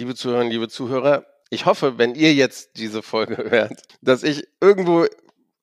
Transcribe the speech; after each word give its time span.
liebe 0.00 0.14
Zuhörerinnen, 0.14 0.50
liebe 0.50 0.68
Zuhörer. 0.70 1.26
Ich 1.50 1.66
hoffe, 1.66 1.98
wenn 1.98 2.14
ihr 2.14 2.32
jetzt 2.32 2.70
diese 2.78 3.02
Folge 3.02 3.36
hört, 3.50 3.82
dass 4.00 4.22
ich 4.22 4.48
irgendwo 4.58 5.04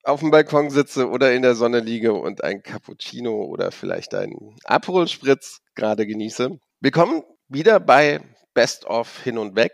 auf 0.04 0.20
dem 0.20 0.30
Balkon 0.30 0.70
sitze 0.70 1.08
oder 1.08 1.32
in 1.32 1.42
der 1.42 1.56
Sonne 1.56 1.80
liege 1.80 2.12
und 2.14 2.44
ein 2.44 2.62
Cappuccino 2.62 3.42
oder 3.42 3.72
vielleicht 3.72 4.14
einen 4.14 4.56
Aperol 4.62 5.08
Spritz 5.08 5.60
gerade 5.74 6.06
genieße. 6.06 6.56
Willkommen 6.78 7.24
wieder 7.48 7.80
bei 7.80 8.20
Best 8.54 8.86
of 8.86 9.24
Hin 9.24 9.38
und 9.38 9.56
Weg. 9.56 9.72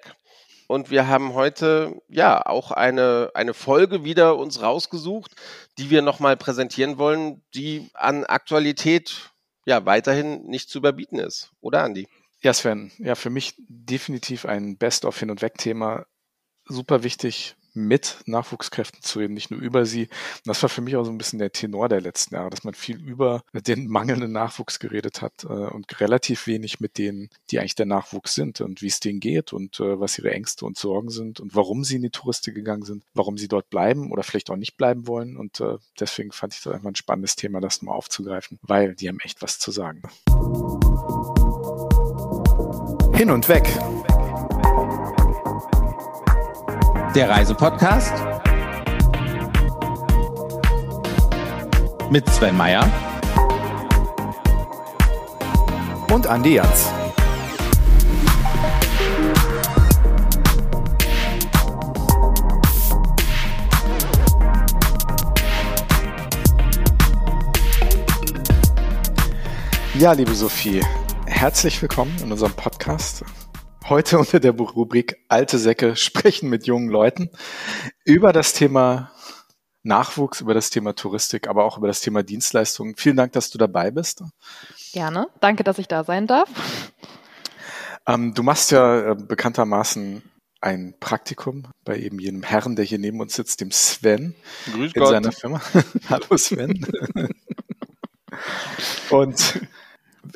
Und 0.67 0.91
wir 0.91 1.09
haben 1.09 1.35
heute 1.35 2.01
ja 2.09 2.47
auch 2.47 2.71
eine, 2.71 3.33
eine 3.35 3.53
Folge 3.53 4.03
wieder 4.03 4.39
uns 4.39 4.63
rausgesucht, 4.63 5.33
die 5.77 5.91
wir 5.91 6.01
nochmal 6.01 6.39
präsentieren 6.39 6.97
wollen, 6.97 7.43
die 7.55 7.91
an 7.93 8.25
Aktualität 8.25 9.31
ja 9.67 9.85
weiterhin 9.85 10.47
nicht 10.47 10.71
zu 10.71 10.79
überbieten 10.79 11.19
ist. 11.19 11.51
Oder 11.61 11.83
Andi? 11.83 12.09
Ja, 12.45 12.53
Sven, 12.53 12.93
ja, 12.99 13.15
für 13.15 13.31
mich 13.31 13.55
definitiv 13.57 14.45
ein 14.45 14.77
Best 14.77 15.07
of 15.07 15.19
Hin 15.19 15.31
und 15.31 15.41
Weg 15.41 15.57
Thema. 15.57 16.05
Super 16.67 17.03
wichtig, 17.03 17.57
mit 17.73 18.19
Nachwuchskräften 18.27 19.01
zu 19.01 19.21
reden, 19.21 19.33
nicht 19.33 19.51
nur 19.51 19.61
über 19.61 19.87
sie. 19.87 20.03
Und 20.03 20.49
das 20.49 20.63
war 20.63 20.69
für 20.69 20.83
mich 20.83 20.95
auch 20.95 21.05
so 21.05 21.11
ein 21.11 21.17
bisschen 21.17 21.39
der 21.39 21.53
Tenor 21.53 21.89
der 21.89 22.03
letzten 22.03 22.35
Jahre, 22.35 22.51
dass 22.51 22.63
man 22.63 22.75
viel 22.75 23.01
über 23.01 23.45
den 23.55 23.87
mangelnden 23.87 24.31
Nachwuchs 24.33 24.79
geredet 24.79 25.23
hat 25.23 25.45
äh, 25.45 25.47
und 25.47 25.99
relativ 26.01 26.47
wenig 26.47 26.81
mit 26.81 26.99
denen, 26.99 27.31
die 27.51 27.61
eigentlich 27.61 27.77
der 27.77 27.87
Nachwuchs 27.87 28.35
sind 28.35 28.61
und 28.61 28.83
wie 28.83 28.89
es 28.89 29.01
denen 29.01 29.21
geht 29.21 29.55
und 29.55 29.81
äh, 29.81 29.99
was 29.99 30.19
ihre 30.19 30.33
Ängste 30.33 30.67
und 30.67 30.77
Sorgen 30.77 31.09
sind 31.09 31.41
und 31.41 31.55
warum 31.55 31.83
sie 31.83 31.97
in 31.97 32.03
die 32.03 32.11
Touristik 32.11 32.55
gegangen 32.55 32.85
sind, 32.85 33.05
warum 33.15 33.39
sie 33.39 33.49
dort 33.49 33.71
bleiben 33.71 34.13
oder 34.13 34.23
vielleicht 34.23 34.51
auch 34.51 34.57
nicht 34.57 34.77
bleiben 34.77 35.07
wollen. 35.07 35.39
Und 35.39 35.61
äh, 35.61 35.79
deswegen 35.99 36.31
fand 36.31 36.53
ich 36.53 36.63
das 36.63 36.75
einfach 36.75 36.89
ein 36.89 36.95
spannendes 36.95 37.37
Thema, 37.37 37.63
das 37.63 37.81
mal 37.81 37.93
aufzugreifen, 37.93 38.59
weil 38.61 38.95
die 38.95 39.09
haben 39.09 39.21
echt 39.21 39.41
was 39.41 39.59
zu 39.59 39.71
sagen. 39.71 40.03
Hin 43.17 43.31
und 43.31 43.49
weg 43.49 43.65
der 47.15 47.31
Reisepodcast 47.31 48.13
mit 52.11 52.29
Sven 52.29 52.57
Meyer 52.57 52.91
und 56.13 56.27
Andi 56.27 56.55
Jans. 56.55 56.91
Ja, 69.97 70.13
liebe 70.13 70.35
Sophie, 70.35 70.83
herzlich 71.35 71.83
willkommen 71.83 72.17
in 72.23 72.31
unserem 72.31 72.53
Podcast. 72.55 73.25
Heute 73.89 74.19
unter 74.19 74.41
der 74.41 74.53
Rubrik 74.53 75.19
Alte 75.29 75.59
Säcke 75.59 75.97
sprechen 75.97 76.49
mit 76.49 76.67
jungen 76.67 76.89
Leuten 76.89 77.29
über 78.05 78.33
das 78.33 78.55
Thema 78.55 79.11
Nachwuchs, 79.83 80.41
über 80.41 80.55
das 80.55 80.71
Thema 80.71 80.95
Touristik, 80.95 81.49
aber 81.49 81.65
auch 81.65 81.77
über 81.77 81.89
das 81.89 82.01
Thema 82.01 82.23
Dienstleistungen. 82.23 82.95
Vielen 82.97 83.17
Dank, 83.17 83.33
dass 83.33 83.51
du 83.51 83.59
dabei 83.59 83.91
bist. 83.91 84.23
Gerne. 84.93 85.27
Danke, 85.41 85.65
dass 85.65 85.79
ich 85.79 85.89
da 85.89 86.05
sein 86.05 86.27
darf. 86.27 86.49
Ähm, 88.07 88.33
du 88.33 88.43
machst 88.43 88.71
ja 88.71 89.11
äh, 89.11 89.15
bekanntermaßen 89.15 90.23
ein 90.61 90.95
Praktikum 90.99 91.67
bei 91.85 91.99
eben 91.99 92.21
jenem 92.21 92.45
Herrn, 92.45 92.77
der 92.77 92.85
hier 92.85 92.99
neben 92.99 93.21
uns 93.21 93.35
sitzt, 93.35 93.61
dem 93.61 93.73
Sven 93.73 94.35
Grüß 94.73 94.93
in 94.95 95.01
Gott. 95.01 95.11
seiner 95.11 95.33
Firma. 95.33 95.61
Hallo 96.09 96.37
Sven. 96.39 96.87
Und 99.11 99.61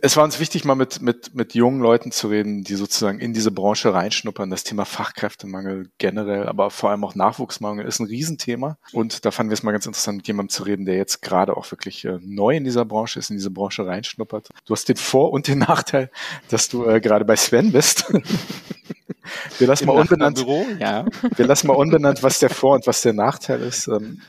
es 0.01 0.17
war 0.17 0.25
uns 0.25 0.39
wichtig, 0.39 0.65
mal 0.65 0.75
mit, 0.75 1.03
mit, 1.03 1.35
mit 1.35 1.55
jungen 1.55 1.81
Leuten 1.81 2.13
zu 2.13 2.29
reden, 2.29 2.63
die 2.63 2.75
sozusagen 2.75 3.19
in 3.19 3.33
diese 3.33 3.51
Branche 3.51 3.93
reinschnuppern. 3.93 4.51
Das 4.51 4.65
Thema 4.65 4.85
Fachkräftemangel 4.85 5.91
generell, 5.99 6.47
aber 6.47 6.71
vor 6.71 6.91
allem 6.91 7.05
auch 7.05 7.15
Nachwuchsmangel 7.15 7.85
ist 7.85 7.99
ein 7.99 8.07
Riesenthema. 8.07 8.79
Und 8.93 9.25
da 9.25 9.31
fanden 9.31 9.51
wir 9.51 9.55
es 9.55 9.63
mal 9.63 9.73
ganz 9.73 9.87
interessant, 9.87 10.19
mit 10.19 10.27
jemandem 10.27 10.51
zu 10.51 10.63
reden, 10.63 10.85
der 10.85 10.97
jetzt 10.97 11.23
gerade 11.23 11.57
auch 11.57 11.71
wirklich 11.71 12.05
äh, 12.05 12.19
neu 12.23 12.57
in 12.57 12.65
dieser 12.65 12.85
Branche 12.85 13.19
ist, 13.19 13.31
in 13.31 13.37
diese 13.37 13.51
Branche 13.51 13.87
reinschnuppert. 13.87 14.49
Du 14.67 14.73
hast 14.73 14.89
den 14.89 14.97
Vor- 14.97 15.33
und 15.33 15.49
den 15.49 15.59
Nachteil, 15.59 16.11
dass 16.49 16.69
du 16.69 16.87
äh, 16.87 17.01
gerade 17.01 17.25
bei 17.25 17.37
Sven 17.37 17.73
bist. 17.73 18.05
Wir 19.59 19.67
lassen 19.67 19.85
Im 19.85 19.89
mal 19.89 20.01
unbenannt. 20.01 20.37
Büro, 20.37 20.65
ja. 20.79 21.05
Wir 21.37 21.47
lassen 21.47 21.67
mal 21.67 21.75
unbenannt, 21.75 22.23
was 22.23 22.39
der 22.39 22.51
Vor- 22.51 22.75
und 22.75 22.87
was 22.87 23.03
der 23.03 23.13
Nachteil 23.13 23.61
ist. 23.61 23.89
Ähm, 23.89 24.23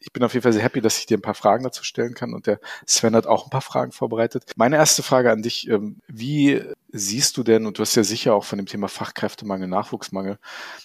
ich 0.00 0.12
bin 0.12 0.24
auf 0.24 0.32
jeden 0.32 0.42
Fall 0.42 0.52
sehr 0.52 0.62
happy, 0.62 0.80
dass 0.80 0.98
ich 0.98 1.06
dir 1.06 1.18
ein 1.18 1.22
paar 1.22 1.34
Fragen 1.34 1.62
dazu 1.62 1.84
stellen 1.84 2.14
kann 2.14 2.32
und 2.32 2.46
der 2.46 2.58
Sven 2.86 3.14
hat 3.14 3.26
auch 3.26 3.44
ein 3.44 3.50
paar 3.50 3.60
Fragen 3.60 3.92
vorbereitet. 3.92 4.44
Meine 4.56 4.76
erste 4.76 5.02
Frage 5.02 5.30
an 5.30 5.42
dich, 5.42 5.68
ähm, 5.68 5.98
wie 6.08 6.62
siehst 6.88 7.36
du 7.36 7.42
denn, 7.42 7.66
und 7.66 7.78
du 7.78 7.82
hast 7.82 7.94
ja 7.94 8.02
sicher 8.02 8.34
auch 8.34 8.44
von 8.44 8.58
dem 8.58 8.66
Thema 8.66 8.88
Fachkräftemangel, 8.88 9.68
Nachwuchsmangel 9.68 10.38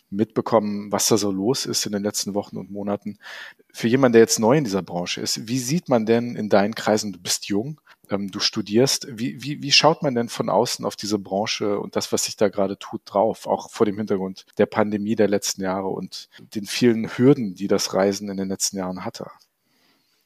mitbekommen, 0.10 0.92
was 0.92 1.08
da 1.08 1.18
so 1.18 1.32
los 1.32 1.66
ist 1.66 1.86
in 1.86 1.94
den 1.94 2.04
letzten 2.04 2.34
Wochen 2.34 2.58
und 2.58 2.72
Monaten. 2.72 3.18
Für 3.74 3.88
jemanden, 3.88 4.14
der 4.14 4.22
jetzt 4.22 4.40
neu 4.40 4.58
in 4.58 4.66
dieser 4.66 4.84
Branche 4.84 5.22
ist, 5.22 5.48
wie 5.48 5.60
sieht 5.60 5.90
man 5.90 6.06
denn 6.06 6.36
in 6.36 6.50
deinen 6.50 6.76
Kreisen, 6.76 7.14
du 7.14 7.20
bist 7.20 7.46
jung, 7.48 7.80
ähm, 8.10 8.32
du 8.32 8.40
studierst, 8.40 9.08
wie, 9.10 9.42
wie, 9.44 9.62
wie 9.62 9.72
schaut 9.72 10.04
man 10.04 10.16
denn 10.16 10.30
von 10.30 10.50
außen 10.50 10.86
auf 10.86 10.96
diese 10.96 11.20
Branche 11.20 11.80
und 11.80 11.96
das, 11.96 12.12
was 12.12 12.26
sich 12.26 12.36
da 12.36 12.50
gerade 12.50 12.78
tut, 12.78 13.02
drauf, 13.06 13.48
auch 13.48 13.70
vor 13.70 13.86
dem 13.86 13.98
Hintergrund 13.98 14.46
der 14.58 14.66
Pandemie 14.66 15.16
der 15.16 15.28
letzten 15.28 15.62
Jahre 15.62 15.88
und 15.88 16.30
den 16.40 16.66
vielen 16.66 17.08
Hürden, 17.18 17.56
die 17.56 17.68
das 17.68 17.94
Reisen 17.94 18.30
in 18.30 18.38
den 18.38 18.50
letzten 18.50 18.78
Jahren 18.78 19.06
hatte? 19.06 19.30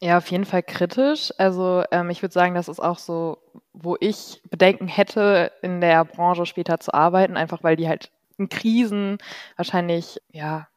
Ja, 0.01 0.17
auf 0.17 0.31
jeden 0.31 0.45
Fall 0.45 0.63
kritisch. 0.63 1.33
Also 1.37 1.83
ähm, 1.91 2.09
ich 2.09 2.21
würde 2.21 2.33
sagen, 2.33 2.55
das 2.55 2.69
ist 2.69 2.79
auch 2.79 2.97
so, 2.97 3.37
wo 3.73 3.97
ich 3.99 4.41
Bedenken 4.49 4.87
hätte, 4.87 5.51
in 5.61 5.81
der 5.81 6.05
Branche 6.05 6.45
später 6.45 6.79
zu 6.79 6.93
arbeiten, 6.93 7.35
einfach 7.35 7.63
weil 7.63 7.75
die 7.75 7.87
halt 7.87 8.09
in 8.37 8.47
Krisen 8.47 9.17
wahrscheinlich 9.57 10.21
ja 10.31 10.67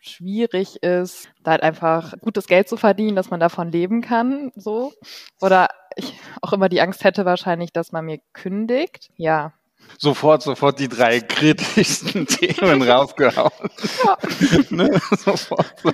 schwierig 0.00 0.82
ist, 0.82 1.28
da 1.44 1.52
halt 1.52 1.62
einfach 1.62 2.14
gutes 2.20 2.46
Geld 2.46 2.68
zu 2.68 2.76
verdienen, 2.76 3.14
dass 3.14 3.30
man 3.30 3.38
davon 3.38 3.70
leben 3.70 4.00
kann, 4.00 4.50
so. 4.56 4.92
Oder 5.40 5.68
ich 5.96 6.14
auch 6.42 6.52
immer 6.52 6.68
die 6.68 6.80
Angst 6.80 7.04
hätte 7.04 7.24
wahrscheinlich, 7.24 7.72
dass 7.72 7.92
man 7.92 8.04
mir 8.06 8.18
kündigt. 8.32 9.10
Ja, 9.16 9.52
sofort, 9.98 10.42
sofort 10.42 10.78
die 10.78 10.88
drei 10.88 11.20
kritischsten 11.20 12.26
Themen 12.26 12.82
rausgehauen. 12.82 13.50
Ja. 14.04 14.18
ne? 14.70 15.00
Sofort 15.16 15.74
so. 15.82 15.92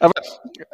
aber, 0.00 0.12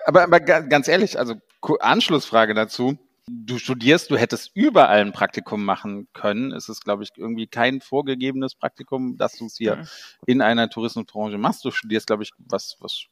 aber, 0.07 0.23
aber 0.23 0.41
ganz 0.41 0.89
ehrlich, 0.89 1.19
also 1.19 1.35
Anschlussfrage 1.81 2.55
dazu. 2.55 2.99
Du 3.27 3.57
studierst, 3.57 4.11
du 4.11 4.19
hättest 4.19 4.51
überall 4.53 5.01
ein 5.01 5.13
Praktikum 5.13 5.65
machen 5.65 6.09
können. 6.13 6.53
Es 6.53 6.69
ist, 6.69 6.85
glaube 6.85 7.05
ich, 7.05 7.11
irgendwie 7.17 7.47
kein 7.47 7.81
vorgegebenes 7.81 8.55
Praktikum, 8.55 9.17
dass 9.17 9.39
du 9.39 9.47
es 9.47 9.57
hier 9.57 9.77
mhm. 9.77 9.87
in 10.27 10.43
einer 10.43 10.69
Tourismusbranche 10.69 11.39
machst. 11.39 11.65
Du 11.65 11.71
studierst, 11.71 12.07
glaube 12.07 12.25
ich, 12.25 12.33
was, 12.37 12.77
was 12.81 13.07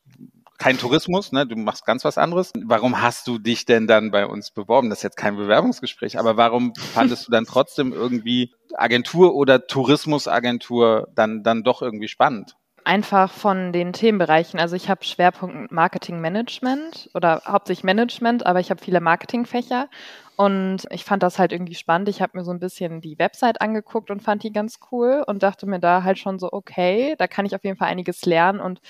kein 0.62 0.78
Tourismus, 0.78 1.32
ne? 1.32 1.44
du 1.44 1.56
machst 1.56 1.84
ganz 1.84 2.04
was 2.04 2.18
anderes. 2.18 2.52
Warum 2.64 3.02
hast 3.02 3.26
du 3.26 3.40
dich 3.40 3.64
denn 3.64 3.88
dann 3.88 4.12
bei 4.12 4.26
uns 4.26 4.52
beworben? 4.52 4.90
Das 4.90 5.00
ist 5.00 5.02
jetzt 5.02 5.16
kein 5.16 5.36
Bewerbungsgespräch, 5.36 6.20
aber 6.20 6.36
warum 6.36 6.72
fandest 6.76 7.26
du 7.26 7.32
dann 7.32 7.46
trotzdem 7.46 7.92
irgendwie 7.92 8.54
Agentur 8.74 9.34
oder 9.34 9.66
Tourismusagentur 9.66 11.08
dann, 11.16 11.42
dann 11.42 11.64
doch 11.64 11.82
irgendwie 11.82 12.06
spannend? 12.06 12.54
Einfach 12.84 13.30
von 13.30 13.72
den 13.72 13.92
Themenbereichen. 13.92 14.58
Also 14.58 14.74
ich 14.74 14.90
habe 14.90 15.04
Schwerpunkt 15.04 15.70
Marketing 15.70 16.20
Management 16.20 17.08
oder 17.14 17.40
hauptsächlich 17.46 17.84
Management, 17.84 18.44
aber 18.44 18.58
ich 18.58 18.70
habe 18.70 18.82
viele 18.82 19.00
Marketingfächer 19.00 19.88
und 20.34 20.86
ich 20.90 21.04
fand 21.04 21.22
das 21.22 21.38
halt 21.38 21.52
irgendwie 21.52 21.76
spannend. 21.76 22.08
Ich 22.08 22.20
habe 22.20 22.36
mir 22.36 22.42
so 22.42 22.50
ein 22.50 22.58
bisschen 22.58 23.00
die 23.00 23.16
Website 23.20 23.60
angeguckt 23.60 24.10
und 24.10 24.20
fand 24.20 24.42
die 24.42 24.52
ganz 24.52 24.80
cool 24.90 25.22
und 25.28 25.44
dachte 25.44 25.66
mir 25.66 25.78
da 25.78 26.02
halt 26.02 26.18
schon 26.18 26.40
so, 26.40 26.48
okay, 26.50 27.14
da 27.18 27.28
kann 27.28 27.46
ich 27.46 27.54
auf 27.54 27.62
jeden 27.62 27.76
Fall 27.76 27.86
einiges 27.86 28.24
lernen. 28.26 28.58
Und 28.58 28.80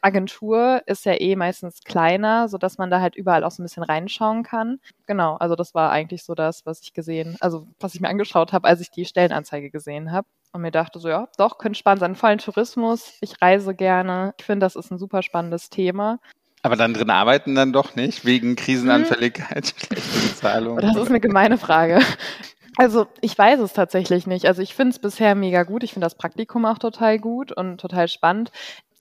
Agentur 0.00 0.82
ist 0.86 1.04
ja 1.04 1.20
eh 1.20 1.36
meistens 1.36 1.82
kleiner, 1.84 2.48
sodass 2.48 2.78
man 2.78 2.88
da 2.90 3.00
halt 3.02 3.14
überall 3.14 3.44
auch 3.44 3.50
so 3.50 3.62
ein 3.62 3.66
bisschen 3.66 3.82
reinschauen 3.82 4.42
kann. 4.42 4.80
Genau, 5.06 5.36
also 5.36 5.54
das 5.54 5.74
war 5.74 5.90
eigentlich 5.90 6.24
so 6.24 6.34
das, 6.34 6.64
was 6.64 6.80
ich 6.80 6.94
gesehen, 6.94 7.36
also 7.40 7.66
was 7.78 7.94
ich 7.94 8.00
mir 8.00 8.08
angeschaut 8.08 8.54
habe, 8.54 8.66
als 8.66 8.80
ich 8.80 8.90
die 8.90 9.04
Stellenanzeige 9.04 9.70
gesehen 9.70 10.12
habe. 10.12 10.26
Und 10.54 10.60
mir 10.62 10.70
dachte 10.70 11.00
so, 11.00 11.08
ja, 11.08 11.26
doch, 11.36 11.58
könnte 11.58 11.76
spannend 11.76 11.98
sein. 11.98 12.14
Vor 12.14 12.28
allem 12.28 12.38
Tourismus. 12.38 13.14
Ich 13.20 13.42
reise 13.42 13.74
gerne. 13.74 14.34
Ich 14.38 14.44
finde, 14.44 14.64
das 14.64 14.76
ist 14.76 14.92
ein 14.92 14.98
super 14.98 15.24
spannendes 15.24 15.68
Thema. 15.68 16.20
Aber 16.62 16.76
dann 16.76 16.94
drin 16.94 17.10
arbeiten 17.10 17.56
dann 17.56 17.72
doch 17.72 17.96
nicht, 17.96 18.24
wegen 18.24 18.54
Krisenanfälligkeit, 18.54 19.66
hm. 19.66 19.78
schlechte 19.86 20.28
Bezahlung. 20.28 20.78
Das 20.78 20.94
ist 20.96 21.08
eine 21.08 21.18
gemeine 21.18 21.58
Frage. 21.58 21.98
Also 22.76 23.08
ich 23.20 23.36
weiß 23.36 23.58
es 23.60 23.72
tatsächlich 23.72 24.28
nicht. 24.28 24.46
Also 24.46 24.62
ich 24.62 24.76
finde 24.76 24.92
es 24.92 25.00
bisher 25.00 25.34
mega 25.34 25.64
gut. 25.64 25.82
Ich 25.82 25.92
finde 25.92 26.06
das 26.06 26.16
Praktikum 26.16 26.64
auch 26.66 26.78
total 26.78 27.18
gut 27.18 27.50
und 27.50 27.80
total 27.80 28.06
spannend. 28.06 28.52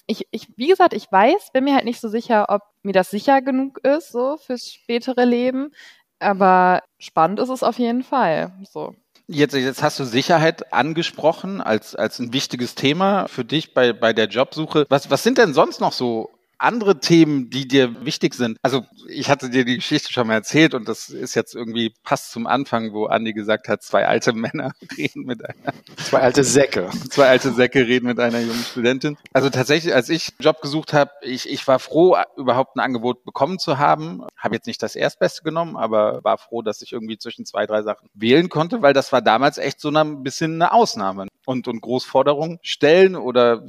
Ich, 0.08 0.28
ich, 0.32 0.48
wie 0.58 0.68
gesagt, 0.68 0.94
ich 0.94 1.12
weiß, 1.12 1.52
bin 1.54 1.66
mir 1.66 1.76
halt 1.76 1.86
nicht 1.86 2.02
so 2.02 2.10
sicher, 2.10 2.48
ob 2.50 2.64
mir 2.82 2.94
das 2.94 3.12
sicher 3.12 3.44
genug 3.44 3.78
ist, 3.86 4.12
so 4.12 4.38
fürs 4.38 4.72
spätere 4.74 5.24
Leben. 5.24 5.72
Aber 6.18 6.82
spannend 6.98 7.40
ist 7.40 7.50
es 7.50 7.62
auf 7.62 7.78
jeden 7.78 8.04
Fall. 8.04 8.54
So. 8.64 8.96
Jetzt, 9.28 9.56
jetzt 9.56 9.82
hast 9.82 10.00
du 10.00 10.04
Sicherheit 10.04 10.74
angesprochen 10.74 11.62
als, 11.62 11.96
als 11.96 12.20
ein 12.20 12.34
wichtiges 12.34 12.76
Thema 12.76 13.28
für 13.28 13.46
dich 13.46 13.74
bei, 13.74 13.94
bei 13.94 14.12
der 14.12 14.28
Jobsuche. 14.28 14.86
Was, 14.90 15.10
was 15.10 15.24
sind 15.24 15.38
denn 15.38 15.54
sonst 15.54 15.80
noch 15.80 15.94
so 15.94 16.33
andere 16.64 17.00
Themen, 17.00 17.50
die 17.50 17.68
dir 17.68 18.06
wichtig 18.06 18.34
sind? 18.34 18.58
Also 18.62 18.86
ich 19.08 19.30
hatte 19.30 19.50
dir 19.50 19.66
die 19.66 19.76
Geschichte 19.76 20.12
schon 20.12 20.28
mal 20.28 20.36
erzählt 20.36 20.74
und 20.74 20.88
das 20.88 21.10
ist 21.10 21.36
jetzt 21.36 21.56
irgendwie 21.56 21.94
passt 22.04 22.32
zum 22.32 22.48
Anfang, 22.48 22.94
wo 22.94 23.06
Andi 23.06 23.34
gesagt 23.34 23.68
hat, 23.68 23.84
zwei 23.84 24.08
alte 24.08 24.34
Männer 24.34 24.72
reden 24.98 25.24
mit 25.26 25.44
einer. 25.44 25.74
Zwei 25.98 26.20
alte 26.20 26.44
Säcke. 26.44 26.90
Zwei 27.10 27.28
alte 27.28 27.52
Säcke 27.54 27.86
reden 27.88 28.08
mit 28.08 28.20
einer 28.20 28.40
jungen 28.40 28.64
Studentin. 28.64 29.18
Also 29.34 29.50
tatsächlich, 29.50 29.94
als 29.94 30.10
ich 30.10 30.30
einen 30.30 30.46
Job 30.46 30.62
gesucht 30.62 30.94
habe, 30.94 31.12
ich, 31.22 31.50
ich 31.50 31.68
war 31.68 31.80
froh, 31.80 32.18
überhaupt 32.38 32.76
ein 32.76 32.80
Angebot 32.80 33.24
bekommen 33.24 33.60
zu 33.60 33.78
haben. 33.78 34.24
Habe 34.38 34.56
jetzt 34.56 34.68
nicht 34.68 34.82
das 34.82 34.96
Erstbeste 34.96 35.44
genommen, 35.44 35.76
aber 35.76 36.24
war 36.24 36.38
froh, 36.38 36.62
dass 36.62 36.82
ich 36.82 36.94
irgendwie 36.94 37.18
zwischen 37.18 37.46
zwei, 37.46 37.66
drei 37.66 37.84
Sachen 37.84 38.10
wählen 38.14 38.50
konnte, 38.50 38.82
weil 38.82 38.94
das 38.94 39.12
war 39.12 39.22
damals 39.22 39.58
echt 39.58 39.80
so 39.80 39.90
ein 39.90 40.24
bisschen 40.24 40.54
eine 40.54 40.72
Ausnahme. 40.72 41.28
Und, 41.46 41.68
und 41.68 41.82
Großforderungen 41.82 42.60
stellen 42.62 43.18
oder 43.18 43.64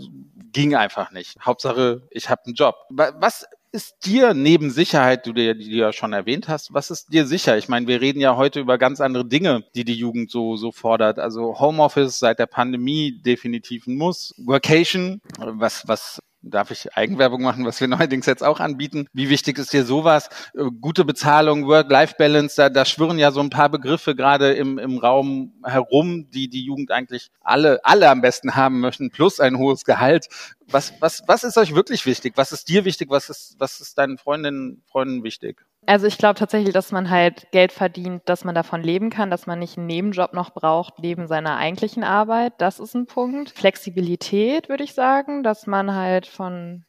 ging 0.53 0.75
einfach 0.77 1.11
nicht. 1.11 1.37
Hauptsache, 1.45 2.03
ich 2.11 2.31
habe 2.31 2.43
einen 2.47 2.55
Job. 2.55 2.77
Was 2.91 3.47
ist 3.73 4.07
dir 4.07 4.35
neben 4.35 4.71
Sicherheit, 4.71 5.27
du 5.27 5.33
dir, 5.33 5.55
die 5.55 5.69
du 5.69 5.77
ja 5.77 5.93
schon 5.93 6.13
erwähnt 6.13 6.47
hast, 6.47 6.73
was 6.73 6.93
ist 6.93 7.13
dir 7.13 7.27
sicher? 7.27 7.59
Ich 7.59 7.69
meine, 7.69 7.89
wir 7.89 8.01
reden 8.01 8.21
ja 8.21 8.37
heute 8.37 8.61
über 8.61 8.79
ganz 8.79 9.01
andere 9.01 9.27
Dinge, 9.27 9.65
die 9.75 9.85
die 9.85 9.95
Jugend 9.95 10.31
so, 10.31 10.57
so 10.57 10.71
fordert. 10.71 11.19
Also 11.19 11.59
Homeoffice 11.59 12.21
seit 12.21 12.39
der 12.39 12.47
Pandemie 12.47 13.21
definitiv 13.21 13.89
ein 13.89 13.97
Muss. 13.97 14.33
Workation, 14.39 15.21
was, 15.39 15.89
was 15.89 16.21
darf 16.51 16.71
ich 16.71 16.97
Eigenwerbung 16.97 17.43
machen, 17.43 17.65
was 17.65 17.81
wir 17.81 17.89
neuerdings 17.89 18.27
jetzt 18.27 18.45
auch 18.45 18.61
anbieten. 18.61 19.07
Wie 19.13 19.29
wichtig 19.29 19.59
ist 19.59 19.73
dir 19.73 19.85
sowas? 19.85 20.29
Äh, 20.55 20.65
gute 20.81 21.05
Bezahlung, 21.05 21.67
Work-Life-Balance, 21.67 22.57
da, 22.57 22.69
da 22.69 22.85
schwirren 22.85 23.19
ja 23.19 23.33
so 23.33 23.41
ein 23.41 23.51
paar 23.51 23.69
Begriffe 23.69 24.15
gerade 24.15 24.53
im, 24.53 24.79
im 24.79 24.99
Raum 24.99 25.55
herum, 25.65 26.31
die 26.31 26.49
die 26.49 26.65
Jugend 26.65 26.91
eigentlich 26.91 27.31
alle, 27.41 27.81
alle 27.85 28.09
am 28.11 28.21
besten 28.21 28.55
haben 28.55 28.81
möchten, 28.81 29.11
plus 29.11 29.41
ein 29.41 29.59
hohes 29.59 29.85
Gehalt. 29.85 30.29
Was, 30.67 30.95
was, 31.01 31.23
was 31.27 31.45
ist 31.45 31.59
euch 31.59 31.75
wirklich 31.75 32.07
wichtig? 32.07 32.35
Was 32.37 32.53
ist 32.53 32.69
dir 32.69 32.85
wichtig? 32.85 33.11
Was 33.11 33.29
ist, 33.29 33.57
was 33.59 33.81
ist 33.81 33.99
deinen 33.99 34.19
Freundinnen, 34.19 34.83
Freunden 34.87 35.23
wichtig? 35.25 35.65
Also 35.87 36.07
ich 36.07 36.17
glaube 36.17 36.39
tatsächlich, 36.39 36.73
dass 36.73 36.93
man 36.93 37.11
halt 37.11 37.51
Geld 37.51 37.71
verdient, 37.73 38.23
dass 38.27 38.45
man 38.45 38.55
davon 38.55 38.83
leben 38.83 39.11
kann, 39.11 39.31
dass 39.31 39.47
man 39.47 39.59
nicht 39.59 39.77
einen 39.77 39.87
Nebenjob 39.87 40.33
noch 40.33 40.51
braucht 40.55 40.99
neben 40.99 41.27
seiner 41.27 41.57
eigentlichen 41.57 42.05
Arbeit. 42.05 42.55
Das 42.59 42.81
ist 42.81 42.95
ein 42.95 43.07
Punkt. 43.07 43.51
Flexibilität 43.51 44.69
würde 44.69 44.85
ich 44.85 44.95
sagen, 44.95 45.43
dass 45.43 45.67
man 45.67 45.95
halt 45.95 46.27
von 46.27 46.85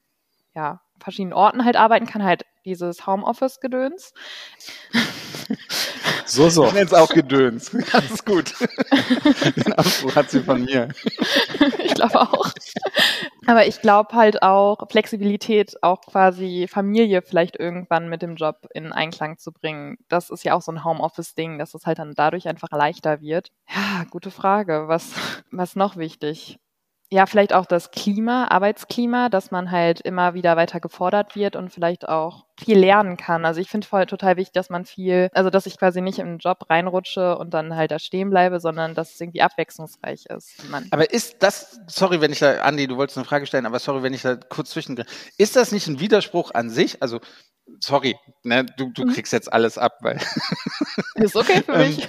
ja, 0.56 0.80
verschiedenen 1.00 1.34
Orten 1.34 1.66
halt 1.66 1.76
arbeiten 1.76 2.06
kann, 2.06 2.24
halt 2.24 2.46
dieses 2.66 3.06
Homeoffice-Gedöns. 3.06 4.14
So, 6.26 6.50
so. 6.50 6.66
Ich 6.66 6.74
nenne 6.74 6.86
es 6.86 6.94
auch 6.94 7.10
Gedöns. 7.10 7.72
Ganz 7.92 8.26
gut. 8.26 8.54
Den 9.56 9.74
Ausdruck 9.74 10.16
hat 10.16 10.32
sie 10.32 10.42
von 10.42 10.64
mir. 10.64 10.90
Ich 11.84 11.94
glaube 11.94 12.20
auch. 12.20 12.52
Aber 13.46 13.68
ich 13.68 13.80
glaube 13.82 14.16
halt 14.16 14.42
auch 14.42 14.90
Flexibilität, 14.90 15.82
auch 15.84 16.02
quasi 16.02 16.68
Familie 16.68 17.22
vielleicht 17.22 17.58
irgendwann 17.58 18.10
mit 18.10 18.24
dem 18.24 18.36
Job 18.36 18.68
in 18.74 18.92
Einklang 18.92 19.38
zu 19.38 19.52
bringen. 19.52 19.98
Das 20.10 20.32
ist 20.32 20.44
ja 20.44 20.56
auch 20.56 20.62
so 20.62 20.72
ein 20.72 20.84
Homeoffice-Ding, 20.84 21.60
dass 21.60 21.76
es 21.76 21.86
halt 21.86 22.00
dann 22.00 22.14
dadurch 22.16 22.48
einfach 22.48 22.72
leichter 22.72 23.22
wird. 23.22 23.52
Ja, 23.70 24.06
gute 24.10 24.32
Frage. 24.32 24.88
Was, 24.88 25.12
was 25.52 25.76
noch 25.76 25.96
wichtig? 25.96 26.58
Ja, 27.12 27.26
vielleicht 27.26 27.54
auch 27.54 27.66
das 27.66 27.92
Klima, 27.92 28.48
Arbeitsklima, 28.48 29.30
dass 29.30 29.52
man 29.52 29.72
halt 29.72 30.02
immer 30.02 30.34
wieder 30.34 30.58
weiter 30.58 30.80
gefordert 30.80 31.36
wird 31.36 31.56
und 31.56 31.72
vielleicht 31.72 32.08
auch 32.10 32.46
viel 32.58 32.78
lernen 32.78 33.18
kann. 33.18 33.46
Also 33.46 33.60
ich 33.60 33.70
finde 33.70 33.88
voll 33.88 34.06
total 34.06 34.38
wichtig, 34.38 34.54
dass 34.54 34.70
man 34.70 34.86
viel, 34.86 35.30
also 35.34 35.50
dass 35.50 35.66
ich 35.66 35.78
quasi 35.78 36.02
nicht 36.02 36.20
im 36.20 36.38
Job 36.38 36.70
reinrutsche 36.70 37.38
und 37.38 37.54
dann 37.54 37.76
halt 37.76 37.92
da 37.92 38.00
stehen 38.00 38.30
bleibe, 38.30 38.60
sondern 38.60 38.96
dass 38.96 39.14
es 39.14 39.22
irgendwie 39.22 39.42
abwechslungsreich 39.42 40.26
ist. 40.28 40.56
Aber 40.92 41.12
ist 41.12 41.38
das, 41.40 41.80
sorry, 41.88 42.22
wenn 42.22 42.32
ich 42.32 42.40
da, 42.40 42.62
Andi, 42.62 42.88
du 42.88 42.98
wolltest 42.98 43.18
eine 43.18 43.26
Frage 43.26 43.46
stellen, 43.46 43.66
aber 43.66 43.80
sorry, 43.80 44.04
wenn 44.04 44.14
ich 44.14 44.22
da 44.22 44.36
kurz 44.36 44.70
zwischen, 44.70 45.04
ist 45.38 45.56
das 45.56 45.72
nicht 45.72 45.88
ein 45.88 46.00
Widerspruch 46.00 46.52
an 46.54 46.70
sich? 46.70 47.02
Also 47.02 47.20
sorry, 47.80 48.16
ne, 48.44 48.66
du, 48.78 48.92
du 48.92 49.06
mhm. 49.06 49.14
kriegst 49.14 49.34
jetzt 49.34 49.52
alles 49.52 49.78
ab, 49.78 49.98
weil. 50.02 50.20
Ist 51.16 51.36
okay 51.36 51.64
für 51.64 51.78
mich. 51.78 52.08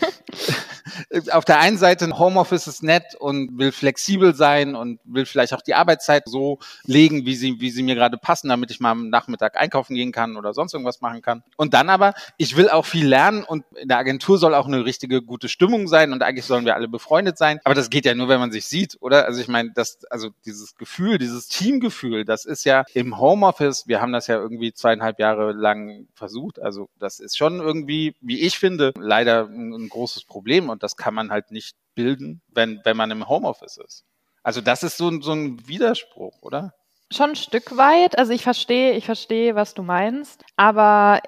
Ähm, 1.11 1.23
auf 1.31 1.45
der 1.45 1.61
einen 1.61 1.79
Seite 1.79 2.07
Homeoffice 2.19 2.67
ist 2.67 2.83
nett 2.83 3.15
und 3.19 3.59
will 3.59 3.73
flexibel 3.73 4.35
sein 4.35 4.75
und 4.75 5.01
will 5.05 5.27
vielleicht 5.27 5.55
auch 5.55 5.63
die 5.63 5.75
Arbeitszeit 5.75 6.25
so 6.27 6.59
legen, 6.85 7.27
wie 7.27 7.35
sie, 7.35 7.61
wie 7.61 7.71
sie 7.71 7.83
mir 7.83 7.95
gerade 7.95 8.19
passen, 8.19 8.49
damit 8.49 8.71
ich 8.71 8.81
mal 8.81 8.93
am 8.93 9.09
Nachmittag 9.09 9.57
einkaufen 9.57 9.95
gehen 9.95 10.13
kann 10.13 10.36
oder 10.39 10.55
sonst 10.55 10.75
irgendwas 10.75 11.01
machen 11.01 11.23
kann. 11.23 11.43
Und 11.57 11.75
dann 11.75 11.89
aber, 11.89 12.15
ich 12.37 12.57
will 12.57 12.69
auch 12.69 12.87
viel 12.87 13.07
lernen 13.07 13.45
und 13.45 13.65
in 13.77 13.89
der 13.89 13.99
Agentur 13.99 14.39
soll 14.39 14.55
auch 14.55 14.67
eine 14.67 14.85
richtige 14.85 15.23
gute 15.23 15.49
Stimmung 15.49 15.89
sein 15.89 16.13
und 16.13 16.23
eigentlich 16.23 16.47
sollen 16.47 16.65
wir 16.65 16.75
alle 16.75 16.89
befreundet 16.89 17.39
sein. 17.39 17.61
Aber 17.65 17.75
das 17.75 17.91
geht 17.91 18.05
ja 18.05 18.15
nur, 18.15 18.29
wenn 18.29 18.41
man 18.41 18.53
sich 18.53 18.67
sieht, 18.67 18.97
oder? 19.01 19.27
Also 19.27 19.41
ich 19.41 19.49
meine, 19.49 19.73
das, 19.75 20.05
also 20.11 20.31
dieses 20.45 20.77
Gefühl, 20.77 21.19
dieses 21.19 21.49
Teamgefühl, 21.49 22.25
das 22.25 22.45
ist 22.45 22.65
ja 22.65 22.85
im 22.95 23.19
Homeoffice, 23.19 23.87
wir 23.87 24.01
haben 24.01 24.13
das 24.13 24.27
ja 24.27 24.37
irgendwie 24.37 24.73
zweieinhalb 24.73 25.19
Jahre 25.19 25.53
lang 25.53 26.09
versucht. 26.15 26.61
Also 26.61 26.89
das 26.99 27.21
ist 27.21 27.37
schon 27.37 27.61
irgendwie, 27.61 28.15
wie 28.21 28.41
ich 28.41 28.59
finde, 28.59 28.93
leider 28.99 29.47
ein, 29.47 29.87
großes 29.89 30.25
Problem 30.25 30.69
und 30.69 30.83
das 30.83 30.97
kann 30.97 31.15
man 31.15 31.31
halt 31.31 31.51
nicht 31.51 31.77
bilden, 31.95 32.43
wenn, 32.49 32.81
wenn 32.85 32.97
man 32.97 33.11
im 33.11 33.29
Homeoffice 33.29 33.77
ist. 33.79 34.05
Also 34.43 34.61
das 34.61 34.83
ist 34.83 34.97
so, 34.97 35.21
so 35.21 35.33
ein 35.33 35.67
Widerspruch, 35.67 36.41
oder? 36.43 36.75
Schon 37.13 37.31
ein 37.31 37.37
Stück 37.37 37.77
weit. 37.77 38.19
Also 38.19 38.33
ich 38.33 38.43
verstehe, 38.43 38.93
ich 38.93 39.05
verstehe, 39.05 39.55
was 39.55 39.75
du 39.75 39.83
meinst. 39.83 40.45
Aber 40.57 41.21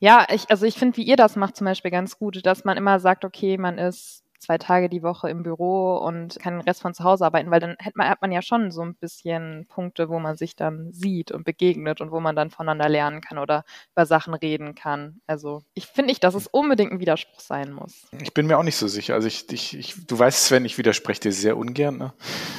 ja, 0.00 0.26
ich, 0.30 0.50
also 0.50 0.66
ich 0.66 0.74
finde, 0.74 0.96
wie 0.96 1.04
ihr 1.04 1.16
das 1.16 1.36
macht 1.36 1.56
zum 1.56 1.66
Beispiel 1.66 1.90
ganz 1.92 2.18
gut, 2.18 2.44
dass 2.44 2.64
man 2.64 2.76
immer 2.76 2.98
sagt, 2.98 3.24
okay, 3.24 3.56
man 3.56 3.78
ist 3.78 4.19
zwei 4.40 4.58
Tage 4.58 4.88
die 4.88 5.02
Woche 5.02 5.28
im 5.28 5.42
Büro 5.42 5.96
und 5.98 6.38
kann 6.40 6.54
den 6.54 6.62
Rest 6.62 6.80
von 6.82 6.94
zu 6.94 7.04
Hause 7.04 7.26
arbeiten, 7.26 7.50
weil 7.50 7.60
dann 7.60 7.76
hat 7.82 7.94
man, 7.94 8.08
hat 8.08 8.22
man 8.22 8.32
ja 8.32 8.42
schon 8.42 8.70
so 8.70 8.82
ein 8.82 8.94
bisschen 8.94 9.66
Punkte, 9.68 10.08
wo 10.08 10.18
man 10.18 10.36
sich 10.36 10.56
dann 10.56 10.92
sieht 10.92 11.30
und 11.30 11.44
begegnet 11.44 12.00
und 12.00 12.10
wo 12.10 12.20
man 12.20 12.34
dann 12.34 12.50
voneinander 12.50 12.88
lernen 12.88 13.20
kann 13.20 13.38
oder 13.38 13.64
über 13.94 14.06
Sachen 14.06 14.34
reden 14.34 14.74
kann. 14.74 15.20
Also 15.26 15.62
ich 15.74 15.86
finde 15.86 16.10
nicht, 16.10 16.24
dass 16.24 16.34
es 16.34 16.46
unbedingt 16.46 16.92
ein 16.92 17.00
Widerspruch 17.00 17.40
sein 17.40 17.72
muss. 17.72 18.06
Ich 18.20 18.34
bin 18.34 18.46
mir 18.46 18.58
auch 18.58 18.62
nicht 18.62 18.76
so 18.76 18.88
sicher. 18.88 19.14
Also 19.14 19.28
ich, 19.28 19.50
ich, 19.52 19.76
ich 19.76 20.06
du 20.06 20.18
weißt, 20.18 20.46
Sven, 20.46 20.64
ich 20.64 20.78
widerspreche 20.78 21.20
dir 21.20 21.32
sehr 21.32 21.56
ungern, 21.56 21.98
ne? 21.98 22.12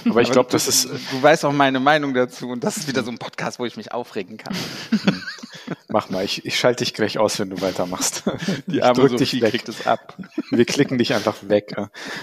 Aber 0.07 0.22
ich 0.22 0.31
glaube, 0.31 0.50
das 0.51 0.68
ist. 0.68 0.86
Du 1.12 1.22
weißt 1.22 1.45
auch 1.45 1.51
meine 1.51 1.80
Meinung 1.80 2.13
dazu 2.13 2.50
und 2.50 2.63
das 2.63 2.77
ist 2.77 2.88
wieder 2.88 3.04
so 3.04 3.12
ein 3.12 3.18
Podcast, 3.18 3.60
wo 3.60 3.66
ich 3.66 3.77
mich 3.77 3.92
aufregen 3.92 4.38
kann. 4.38 4.56
Mach 5.90 6.10
mal, 6.10 6.24
ich, 6.24 6.46
ich 6.46 6.58
schalte 6.58 6.84
dich 6.84 6.94
gleich 6.94 7.18
aus, 7.18 7.40
wenn 7.40 7.50
du 7.50 7.62
weitermachst. 7.62 8.24
Die 8.68 8.80
ich 8.80 8.84
drück 8.84 9.12
Sophie 9.12 9.18
dich 9.18 9.42
weg. 9.42 9.52
kriegt 9.52 9.70
es 9.70 9.88
ab. 9.88 10.18
Wir 10.50 10.66
klicken 10.66 10.98
dich 10.98 11.14
einfach 11.14 11.38
weg. 11.48 11.76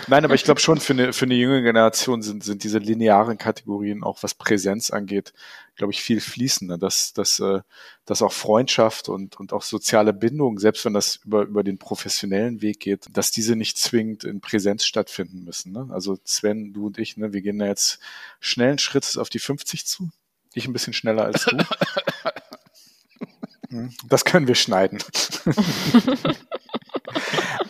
Nein, 0.06 0.24
aber 0.24 0.34
ich 0.34 0.44
glaube 0.44 0.60
schon, 0.60 0.78
für 0.78 0.92
eine, 0.92 1.12
für 1.12 1.24
eine 1.24 1.34
junge 1.34 1.62
Generation 1.62 2.22
sind, 2.22 2.44
sind 2.44 2.64
diese 2.64 2.78
linearen 2.78 3.38
Kategorien, 3.38 4.02
auch 4.02 4.22
was 4.22 4.34
Präsenz 4.34 4.90
angeht, 4.90 5.32
glaube 5.76 5.92
ich, 5.92 6.02
viel 6.02 6.20
fließender. 6.20 6.78
Dass, 6.78 7.12
dass, 7.12 7.40
äh, 7.40 7.60
dass 8.04 8.22
auch 8.22 8.32
Freundschaft 8.32 9.08
und, 9.08 9.38
und 9.38 9.52
auch 9.52 9.62
soziale 9.62 10.12
Bindung, 10.12 10.58
selbst 10.58 10.84
wenn 10.84 10.94
das 10.94 11.16
über, 11.24 11.42
über 11.42 11.62
den 11.62 11.78
professionellen 11.78 12.62
Weg 12.62 12.80
geht, 12.80 13.06
dass 13.10 13.30
diese 13.30 13.56
nicht 13.56 13.78
zwingend 13.78 14.24
in 14.24 14.40
Präsenz 14.40 14.84
stattfinden 14.84 15.44
müssen. 15.44 15.72
Ne? 15.72 15.88
Also 15.90 16.18
Sven, 16.24 16.72
du 16.72 16.86
und 16.86 16.98
ich, 16.98 17.16
ne, 17.16 17.32
wir 17.32 17.42
gehen 17.42 17.58
da 17.58 17.66
jetzt 17.66 17.98
schnellen 18.40 18.78
Schrittes 18.78 19.16
auf 19.16 19.28
die 19.28 19.38
50 19.38 19.86
zu. 19.86 20.10
Ich 20.54 20.66
ein 20.66 20.72
bisschen 20.72 20.92
schneller 20.92 21.24
als 21.24 21.44
du. 21.44 21.56
Hm, 23.78 23.90
das 24.08 24.24
können 24.24 24.48
wir 24.48 24.54
schneiden. 24.54 24.98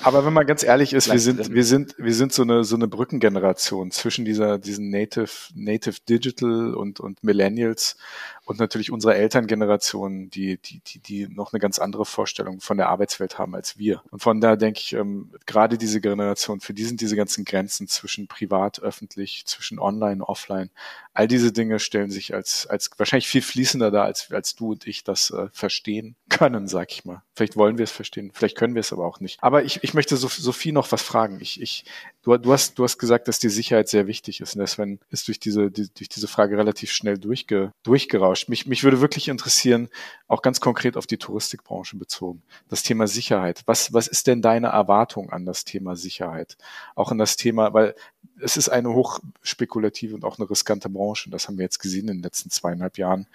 Aber 0.03 0.25
wenn 0.25 0.33
man 0.33 0.47
ganz 0.47 0.63
ehrlich 0.63 0.93
ist, 0.95 1.13
wir 1.13 1.19
sind, 1.19 1.53
wir 1.53 1.65
sind, 1.65 1.95
wir 1.99 2.15
sind 2.15 2.33
so 2.33 2.43
eine, 2.43 2.65
so 2.65 2.77
eine 2.77 2.89
Brückengeneration 2.89 3.91
zwischen 3.91 4.25
dieser, 4.25 4.59
diesen 4.59 4.91
Native, 4.91 5.31
Native 5.55 5.97
Digital 6.09 6.75
und, 6.75 6.99
und 7.01 7.23
Millennials 7.23 7.97
und 8.49 8.59
natürlich 8.59 8.91
unserer 8.91 9.15
Elterngeneration, 9.15 10.31
die, 10.31 10.57
die, 10.57 10.81
die, 10.81 11.01
die 11.01 11.29
noch 11.29 11.53
eine 11.53 11.61
ganz 11.61 11.79
andere 11.79 12.07
Vorstellung 12.07 12.63
von 12.63 12.79
der 12.79 12.89
Arbeitswelt 12.89 13.39
haben 13.39 13.55
als 13.55 13.77
wir. 13.77 14.03
Und 14.11 14.23
von 14.23 14.41
da 14.41 14.57
denke 14.57 14.81
ich, 14.81 14.95
ähm, 14.95 15.33
gerade 15.45 15.77
diese 15.77 16.01
Generation, 16.01 16.61
für 16.61 16.73
die 16.73 16.85
sind 16.85 17.03
diese 17.03 17.15
ganzen 17.15 17.45
Grenzen 17.45 17.89
zwischen 17.89 18.27
privat, 18.27 18.81
öffentlich, 18.81 19.45
zwischen 19.45 19.79
online, 19.79 20.27
offline, 20.27 20.71
all 21.13 21.29
diese 21.29 21.53
Dinge 21.53 21.79
stellen 21.79 22.11
sich 22.11 22.33
als, 22.33 22.67
als 22.67 22.91
wahrscheinlich 22.97 23.29
viel 23.29 23.43
fließender 23.43 23.91
dar, 23.91 24.05
als, 24.05 24.33
als 24.33 24.55
du 24.55 24.71
und 24.71 24.87
ich 24.87 25.05
das 25.05 25.31
äh, 25.31 25.49
verstehen 25.53 26.17
können, 26.31 26.69
sag 26.69 26.93
ich 26.93 27.05
mal. 27.05 27.23
Vielleicht 27.35 27.57
wollen 27.57 27.77
wir 27.77 27.85
es 27.85 27.91
verstehen, 27.91 28.31
vielleicht 28.33 28.57
können 28.57 28.75
wir 28.75 28.81
es 28.81 28.93
aber 28.93 29.05
auch 29.05 29.21
nicht. 29.21 29.43
Aber 29.43 29.63
ich, 29.65 29.83
ich 29.83 29.93
möchte 29.93 30.17
Sophie 30.17 30.73
noch 30.73 30.91
was 30.91 31.03
fragen. 31.03 31.39
Ich, 31.41 31.61
ich, 31.61 31.85
du, 32.23 32.37
du, 32.39 32.53
hast, 32.53 32.79
du 32.79 32.85
hast 32.85 32.99
gesagt, 32.99 33.29
dass 33.29 33.41
die 33.41 33.49
Sicherheit 33.49 33.89
sehr 33.89 34.07
wichtig 34.07 34.41
ist. 34.41 34.55
Und 34.55 34.61
deswegen 34.61 35.01
ist 35.11 35.29
durch 35.29 35.41
diese, 35.41 35.71
die, 35.71 35.93
durch 35.93 36.09
diese 36.09 36.29
Frage 36.29 36.57
relativ 36.57 36.93
schnell 36.93 37.19
durchge, 37.19 37.73
durchgerauscht 37.83 38.38
austauscht. 38.39 38.49
Mich, 38.49 38.67
mich 38.67 38.85
würde 38.85 39.01
wirklich 39.01 39.29
interessieren, 39.29 39.89
auch 40.27 40.43
ganz 40.43 40.61
konkret 40.61 40.97
auf 40.97 41.07
die 41.07 41.19
Touristikbranche 41.19 41.97
bezogen, 41.97 42.43
das 42.69 42.83
Thema 42.83 43.07
Sicherheit. 43.07 43.63
Was, 43.67 43.93
was 43.93 44.07
ist 44.09 44.27
denn 44.27 44.43
deine 44.43 44.69
Erwartung 44.69 45.31
an 45.31 45.45
das 45.45 45.65
Thema 45.65 45.97
Sicherheit? 45.97 46.57
Auch 46.95 47.11
an 47.11 47.19
das 47.19 47.37
Thema, 47.37 47.73
weil 47.75 47.95
es 48.41 48.57
ist 48.57 48.69
eine 48.69 48.91
hochspekulative 48.91 50.15
und 50.15 50.25
auch 50.25 50.39
eine 50.39 50.49
riskante 50.49 50.89
Branche. 50.89 51.31
Das 51.31 51.49
haben 51.49 51.59
wir 51.59 51.65
jetzt 51.65 51.81
gesehen 51.81 52.09
in 52.09 52.19
den 52.19 52.23
letzten 52.23 52.51
zweieinhalb 52.51 52.99
Jahren. 52.99 53.27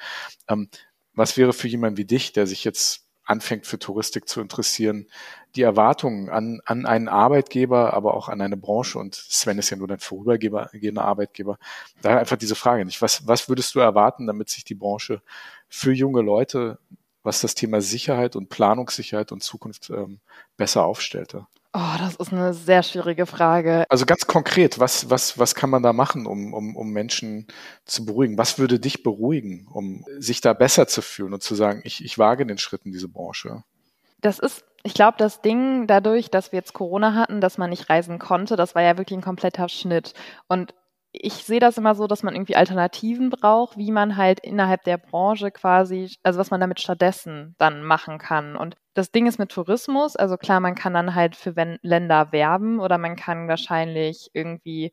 Ähm, 0.47 0.69
was 1.15 1.37
wäre 1.37 1.53
für 1.53 1.67
jemanden 1.67 1.97
wie 1.97 2.05
dich, 2.05 2.33
der 2.33 2.47
sich 2.47 2.63
jetzt 2.63 3.02
anfängt 3.25 3.65
für 3.65 3.79
Touristik 3.79 4.27
zu 4.27 4.41
interessieren, 4.41 5.07
die 5.55 5.61
Erwartungen 5.61 6.29
an, 6.29 6.61
an 6.65 6.85
einen 6.85 7.07
Arbeitgeber, 7.07 7.93
aber 7.93 8.15
auch 8.15 8.27
an 8.29 8.41
eine 8.41 8.57
Branche 8.57 8.99
und 8.99 9.15
Sven 9.15 9.59
ist 9.59 9.69
ja 9.69 9.77
nur 9.77 9.87
dein 9.87 9.99
vorübergehender 9.99 11.05
Arbeitgeber, 11.05 11.57
da 12.01 12.17
einfach 12.17 12.37
diese 12.37 12.55
Frage 12.55 12.85
nicht. 12.85 13.01
Was, 13.01 13.27
was 13.27 13.49
würdest 13.49 13.75
du 13.75 13.79
erwarten, 13.79 14.27
damit 14.27 14.49
sich 14.49 14.63
die 14.63 14.75
Branche 14.75 15.21
für 15.69 15.93
junge 15.93 16.21
Leute, 16.21 16.79
was 17.21 17.41
das 17.41 17.55
Thema 17.55 17.81
Sicherheit 17.81 18.35
und 18.35 18.49
Planungssicherheit 18.49 19.31
und 19.31 19.43
Zukunft 19.43 19.89
ähm, 19.89 20.19
besser 20.57 20.83
aufstellte? 20.83 21.47
Oh, 21.75 21.97
das 21.97 22.15
ist 22.15 22.31
eine 22.31 22.53
sehr 22.53 22.83
schwierige 22.83 23.25
Frage. 23.25 23.85
Also 23.89 24.05
ganz 24.05 24.27
konkret, 24.27 24.77
was, 24.77 25.09
was, 25.09 25.39
was 25.39 25.55
kann 25.55 25.71
man 25.71 25.81
da 25.81 25.91
machen, 25.91 26.27
um, 26.27 26.53
um, 26.53 26.75
um 26.75 26.91
Menschen 26.91 27.47
zu 27.85 28.05
beruhigen? 28.05 28.37
Was 28.37 28.59
würde 28.59 28.79
dich 28.79 29.01
beruhigen, 29.01 29.67
um 29.73 30.05
sich 30.19 30.39
da 30.39 30.53
besser 30.53 30.87
zu 30.87 31.01
fühlen 31.01 31.33
und 31.33 31.41
zu 31.41 31.55
sagen, 31.55 31.81
ich, 31.83 32.05
ich 32.05 32.19
wage 32.19 32.45
den 32.45 32.59
Schritt 32.59 32.81
in 32.85 32.91
diese 32.91 33.07
Branche? 33.07 33.63
Das 34.21 34.37
ist, 34.37 34.63
ich 34.83 34.93
glaube, 34.93 35.17
das 35.17 35.41
Ding 35.41 35.87
dadurch, 35.87 36.29
dass 36.29 36.51
wir 36.51 36.59
jetzt 36.59 36.73
Corona 36.73 37.15
hatten, 37.15 37.41
dass 37.41 37.57
man 37.57 37.71
nicht 37.71 37.89
reisen 37.89 38.19
konnte, 38.19 38.55
das 38.55 38.75
war 38.75 38.83
ja 38.83 38.99
wirklich 38.99 39.17
ein 39.17 39.23
kompletter 39.23 39.67
Schnitt. 39.67 40.13
Und 40.47 40.75
ich 41.15 41.33
sehe 41.45 41.59
das 41.59 41.77
immer 41.77 41.93
so, 41.93 42.07
dass 42.07 42.23
man 42.23 42.33
irgendwie 42.33 42.55
Alternativen 42.55 43.29
braucht, 43.29 43.77
wie 43.77 43.91
man 43.91 44.17
halt 44.17 44.39
innerhalb 44.39 44.83
der 44.83 44.97
Branche 44.97 45.51
quasi, 45.51 46.11
also 46.23 46.39
was 46.39 46.49
man 46.49 46.59
damit 46.59 46.81
stattdessen 46.81 47.55
dann 47.59 47.83
machen 47.83 48.17
kann. 48.17 48.55
Und 48.55 48.75
das 48.95 49.11
Ding 49.11 49.27
ist 49.27 49.37
mit 49.37 49.51
Tourismus, 49.51 50.15
also 50.15 50.37
klar, 50.37 50.59
man 50.59 50.75
kann 50.75 50.93
dann 50.93 51.13
halt 51.13 51.35
für 51.35 51.53
Länder 51.83 52.31
werben 52.31 52.79
oder 52.79 52.97
man 52.97 53.15
kann 53.15 53.47
wahrscheinlich 53.47 54.31
irgendwie 54.33 54.91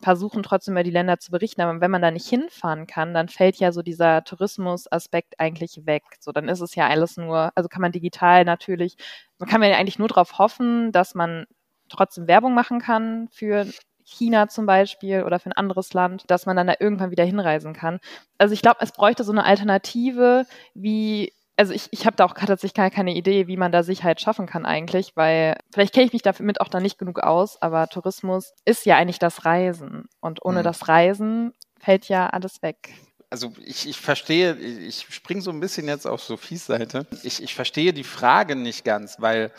versuchen, 0.00 0.44
trotzdem 0.44 0.74
über 0.74 0.84
die 0.84 0.90
Länder 0.92 1.18
zu 1.18 1.32
berichten. 1.32 1.60
Aber 1.60 1.80
wenn 1.80 1.90
man 1.90 2.02
da 2.02 2.10
nicht 2.12 2.28
hinfahren 2.28 2.86
kann, 2.86 3.14
dann 3.14 3.28
fällt 3.28 3.56
ja 3.56 3.72
so 3.72 3.82
dieser 3.82 4.22
Tourismusaspekt 4.24 5.40
eigentlich 5.40 5.86
weg. 5.86 6.04
So, 6.20 6.32
dann 6.32 6.48
ist 6.48 6.60
es 6.60 6.74
ja 6.76 6.86
alles 6.88 7.16
nur, 7.16 7.50
also 7.56 7.68
kann 7.68 7.82
man 7.82 7.92
digital 7.92 8.44
natürlich, 8.44 8.96
man 9.38 9.48
kann 9.48 9.62
ja 9.62 9.76
eigentlich 9.76 9.98
nur 9.98 10.08
darauf 10.08 10.38
hoffen, 10.38 10.92
dass 10.92 11.14
man 11.16 11.46
trotzdem 11.88 12.28
Werbung 12.28 12.54
machen 12.54 12.80
kann 12.80 13.28
für 13.32 13.66
China 14.08 14.48
zum 14.48 14.66
Beispiel 14.66 15.22
oder 15.22 15.38
für 15.38 15.50
ein 15.50 15.56
anderes 15.56 15.92
Land, 15.92 16.24
dass 16.28 16.46
man 16.46 16.56
dann 16.56 16.66
da 16.66 16.74
irgendwann 16.80 17.10
wieder 17.10 17.24
hinreisen 17.24 17.74
kann. 17.74 18.00
Also 18.38 18.54
ich 18.54 18.62
glaube, 18.62 18.78
es 18.80 18.92
bräuchte 18.92 19.24
so 19.24 19.32
eine 19.32 19.44
Alternative, 19.44 20.46
wie 20.74 21.32
also 21.58 21.72
ich, 21.72 21.88
ich 21.90 22.06
habe 22.06 22.16
da 22.16 22.24
auch 22.24 22.34
tatsächlich 22.34 22.74
gar 22.74 22.88
keine 22.88 23.14
Idee, 23.14 23.48
wie 23.48 23.56
man 23.56 23.72
da 23.72 23.82
Sicherheit 23.82 24.20
schaffen 24.20 24.46
kann 24.46 24.64
eigentlich, 24.64 25.16
weil 25.16 25.56
vielleicht 25.72 25.92
kenne 25.92 26.06
ich 26.06 26.12
mich 26.12 26.22
damit 26.22 26.60
auch 26.60 26.68
da 26.68 26.78
nicht 26.78 26.98
genug 26.98 27.18
aus, 27.18 27.60
aber 27.60 27.88
Tourismus 27.88 28.52
ist 28.64 28.86
ja 28.86 28.96
eigentlich 28.96 29.18
das 29.18 29.44
Reisen 29.44 30.04
und 30.20 30.44
ohne 30.44 30.60
mhm. 30.60 30.64
das 30.64 30.86
Reisen 30.86 31.52
fällt 31.80 32.08
ja 32.08 32.28
alles 32.28 32.62
weg. 32.62 32.94
Also 33.30 33.52
ich, 33.64 33.88
ich 33.88 33.98
verstehe, 33.98 34.54
ich 34.54 35.06
springe 35.10 35.42
so 35.42 35.50
ein 35.50 35.60
bisschen 35.60 35.88
jetzt 35.88 36.06
auf 36.06 36.22
Sophies 36.22 36.66
Seite. 36.66 37.06
Ich, 37.24 37.42
ich 37.42 37.54
verstehe 37.54 37.92
die 37.92 38.04
Frage 38.04 38.54
nicht 38.54 38.84
ganz, 38.84 39.16
weil 39.18 39.52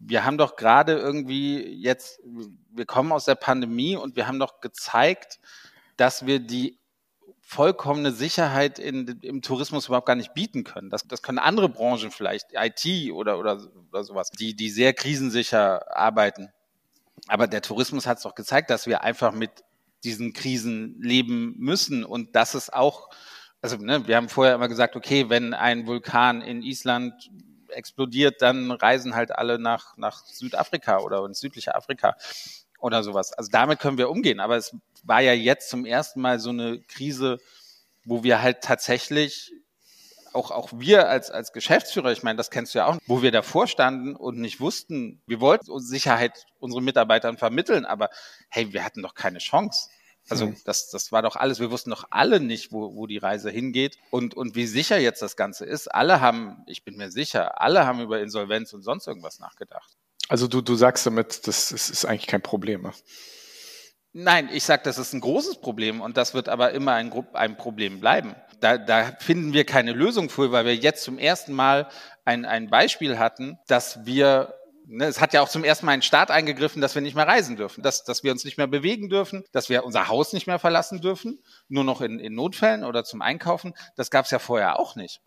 wir 0.00 0.24
haben 0.24 0.38
doch 0.38 0.56
gerade 0.56 0.94
irgendwie 0.94 1.62
jetzt, 1.62 2.20
wir 2.70 2.86
kommen 2.86 3.12
aus 3.12 3.24
der 3.24 3.34
Pandemie 3.34 3.96
und 3.96 4.16
wir 4.16 4.26
haben 4.26 4.38
doch 4.38 4.60
gezeigt, 4.60 5.40
dass 5.96 6.26
wir 6.26 6.40
die 6.40 6.78
vollkommene 7.40 8.10
Sicherheit 8.10 8.78
in, 8.78 9.06
im 9.22 9.40
Tourismus 9.40 9.86
überhaupt 9.86 10.06
gar 10.06 10.16
nicht 10.16 10.34
bieten 10.34 10.64
können. 10.64 10.90
Das, 10.90 11.06
das 11.06 11.22
können 11.22 11.38
andere 11.38 11.68
Branchen 11.68 12.10
vielleicht, 12.10 12.48
IT 12.54 13.12
oder, 13.12 13.38
oder, 13.38 13.60
oder 13.88 14.04
sowas, 14.04 14.30
die, 14.30 14.54
die 14.54 14.68
sehr 14.68 14.92
krisensicher 14.94 15.96
arbeiten. 15.96 16.50
Aber 17.28 17.46
der 17.46 17.62
Tourismus 17.62 18.06
hat 18.06 18.18
es 18.18 18.24
doch 18.24 18.34
gezeigt, 18.34 18.70
dass 18.70 18.86
wir 18.86 19.02
einfach 19.02 19.32
mit 19.32 19.50
diesen 20.02 20.32
Krisen 20.32 21.00
leben 21.00 21.54
müssen 21.56 22.04
und 22.04 22.34
dass 22.34 22.54
es 22.54 22.68
auch, 22.68 23.10
also 23.62 23.76
ne, 23.76 24.06
wir 24.06 24.16
haben 24.16 24.28
vorher 24.28 24.54
immer 24.54 24.68
gesagt, 24.68 24.96
okay, 24.96 25.28
wenn 25.30 25.54
ein 25.54 25.86
Vulkan 25.86 26.42
in 26.42 26.62
Island 26.62 27.30
explodiert, 27.76 28.42
dann 28.42 28.70
reisen 28.70 29.14
halt 29.14 29.32
alle 29.32 29.58
nach, 29.58 29.96
nach 29.96 30.24
Südafrika 30.24 30.98
oder 30.98 31.24
ins 31.24 31.40
südliche 31.40 31.74
Afrika 31.74 32.16
oder 32.80 33.02
sowas. 33.02 33.32
Also 33.32 33.50
damit 33.50 33.78
können 33.78 33.98
wir 33.98 34.10
umgehen. 34.10 34.40
Aber 34.40 34.56
es 34.56 34.76
war 35.04 35.20
ja 35.20 35.32
jetzt 35.32 35.70
zum 35.70 35.84
ersten 35.84 36.20
Mal 36.20 36.38
so 36.38 36.50
eine 36.50 36.80
Krise, 36.80 37.38
wo 38.04 38.22
wir 38.22 38.42
halt 38.42 38.62
tatsächlich 38.62 39.52
auch, 40.36 40.50
auch 40.50 40.70
wir 40.72 41.08
als, 41.08 41.30
als 41.30 41.52
Geschäftsführer, 41.52 42.12
ich 42.12 42.22
meine, 42.22 42.36
das 42.36 42.50
kennst 42.50 42.74
du 42.74 42.78
ja 42.78 42.86
auch, 42.86 42.98
wo 43.06 43.22
wir 43.22 43.32
davor 43.32 43.66
standen 43.66 44.14
und 44.14 44.38
nicht 44.38 44.60
wussten, 44.60 45.22
wir 45.26 45.40
wollten 45.40 45.80
Sicherheit 45.80 46.46
unseren 46.60 46.84
Mitarbeitern 46.84 47.38
vermitteln, 47.38 47.86
aber 47.86 48.10
hey, 48.50 48.72
wir 48.72 48.84
hatten 48.84 49.02
doch 49.02 49.14
keine 49.14 49.38
Chance. 49.38 49.88
Also 50.28 50.52
das, 50.64 50.90
das 50.90 51.12
war 51.12 51.22
doch 51.22 51.36
alles, 51.36 51.60
wir 51.60 51.70
wussten 51.70 51.90
doch 51.90 52.06
alle 52.10 52.40
nicht, 52.40 52.72
wo, 52.72 52.96
wo 52.96 53.06
die 53.06 53.18
Reise 53.18 53.50
hingeht 53.50 53.98
und, 54.10 54.34
und 54.34 54.56
wie 54.56 54.66
sicher 54.66 54.98
jetzt 54.98 55.22
das 55.22 55.36
Ganze 55.36 55.64
ist. 55.64 55.88
Alle 55.88 56.20
haben, 56.20 56.64
ich 56.66 56.84
bin 56.84 56.96
mir 56.96 57.10
sicher, 57.10 57.60
alle 57.60 57.86
haben 57.86 58.00
über 58.00 58.20
Insolvenz 58.20 58.72
und 58.72 58.82
sonst 58.82 59.06
irgendwas 59.06 59.38
nachgedacht. 59.38 59.96
Also 60.28 60.48
du, 60.48 60.60
du 60.60 60.74
sagst 60.74 61.06
damit, 61.06 61.46
das 61.46 61.70
ist, 61.70 61.90
ist 61.90 62.04
eigentlich 62.04 62.26
kein 62.26 62.42
Problem. 62.42 62.82
Ne? 62.82 62.92
Nein, 64.12 64.48
ich 64.52 64.64
sage, 64.64 64.82
das 64.82 64.98
ist 64.98 65.12
ein 65.12 65.20
großes 65.20 65.60
Problem 65.60 66.00
und 66.00 66.16
das 66.16 66.34
wird 66.34 66.48
aber 66.48 66.72
immer 66.72 66.94
ein, 66.94 67.12
ein 67.34 67.56
Problem 67.56 68.00
bleiben. 68.00 68.34
Da, 68.60 68.78
da 68.78 69.12
finden 69.20 69.52
wir 69.52 69.64
keine 69.64 69.92
Lösung 69.92 70.30
für, 70.30 70.50
weil 70.50 70.64
wir 70.64 70.74
jetzt 70.74 71.04
zum 71.04 71.18
ersten 71.18 71.52
Mal 71.52 71.88
ein, 72.24 72.44
ein 72.44 72.68
Beispiel 72.68 73.18
hatten, 73.18 73.58
dass 73.68 74.06
wir 74.06 74.54
Ne, 74.88 75.06
es 75.06 75.20
hat 75.20 75.32
ja 75.32 75.40
auch 75.40 75.48
zum 75.48 75.64
ersten 75.64 75.84
Mal 75.84 75.92
ein 75.92 76.02
Staat 76.02 76.30
eingegriffen, 76.30 76.80
dass 76.80 76.94
wir 76.94 77.02
nicht 77.02 77.16
mehr 77.16 77.26
reisen 77.26 77.56
dürfen, 77.56 77.82
dass, 77.82 78.04
dass 78.04 78.22
wir 78.22 78.30
uns 78.30 78.44
nicht 78.44 78.56
mehr 78.56 78.68
bewegen 78.68 79.08
dürfen, 79.08 79.44
dass 79.50 79.68
wir 79.68 79.84
unser 79.84 80.06
Haus 80.06 80.32
nicht 80.32 80.46
mehr 80.46 80.60
verlassen 80.60 81.00
dürfen, 81.00 81.40
nur 81.68 81.82
noch 81.82 82.00
in, 82.00 82.20
in 82.20 82.34
Notfällen 82.34 82.84
oder 82.84 83.02
zum 83.02 83.20
Einkaufen. 83.20 83.74
Das 83.96 84.12
gab 84.12 84.26
es 84.26 84.30
ja 84.30 84.38
vorher 84.38 84.78
auch 84.78 84.94
nicht. 84.94 85.20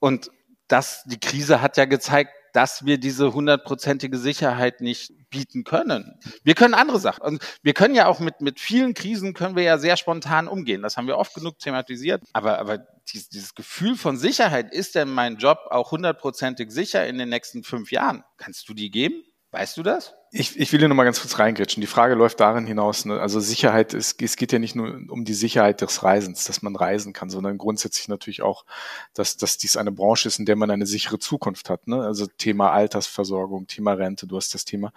Und 0.00 0.30
das, 0.68 1.02
die 1.06 1.18
Krise 1.18 1.62
hat 1.62 1.78
ja 1.78 1.86
gezeigt, 1.86 2.30
dass 2.52 2.84
wir 2.84 2.98
diese 2.98 3.32
hundertprozentige 3.32 4.18
Sicherheit 4.18 4.80
nicht 4.80 5.12
bieten 5.30 5.64
können. 5.64 6.18
Wir 6.42 6.54
können 6.54 6.74
andere 6.74 6.98
Sachen. 6.98 7.22
Und 7.22 7.58
wir 7.62 7.74
können 7.74 7.94
ja 7.94 8.06
auch 8.06 8.20
mit, 8.20 8.40
mit 8.40 8.60
vielen 8.60 8.92
Krisen 8.94 9.34
können 9.34 9.56
wir 9.56 9.62
ja 9.62 9.78
sehr 9.78 9.96
spontan 9.96 10.48
umgehen. 10.48 10.82
Das 10.82 10.96
haben 10.96 11.06
wir 11.06 11.16
oft 11.16 11.34
genug 11.34 11.58
thematisiert. 11.58 12.22
Aber, 12.32 12.58
aber 12.58 12.86
dieses, 13.12 13.28
dieses 13.28 13.54
Gefühl 13.54 13.96
von 13.96 14.16
Sicherheit, 14.16 14.72
ist 14.72 14.94
denn 14.94 15.10
mein 15.10 15.36
Job 15.36 15.58
auch 15.70 15.90
hundertprozentig 15.92 16.70
sicher 16.70 17.06
in 17.06 17.18
den 17.18 17.28
nächsten 17.28 17.64
fünf 17.64 17.90
Jahren? 17.90 18.24
Kannst 18.36 18.68
du 18.68 18.74
die 18.74 18.90
geben? 18.90 19.24
Weißt 19.50 19.76
du 19.76 19.82
das? 19.82 20.14
Ich, 20.32 20.56
ich 20.60 20.72
will 20.72 20.78
hier 20.78 20.86
nochmal 20.86 21.06
ganz 21.06 21.20
kurz 21.20 21.40
reingrätschen. 21.40 21.80
Die 21.80 21.88
Frage 21.88 22.14
läuft 22.14 22.38
darin 22.38 22.64
hinaus, 22.64 23.04
ne? 23.04 23.18
also 23.18 23.40
Sicherheit, 23.40 23.94
ist, 23.94 24.22
es 24.22 24.36
geht 24.36 24.52
ja 24.52 24.60
nicht 24.60 24.76
nur 24.76 25.00
um 25.08 25.24
die 25.24 25.34
Sicherheit 25.34 25.80
des 25.80 26.04
Reisens, 26.04 26.44
dass 26.44 26.62
man 26.62 26.76
reisen 26.76 27.12
kann, 27.12 27.30
sondern 27.30 27.58
grundsätzlich 27.58 28.06
natürlich 28.06 28.40
auch, 28.40 28.64
dass, 29.12 29.36
dass 29.38 29.58
dies 29.58 29.76
eine 29.76 29.90
Branche 29.90 30.28
ist, 30.28 30.38
in 30.38 30.46
der 30.46 30.54
man 30.54 30.70
eine 30.70 30.86
sichere 30.86 31.18
Zukunft 31.18 31.68
hat. 31.68 31.88
Ne? 31.88 32.00
Also 32.00 32.28
Thema 32.38 32.70
Altersversorgung, 32.70 33.66
Thema 33.66 33.94
Rente, 33.94 34.28
du 34.28 34.36
hast 34.36 34.54
das 34.54 34.64
Thema 34.64 34.92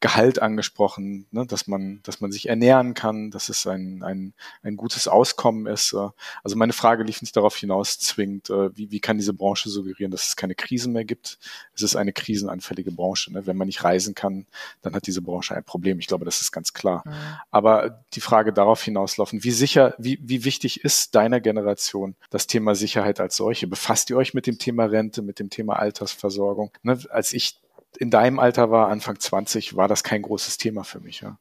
Gehalt 0.00 0.42
angesprochen, 0.42 1.28
ne? 1.30 1.46
dass, 1.46 1.66
man, 1.66 2.00
dass 2.02 2.20
man 2.20 2.30
sich 2.30 2.50
ernähren 2.50 2.92
kann, 2.92 3.30
dass 3.30 3.48
es 3.48 3.66
ein, 3.66 4.02
ein, 4.02 4.34
ein 4.62 4.76
gutes 4.76 5.08
Auskommen 5.08 5.64
ist. 5.66 5.96
Also 6.42 6.56
meine 6.56 6.74
Frage 6.74 7.04
lief 7.04 7.22
nicht 7.22 7.34
darauf 7.34 7.56
hinaus 7.56 7.98
zwingend, 8.00 8.50
äh, 8.50 8.76
wie, 8.76 8.90
wie 8.90 9.00
kann 9.00 9.16
diese 9.16 9.32
Branche 9.32 9.70
suggerieren, 9.70 10.10
dass 10.10 10.26
es 10.26 10.36
keine 10.36 10.54
Krisen 10.54 10.92
mehr 10.92 11.06
gibt. 11.06 11.38
Es 11.74 11.80
ist 11.80 11.96
eine 11.96 12.12
krisenanfällige 12.12 12.92
Branche. 12.92 13.32
Ne? 13.32 13.46
Wenn 13.46 13.56
man 13.56 13.66
nicht 13.66 13.82
reisen 13.82 14.14
kann, 14.14 14.44
dann 14.82 14.94
hat 14.94 15.06
diese 15.06 15.22
Branche 15.22 15.54
ein 15.54 15.64
Problem. 15.64 15.98
Ich 15.98 16.06
glaube, 16.06 16.24
das 16.24 16.40
ist 16.40 16.52
ganz 16.52 16.72
klar. 16.72 17.02
Mhm. 17.04 17.12
Aber 17.50 18.04
die 18.14 18.20
Frage 18.20 18.52
darauf 18.52 18.82
hinauslaufen, 18.82 19.44
wie 19.44 19.50
sicher, 19.50 19.94
wie, 19.98 20.18
wie 20.22 20.44
wichtig 20.44 20.84
ist 20.84 21.14
deiner 21.14 21.40
Generation 21.40 22.16
das 22.30 22.46
Thema 22.46 22.74
Sicherheit 22.74 23.20
als 23.20 23.36
solche? 23.36 23.66
Befasst 23.66 24.10
ihr 24.10 24.16
euch 24.16 24.34
mit 24.34 24.46
dem 24.46 24.58
Thema 24.58 24.84
Rente, 24.84 25.22
mit 25.22 25.38
dem 25.38 25.50
Thema 25.50 25.78
Altersversorgung? 25.78 26.72
Ne, 26.82 26.98
als 27.10 27.32
ich 27.32 27.58
in 27.98 28.10
deinem 28.10 28.38
Alter 28.38 28.70
war, 28.70 28.88
Anfang 28.88 29.18
20, 29.18 29.76
war 29.76 29.88
das 29.88 30.02
kein 30.02 30.22
großes 30.22 30.56
Thema 30.56 30.84
für 30.84 31.00
mich. 31.00 31.20
Ja? 31.20 31.38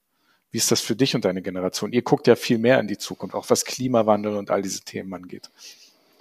Wie 0.52 0.58
ist 0.58 0.72
das 0.72 0.82
für 0.82 0.96
dich 0.96 1.16
und 1.16 1.26
deine 1.26 1.42
Generation? 1.42 1.92
Ihr 1.94 2.04
guckt 2.04 2.28
ja 2.28 2.36
viel 2.36 2.60
mehr 2.60 2.80
in 2.80 2.88
die 2.88 2.98
Zukunft, 2.98 3.36
auch 3.36 3.50
was 3.50 3.66
Klimawandel 3.66 4.36
und 4.36 4.52
all 4.52 4.62
diese 4.62 4.82
Themen 4.82 5.14
angeht. 5.14 5.50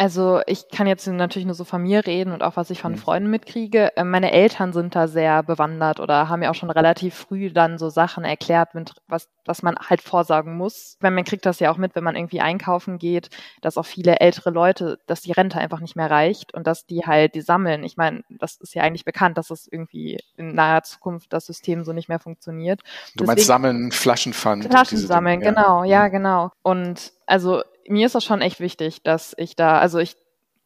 Also 0.02 0.40
ich 0.48 0.68
kann 0.68 0.88
jetzt 0.88 1.06
natürlich 1.06 1.46
nur 1.46 1.54
so 1.54 1.62
von 1.62 1.80
mir 1.80 2.04
reden 2.04 2.32
und 2.32 2.42
auch 2.42 2.56
was 2.56 2.70
ich 2.70 2.80
von 2.80 2.94
mhm. 2.94 2.96
Freunden 2.96 3.30
mitkriege. 3.30 3.92
Ähm, 3.94 4.10
meine 4.10 4.32
Eltern 4.32 4.72
sind 4.72 4.96
da 4.96 5.06
sehr 5.06 5.44
bewandert 5.44 6.00
oder 6.00 6.28
haben 6.28 6.40
mir 6.40 6.50
auch 6.50 6.56
schon 6.56 6.72
relativ 6.72 7.14
früh 7.14 7.52
dann 7.52 7.78
so 7.78 7.88
Sachen 7.88 8.24
erklärt, 8.24 8.70
was, 9.06 9.28
was 9.44 9.62
man 9.62 9.76
halt 9.76 10.02
vorsagen 10.02 10.56
muss. 10.56 10.96
Weil 10.98 11.12
man 11.12 11.22
kriegt 11.22 11.46
das 11.46 11.60
ja 11.60 11.70
auch 11.70 11.76
mit, 11.76 11.94
wenn 11.94 12.02
man 12.02 12.16
irgendwie 12.16 12.40
einkaufen 12.40 12.98
geht, 12.98 13.30
dass 13.60 13.78
auch 13.78 13.86
viele 13.86 14.18
ältere 14.18 14.50
Leute, 14.50 14.98
dass 15.06 15.20
die 15.20 15.30
Rente 15.30 15.58
einfach 15.58 15.78
nicht 15.78 15.94
mehr 15.94 16.10
reicht 16.10 16.52
und 16.52 16.66
dass 16.66 16.84
die 16.84 17.06
halt 17.06 17.36
die 17.36 17.40
sammeln. 17.40 17.84
Ich 17.84 17.96
meine, 17.96 18.24
das 18.28 18.56
ist 18.56 18.74
ja 18.74 18.82
eigentlich 18.82 19.04
bekannt, 19.04 19.38
dass 19.38 19.50
es 19.50 19.68
irgendwie 19.70 20.18
in 20.36 20.56
naher 20.56 20.82
Zukunft 20.82 21.32
das 21.32 21.46
System 21.46 21.84
so 21.84 21.92
nicht 21.92 22.08
mehr 22.08 22.18
funktioniert. 22.18 22.80
Du 22.80 22.88
Deswegen, 23.18 23.26
meinst 23.26 23.46
sammeln, 23.46 23.92
Flaschenpfand? 23.92 24.64
Flaschen 24.64 24.98
sammeln, 24.98 25.38
Dinge, 25.38 25.54
genau, 25.54 25.84
ja, 25.84 26.08
genau. 26.08 26.50
Und 26.62 27.12
also 27.26 27.62
mir 27.88 28.06
ist 28.06 28.14
das 28.14 28.24
schon 28.24 28.40
echt 28.40 28.60
wichtig, 28.60 29.02
dass 29.02 29.34
ich 29.36 29.56
da, 29.56 29.78
also 29.78 29.98
ich 29.98 30.16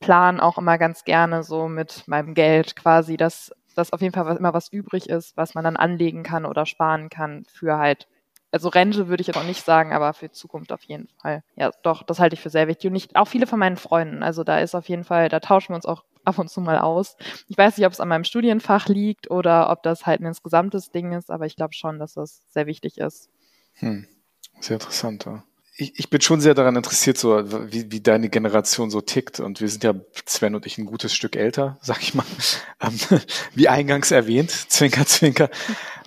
plane 0.01 0.43
auch 0.43 0.59
immer 0.59 0.79
ganz 0.79 1.05
gerne 1.05 1.43
so 1.43 1.69
mit 1.69 2.07
meinem 2.07 2.35
Geld 2.35 2.77
quasi, 2.77 3.17
dass, 3.17 3.53
dass 3.75 3.93
auf 3.93 4.01
jeden 4.01 4.15
Fall 4.15 4.37
immer 4.37 4.55
was 4.55 4.73
übrig 4.73 5.09
ist, 5.09 5.37
was 5.37 5.55
man 5.55 5.65
dann 5.65 5.77
anlegen 5.77 6.23
kann 6.23 6.45
oder 6.45 6.67
sparen 6.67 7.09
kann 7.09 7.45
für 7.51 7.79
halt, 7.79 8.07
also 8.53 8.69
Rente 8.69 9.09
würde 9.09 9.21
ich 9.21 9.27
jetzt 9.27 9.37
auch 9.37 9.45
nicht 9.45 9.65
sagen, 9.65 9.93
aber 9.93 10.13
für 10.13 10.31
Zukunft 10.31 10.73
auf 10.73 10.83
jeden 10.85 11.09
Fall. 11.21 11.43
Ja, 11.57 11.71
doch, 11.83 12.03
das 12.03 12.21
halte 12.21 12.35
ich 12.35 12.41
für 12.41 12.51
sehr 12.51 12.69
wichtig. 12.69 12.89
Und 12.89 12.93
nicht, 12.93 13.17
auch 13.17 13.29
viele 13.29 13.47
von 13.47 13.59
meinen 13.59 13.77
Freunden, 13.77 14.23
also 14.23 14.45
da 14.45 14.61
ist 14.61 14.75
auf 14.75 14.89
jeden 14.89 15.05
Fall, 15.05 15.29
da 15.29 15.41
tauschen 15.41 15.71
wir 15.71 15.77
uns 15.77 15.87
auch 15.87 16.05
ab 16.25 16.39
und 16.39 16.49
zu 16.49 16.61
mal 16.61 16.79
aus. 16.79 17.17
Ich 17.49 17.57
weiß 17.57 17.77
nicht, 17.77 17.87
ob 17.87 17.93
es 17.93 18.01
an 18.01 18.09
meinem 18.09 18.25
Studienfach 18.25 18.89
liegt 18.89 19.31
oder 19.31 19.71
ob 19.71 19.83
das 19.83 20.07
halt 20.07 20.21
ein 20.21 20.27
insgesamtes 20.27 20.91
Ding 20.91 21.13
ist, 21.13 21.31
aber 21.31 21.47
ich 21.47 21.57
glaube 21.57 21.75
schon, 21.75 21.99
dass 21.99 22.15
das 22.15 22.43
sehr 22.53 22.67
wichtig 22.67 22.99
ist. 22.99 23.31
Hm. 23.75 24.07
Sehr 24.61 24.75
interessant, 24.75 25.25
ja 25.27 25.43
ich, 25.79 25.99
ich 25.99 26.11
bin 26.11 26.21
schon 26.21 26.41
sehr 26.41 26.55
daran 26.55 26.77
interessiert, 26.77 27.19
so 27.19 27.71
wie, 27.71 27.91
wie 27.93 28.01
deine 28.01 28.31
Generation 28.31 28.91
so 28.91 29.03
tickt. 29.03 29.41
Und 29.41 29.61
wir 29.61 29.69
sind 29.69 29.85
ja, 29.85 29.95
Sven 30.25 30.55
und 30.55 30.65
ich, 30.65 30.79
ein 30.79 30.87
gutes 30.87 31.15
Stück 31.15 31.37
älter, 31.37 31.79
sag 31.83 32.03
ich 32.03 32.15
mal. 32.15 32.25
Ähm, 32.79 32.99
wie 33.55 33.69
eingangs 33.69 34.11
erwähnt, 34.11 34.51
Zwinker, 34.51 35.07
Zwinker. 35.07 35.49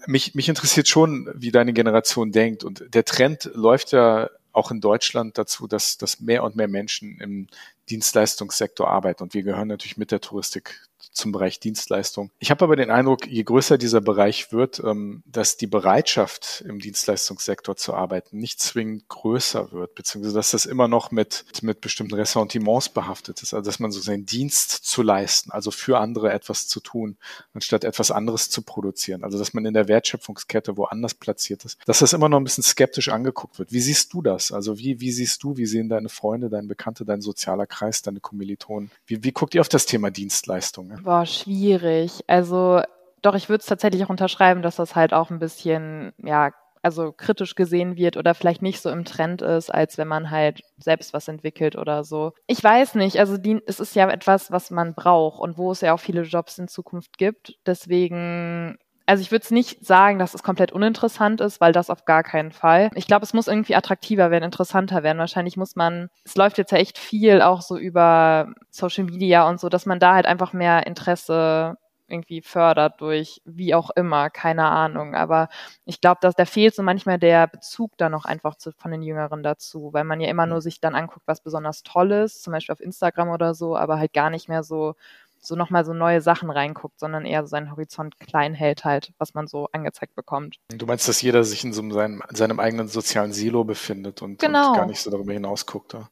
Mich, 0.06 0.36
mich 0.36 0.48
interessiert 0.48 0.88
schon, 0.88 1.28
wie 1.34 1.52
deine 1.52 1.74
Generation 1.74 2.32
denkt. 2.32 2.64
Und 2.64 2.94
der 2.94 3.06
Trend 3.06 3.50
läuft 3.56 3.92
ja 3.92 4.30
auch 4.52 4.70
in 4.70 4.82
Deutschland 4.82 5.40
dazu, 5.40 5.68
dass, 5.68 5.98
dass 5.98 6.20
mehr 6.20 6.44
und 6.44 6.56
mehr 6.56 6.68
Menschen 6.68 7.20
im 7.20 7.48
Dienstleistungssektor 7.90 8.88
arbeiten. 8.88 9.24
Und 9.24 9.34
wir 9.34 9.42
gehören 9.42 9.68
natürlich 9.68 9.98
mit 9.98 10.12
der 10.12 10.22
Touristik 10.22 10.80
zum 11.12 11.32
Bereich 11.32 11.60
Dienstleistung. 11.60 12.32
Ich 12.40 12.52
habe 12.52 12.64
aber 12.64 12.76
den 12.76 12.92
Eindruck, 12.92 13.28
je 13.28 13.44
größer 13.44 13.78
dieser 13.78 14.02
Bereich 14.02 14.52
wird, 14.52 14.82
ähm, 14.84 15.24
dass 15.26 15.58
die 15.58 15.68
Bereitschaft 15.68 16.64
im 16.68 16.80
Dienstleistungssektor 16.80 17.76
zu 17.76 17.94
arbeiten 17.94 18.38
nicht 18.38 18.62
zwingend 18.62 19.08
größer 19.08 19.72
wird, 19.72 19.96
beziehungsweise 19.96 20.36
dass 20.36 20.52
das 20.52 20.66
immer 20.66 20.88
noch 20.88 21.12
mit, 21.12 21.46
mit 21.62 21.82
bestimmten 21.82 22.16
Ressentiments 22.16 22.90
behaftet 22.90 23.42
ist, 23.42 23.54
also 23.54 23.66
dass 23.66 23.80
man 23.80 23.92
so 23.92 24.00
seinen 24.00 24.26
Dienst 24.26 24.72
zu 24.72 25.02
leisten, 25.02 25.52
also 25.52 25.72
für 25.72 26.00
andere 26.00 26.32
etwas 26.32 26.68
zu 26.68 26.80
tun, 26.80 27.18
anstatt 27.54 27.84
etwas 27.84 28.12
anderes 28.12 28.50
zu 28.50 28.62
produzieren. 28.62 29.24
Also 29.24 29.38
dass 29.38 29.54
man 29.54 29.66
in 29.66 29.74
der 29.74 29.88
Wertschöpfungskette 29.88 30.78
woanders 30.78 31.16
platziert 31.16 31.66
ist, 31.66 31.78
dass 31.86 32.00
das 32.00 32.14
immer 32.14 32.30
noch 32.30 32.40
ein 32.40 32.44
bisschen 32.44 32.64
skeptisch 32.64 33.10
angeguckt 33.10 33.60
wird. 33.60 33.72
Wie 33.72 33.82
siehst 33.82 34.14
du 34.14 34.22
das? 34.22 34.52
Also 34.52 34.78
wie, 34.78 35.00
wie 35.00 35.12
siehst 35.12 35.44
du, 35.44 35.58
wie 35.58 35.66
sehen 35.66 35.90
deine 35.90 36.10
Freunde, 36.10 36.50
deine 36.50 36.68
Bekannte, 36.68 37.06
dein 37.06 37.22
sozialer 37.22 37.68
Kreis, 37.68 38.02
deine 38.02 38.20
Kommilitonen? 38.20 38.92
Wie, 39.06 39.24
wie 39.24 39.32
guckt 39.32 39.56
ihr 39.56 39.62
auf 39.62 39.70
das 39.70 39.86
Thema 39.86 40.12
Dienstleistung? 40.12 41.00
Boah, 41.10 41.26
schwierig. 41.26 42.22
Also 42.28 42.84
doch, 43.24 43.34
ich 43.34 43.50
würde 43.50 43.62
es 43.62 43.66
tatsächlich 43.66 44.06
auch 44.06 44.10
unterschreiben, 44.12 44.62
dass 44.62 44.76
das 44.76 44.96
halt 44.96 45.12
auch 45.12 45.32
ein 45.32 45.40
bisschen, 45.40 46.14
ja, 46.24 46.52
also 46.84 47.12
kritisch 47.12 47.56
gesehen 47.56 47.96
wird 47.98 48.16
oder 48.16 48.36
vielleicht 48.36 48.62
nicht 48.62 48.80
so 48.80 48.92
im 48.92 49.06
Trend 49.06 49.42
ist, 49.42 49.72
als 49.74 49.98
wenn 49.98 50.08
man 50.08 50.30
halt 50.30 50.62
selbst 50.78 51.12
was 51.12 51.28
entwickelt 51.28 51.76
oder 51.76 52.04
so. 52.04 52.34
Ich 52.46 52.64
weiß 52.64 52.94
nicht, 52.94 53.18
also 53.18 53.40
die, 53.40 53.60
es 53.66 53.80
ist 53.80 53.96
ja 53.96 54.08
etwas, 54.08 54.52
was 54.52 54.70
man 54.70 54.94
braucht 54.94 55.40
und 55.40 55.58
wo 55.58 55.72
es 55.72 55.82
ja 55.82 55.96
auch 55.96 56.00
viele 56.00 56.22
Jobs 56.22 56.60
in 56.60 56.68
Zukunft 56.68 57.18
gibt. 57.18 57.58
Deswegen 57.66 58.78
also 59.10 59.22
ich 59.22 59.32
würde 59.32 59.44
es 59.44 59.50
nicht 59.50 59.84
sagen, 59.84 60.20
dass 60.20 60.36
es 60.36 60.44
komplett 60.44 60.72
uninteressant 60.72 61.42
ist, 61.42 61.60
weil 61.60 61.72
das 61.74 61.90
auf 61.90 62.06
gar 62.06 62.22
keinen 62.22 62.52
Fall. 62.52 62.92
Ich 62.94 63.08
glaube, 63.08 63.26
es 63.26 63.34
muss 63.34 63.48
irgendwie 63.48 63.76
attraktiver 63.76 64.30
werden, 64.30 64.44
interessanter 64.44 65.02
werden. 65.02 65.18
Wahrscheinlich 65.18 65.58
muss 65.58 65.76
man, 65.76 66.10
es 66.24 66.36
läuft 66.36 66.60
jetzt 66.60 66.72
ja 66.72 66.78
echt 66.78 67.00
viel 67.00 67.42
auch 67.42 67.62
so 67.62 67.76
über 67.76 68.54
Social 68.70 69.06
Media 69.06 69.50
und 69.50 69.60
so, 69.60 69.68
dass 69.68 69.88
man 69.88 70.00
da 70.00 70.14
halt 70.14 70.28
einfach 70.28 70.54
mehr 70.54 70.86
Interesse 70.86 71.78
irgendwie 72.08 72.42
fördert 72.42 73.02
durch 73.02 73.42
wie 73.46 73.74
auch 73.74 73.90
immer, 73.92 74.30
keine 74.30 74.66
Ahnung. 74.66 75.16
Aber 75.16 75.50
ich 75.86 76.02
glaube, 76.02 76.20
dass 76.22 76.36
da 76.36 76.46
fehlt 76.46 76.76
so 76.76 76.84
manchmal 76.84 77.18
der 77.18 77.48
Bezug 77.48 77.98
da 77.98 78.10
noch 78.10 78.26
einfach 78.26 78.56
zu, 78.56 78.72
von 78.74 78.92
den 78.92 79.02
Jüngeren 79.02 79.42
dazu, 79.42 79.90
weil 79.92 80.04
man 80.04 80.20
ja 80.20 80.30
immer 80.30 80.46
nur 80.46 80.62
sich 80.62 80.82
dann 80.82 80.96
anguckt, 80.96 81.28
was 81.28 81.42
besonders 81.42 81.82
toll 81.84 82.12
ist, 82.12 82.44
zum 82.44 82.54
Beispiel 82.54 82.74
auf 82.74 82.82
Instagram 82.82 83.30
oder 83.30 83.56
so, 83.56 83.76
aber 83.76 83.98
halt 83.98 84.14
gar 84.14 84.30
nicht 84.30 84.50
mehr 84.50 84.64
so 84.64 84.96
so 85.42 85.56
nochmal 85.56 85.86
so 85.86 85.94
neue 85.94 86.22
Sachen 86.22 86.50
reinguckt, 86.50 87.00
sondern 87.00 87.26
eher 87.26 87.44
so 87.44 87.48
seinen 87.48 87.72
Horizont 87.72 88.20
klein 88.20 88.54
hält 88.54 88.86
halt, 88.86 89.14
was 89.18 89.34
man 89.34 89.48
so 89.48 89.68
angezeigt 89.72 90.16
bekommt. 90.16 90.58
Du 90.70 90.86
meinst, 90.86 91.08
dass 91.08 91.22
jeder 91.22 91.44
sich 91.44 91.64
in 91.64 91.74
so 91.74 91.90
seinem, 91.92 92.22
seinem 92.30 92.60
eigenen 92.60 92.88
sozialen 92.88 93.34
Silo 93.34 93.64
befindet 93.64 94.22
und, 94.22 94.40
genau. 94.40 94.70
und 94.70 94.78
gar 94.78 94.86
nicht 94.86 95.02
so 95.02 95.10
darüber 95.10 95.34
hinaus 95.34 95.66
guckt. 95.66 95.94
Ja? 95.94 96.10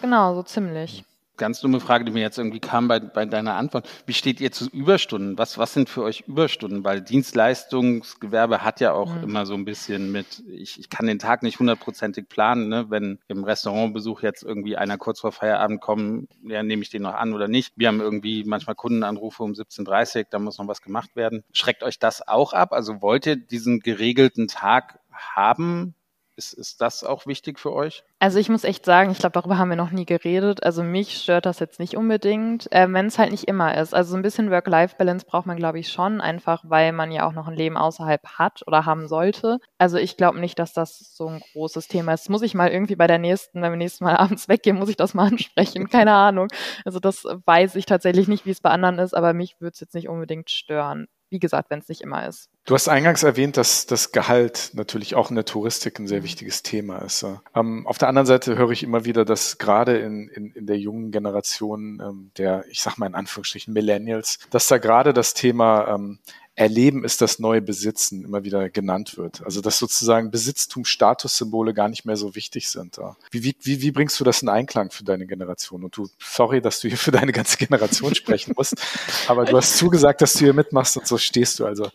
Genau, 0.00 0.34
so 0.34 0.42
ziemlich 0.42 1.04
ganz 1.42 1.60
dumme 1.60 1.80
Frage, 1.80 2.04
die 2.04 2.12
mir 2.12 2.20
jetzt 2.20 2.38
irgendwie 2.38 2.60
kam 2.60 2.86
bei, 2.86 3.00
bei 3.00 3.26
deiner 3.26 3.54
Antwort. 3.54 3.88
Wie 4.06 4.12
steht 4.12 4.40
ihr 4.40 4.52
zu 4.52 4.68
Überstunden? 4.70 5.36
Was, 5.38 5.58
was 5.58 5.74
sind 5.74 5.88
für 5.88 6.04
euch 6.04 6.22
Überstunden? 6.28 6.84
Weil 6.84 7.00
Dienstleistungsgewerbe 7.00 8.62
hat 8.62 8.78
ja 8.78 8.92
auch 8.92 9.12
mhm. 9.12 9.24
immer 9.24 9.44
so 9.44 9.54
ein 9.54 9.64
bisschen 9.64 10.12
mit, 10.12 10.44
ich, 10.48 10.78
ich 10.78 10.88
kann 10.88 11.08
den 11.08 11.18
Tag 11.18 11.42
nicht 11.42 11.58
hundertprozentig 11.58 12.28
planen, 12.28 12.68
ne? 12.68 12.86
wenn 12.90 13.18
im 13.26 13.42
Restaurantbesuch 13.42 14.22
jetzt 14.22 14.44
irgendwie 14.44 14.76
einer 14.76 14.98
kurz 14.98 15.18
vor 15.18 15.32
Feierabend 15.32 15.80
kommt, 15.80 16.28
ja, 16.44 16.62
nehme 16.62 16.82
ich 16.82 16.90
den 16.90 17.02
noch 17.02 17.14
an 17.14 17.34
oder 17.34 17.48
nicht. 17.48 17.72
Wir 17.74 17.88
haben 17.88 18.00
irgendwie 18.00 18.44
manchmal 18.44 18.76
Kundenanrufe 18.76 19.42
um 19.42 19.50
17.30 19.50 20.18
Uhr, 20.18 20.26
da 20.30 20.38
muss 20.38 20.58
noch 20.58 20.68
was 20.68 20.80
gemacht 20.80 21.16
werden. 21.16 21.42
Schreckt 21.52 21.82
euch 21.82 21.98
das 21.98 22.26
auch 22.28 22.52
ab? 22.52 22.72
Also 22.72 23.02
wollt 23.02 23.26
ihr 23.26 23.34
diesen 23.34 23.80
geregelten 23.80 24.46
Tag 24.46 25.00
haben? 25.10 25.96
Ist, 26.42 26.52
ist 26.54 26.80
das 26.80 27.04
auch 27.04 27.26
wichtig 27.26 27.60
für 27.60 27.72
euch? 27.72 28.02
Also 28.18 28.38
ich 28.38 28.48
muss 28.48 28.64
echt 28.64 28.84
sagen, 28.84 29.12
ich 29.12 29.18
glaube, 29.18 29.34
darüber 29.34 29.58
haben 29.58 29.68
wir 29.68 29.76
noch 29.76 29.92
nie 29.92 30.04
geredet. 30.04 30.64
Also 30.64 30.82
mich 30.82 31.16
stört 31.16 31.46
das 31.46 31.60
jetzt 31.60 31.78
nicht 31.78 31.96
unbedingt, 31.96 32.70
äh, 32.72 32.86
wenn 32.90 33.06
es 33.06 33.18
halt 33.18 33.30
nicht 33.30 33.44
immer 33.44 33.76
ist. 33.76 33.94
Also 33.94 34.10
so 34.10 34.16
ein 34.16 34.22
bisschen 34.22 34.50
Work-Life-Balance 34.50 35.24
braucht 35.26 35.46
man, 35.46 35.56
glaube 35.56 35.78
ich, 35.78 35.88
schon, 35.92 36.20
einfach 36.20 36.64
weil 36.66 36.92
man 36.92 37.12
ja 37.12 37.26
auch 37.26 37.32
noch 37.32 37.46
ein 37.46 37.54
Leben 37.54 37.76
außerhalb 37.76 38.24
hat 38.38 38.62
oder 38.66 38.86
haben 38.86 39.06
sollte. 39.06 39.58
Also 39.78 39.98
ich 39.98 40.16
glaube 40.16 40.40
nicht, 40.40 40.58
dass 40.58 40.72
das 40.72 41.14
so 41.14 41.28
ein 41.28 41.42
großes 41.52 41.86
Thema 41.86 42.14
ist. 42.14 42.28
Muss 42.28 42.42
ich 42.42 42.54
mal 42.54 42.70
irgendwie 42.70 42.96
bei 42.96 43.06
der 43.06 43.18
nächsten, 43.18 43.62
wenn 43.62 43.72
wir 43.72 43.76
nächstes 43.76 44.00
Mal 44.00 44.16
abends 44.16 44.48
weggehen, 44.48 44.78
muss 44.78 44.88
ich 44.88 44.96
das 44.96 45.14
mal 45.14 45.28
ansprechen. 45.28 45.88
Keine 45.88 46.14
Ahnung. 46.14 46.48
Also 46.84 46.98
das 46.98 47.24
weiß 47.24 47.76
ich 47.76 47.86
tatsächlich 47.86 48.26
nicht, 48.26 48.46
wie 48.46 48.50
es 48.50 48.60
bei 48.60 48.70
anderen 48.70 48.98
ist, 48.98 49.14
aber 49.14 49.32
mich 49.32 49.60
würde 49.60 49.74
es 49.74 49.80
jetzt 49.80 49.94
nicht 49.94 50.08
unbedingt 50.08 50.50
stören 50.50 51.06
wie 51.32 51.40
gesagt, 51.40 51.70
wenn 51.70 51.80
es 51.80 51.88
nicht 51.88 52.02
immer 52.02 52.28
ist. 52.28 52.50
Du 52.64 52.74
hast 52.74 52.88
eingangs 52.88 53.22
erwähnt, 53.24 53.56
dass 53.56 53.86
das 53.86 54.12
Gehalt 54.12 54.70
natürlich 54.74 55.16
auch 55.16 55.30
in 55.30 55.34
der 55.34 55.44
Touristik 55.44 55.98
ein 55.98 56.06
sehr 56.06 56.20
mhm. 56.20 56.24
wichtiges 56.24 56.62
Thema 56.62 56.98
ist. 56.98 57.26
Ähm, 57.56 57.86
auf 57.86 57.98
der 57.98 58.08
anderen 58.08 58.26
Seite 58.26 58.56
höre 58.56 58.70
ich 58.70 58.84
immer 58.84 59.04
wieder, 59.04 59.24
dass 59.24 59.58
gerade 59.58 59.98
in, 59.98 60.28
in, 60.28 60.52
in 60.52 60.66
der 60.66 60.78
jungen 60.78 61.10
Generation 61.10 62.00
ähm, 62.00 62.30
der, 62.36 62.64
ich 62.68 62.82
sag 62.82 62.98
mal 62.98 63.06
in 63.06 63.14
Anführungsstrichen 63.14 63.74
Millennials, 63.74 64.38
dass 64.50 64.68
da 64.68 64.78
gerade 64.78 65.12
das 65.12 65.34
Thema 65.34 65.88
ähm, 65.88 66.20
Erleben 66.54 67.02
ist 67.02 67.22
das 67.22 67.38
neue 67.38 67.62
Besitzen 67.62 68.24
immer 68.24 68.44
wieder 68.44 68.68
genannt 68.68 69.16
wird. 69.16 69.42
Also 69.42 69.62
dass 69.62 69.78
sozusagen 69.78 70.30
Besitztum, 70.30 70.84
Statussymbole 70.84 71.72
gar 71.72 71.88
nicht 71.88 72.04
mehr 72.04 72.16
so 72.16 72.34
wichtig 72.34 72.68
sind. 72.68 72.98
Wie, 73.30 73.42
wie, 73.42 73.56
wie, 73.62 73.80
wie 73.80 73.90
bringst 73.90 74.20
du 74.20 74.24
das 74.24 74.42
in 74.42 74.50
Einklang 74.50 74.90
für 74.90 75.02
deine 75.02 75.26
Generation? 75.26 75.82
Und 75.82 75.96
du, 75.96 76.08
sorry, 76.18 76.60
dass 76.60 76.80
du 76.80 76.88
hier 76.88 76.98
für 76.98 77.10
deine 77.10 77.32
ganze 77.32 77.56
Generation 77.56 78.14
sprechen 78.14 78.52
musst, 78.54 78.74
aber 79.28 79.46
du 79.46 79.56
hast 79.56 79.78
zugesagt, 79.78 80.20
dass 80.20 80.34
du 80.34 80.40
hier 80.40 80.52
mitmachst 80.52 80.98
und 80.98 81.06
so 81.06 81.16
stehst 81.16 81.58
du 81.58 81.64
also 81.64 81.88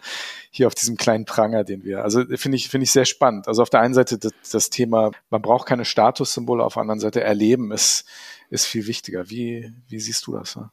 hier 0.50 0.66
auf 0.66 0.74
diesem 0.74 0.98
kleinen 0.98 1.26
Pranger, 1.26 1.64
den 1.64 1.84
wir. 1.84 2.04
Also 2.04 2.24
finde 2.36 2.56
ich, 2.56 2.70
finde 2.70 2.86
ich 2.86 2.92
sehr 2.92 3.06
spannend. 3.06 3.48
Also 3.48 3.62
auf 3.62 3.70
der 3.70 3.82
einen 3.82 3.94
Seite 3.94 4.18
das, 4.18 4.34
das 4.52 4.70
Thema, 4.72 5.12
man 5.30 5.44
braucht 5.44 5.68
keine 5.68 5.86
Statussymbole, 5.86 6.64
auf 6.64 6.74
der 6.74 6.82
anderen 6.82 7.00
Seite 7.00 7.22
Erleben 7.22 7.72
ist, 7.72 8.06
ist 8.50 8.66
viel 8.66 8.88
wichtiger. 8.88 9.30
Wie, 9.30 9.72
wie 9.88 10.00
siehst 10.00 10.26
du 10.26 10.34
das? 10.34 10.56
Ne? 10.56 10.72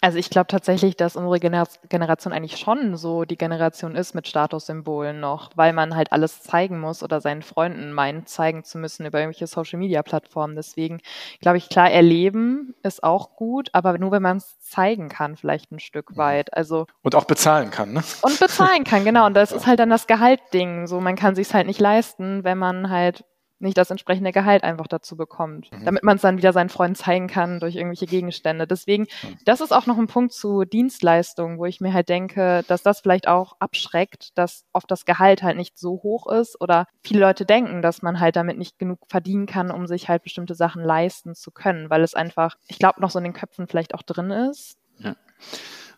Also 0.00 0.18
ich 0.18 0.30
glaube 0.30 0.46
tatsächlich, 0.46 0.96
dass 0.96 1.16
unsere 1.16 1.40
Generation 1.40 2.32
eigentlich 2.32 2.56
schon 2.56 2.96
so 2.96 3.24
die 3.24 3.36
Generation 3.36 3.96
ist 3.96 4.14
mit 4.14 4.28
Statussymbolen 4.28 5.18
noch, 5.18 5.50
weil 5.56 5.72
man 5.72 5.96
halt 5.96 6.12
alles 6.12 6.40
zeigen 6.40 6.78
muss 6.78 7.02
oder 7.02 7.20
seinen 7.20 7.42
Freunden 7.42 7.92
meint, 7.92 8.28
zeigen 8.28 8.62
zu 8.62 8.78
müssen 8.78 9.06
über 9.06 9.18
irgendwelche 9.18 9.48
Social-Media-Plattformen. 9.48 10.54
Deswegen 10.54 11.00
glaube 11.40 11.58
ich, 11.58 11.68
klar, 11.68 11.90
erleben 11.90 12.74
ist 12.82 13.02
auch 13.02 13.34
gut, 13.34 13.70
aber 13.72 13.98
nur 13.98 14.12
wenn 14.12 14.22
man 14.22 14.36
es 14.36 14.60
zeigen 14.60 15.08
kann, 15.08 15.36
vielleicht 15.36 15.72
ein 15.72 15.80
Stück 15.80 16.16
weit. 16.16 16.54
Also 16.54 16.86
und 17.02 17.14
auch 17.14 17.24
bezahlen 17.24 17.70
kann, 17.70 17.92
ne? 17.92 18.04
Und 18.22 18.38
bezahlen 18.38 18.84
kann, 18.84 19.04
genau. 19.04 19.26
Und 19.26 19.34
das 19.34 19.50
ist 19.58 19.66
halt 19.66 19.80
dann 19.80 19.90
das 19.90 20.06
Gehaltding. 20.06 20.86
So, 20.86 21.00
man 21.00 21.16
kann 21.16 21.34
sich 21.34 21.52
halt 21.52 21.66
nicht 21.66 21.80
leisten, 21.80 22.44
wenn 22.44 22.58
man 22.58 22.90
halt 22.90 23.24
nicht 23.60 23.76
das 23.76 23.90
entsprechende 23.90 24.32
Gehalt 24.32 24.64
einfach 24.64 24.86
dazu 24.86 25.16
bekommt, 25.16 25.70
mhm. 25.72 25.84
damit 25.84 26.02
man 26.02 26.16
es 26.16 26.22
dann 26.22 26.38
wieder 26.38 26.52
seinen 26.52 26.68
Freunden 26.68 26.94
zeigen 26.94 27.26
kann 27.26 27.60
durch 27.60 27.76
irgendwelche 27.76 28.06
Gegenstände. 28.06 28.66
Deswegen, 28.66 29.04
mhm. 29.22 29.38
das 29.44 29.60
ist 29.60 29.72
auch 29.72 29.86
noch 29.86 29.98
ein 29.98 30.06
Punkt 30.06 30.32
zu 30.32 30.64
Dienstleistungen, 30.64 31.58
wo 31.58 31.66
ich 31.66 31.80
mir 31.80 31.92
halt 31.92 32.08
denke, 32.08 32.64
dass 32.68 32.82
das 32.82 33.00
vielleicht 33.00 33.28
auch 33.28 33.56
abschreckt, 33.58 34.36
dass 34.36 34.64
oft 34.72 34.90
das 34.90 35.04
Gehalt 35.04 35.42
halt 35.42 35.56
nicht 35.56 35.78
so 35.78 36.00
hoch 36.02 36.30
ist 36.30 36.60
oder 36.60 36.86
viele 37.02 37.20
Leute 37.20 37.44
denken, 37.44 37.82
dass 37.82 38.02
man 38.02 38.20
halt 38.20 38.36
damit 38.36 38.58
nicht 38.58 38.78
genug 38.78 39.00
verdienen 39.08 39.46
kann, 39.46 39.70
um 39.70 39.86
sich 39.86 40.08
halt 40.08 40.22
bestimmte 40.22 40.54
Sachen 40.54 40.82
leisten 40.82 41.34
zu 41.34 41.50
können, 41.50 41.90
weil 41.90 42.02
es 42.02 42.14
einfach, 42.14 42.56
ich 42.68 42.78
glaube, 42.78 43.00
noch 43.00 43.10
so 43.10 43.18
in 43.18 43.24
den 43.24 43.32
Köpfen 43.32 43.66
vielleicht 43.66 43.94
auch 43.94 44.02
drin 44.02 44.30
ist. 44.30 44.76
Ja. 44.98 45.16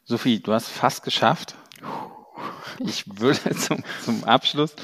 Sophie, 0.05 0.41
du 0.41 0.53
hast 0.53 0.69
fast 0.69 1.03
geschafft. 1.03 1.55
Ich 2.79 3.05
würde 3.21 3.51
zum, 3.57 3.85
zum 4.03 4.25
Abschluss 4.25 4.75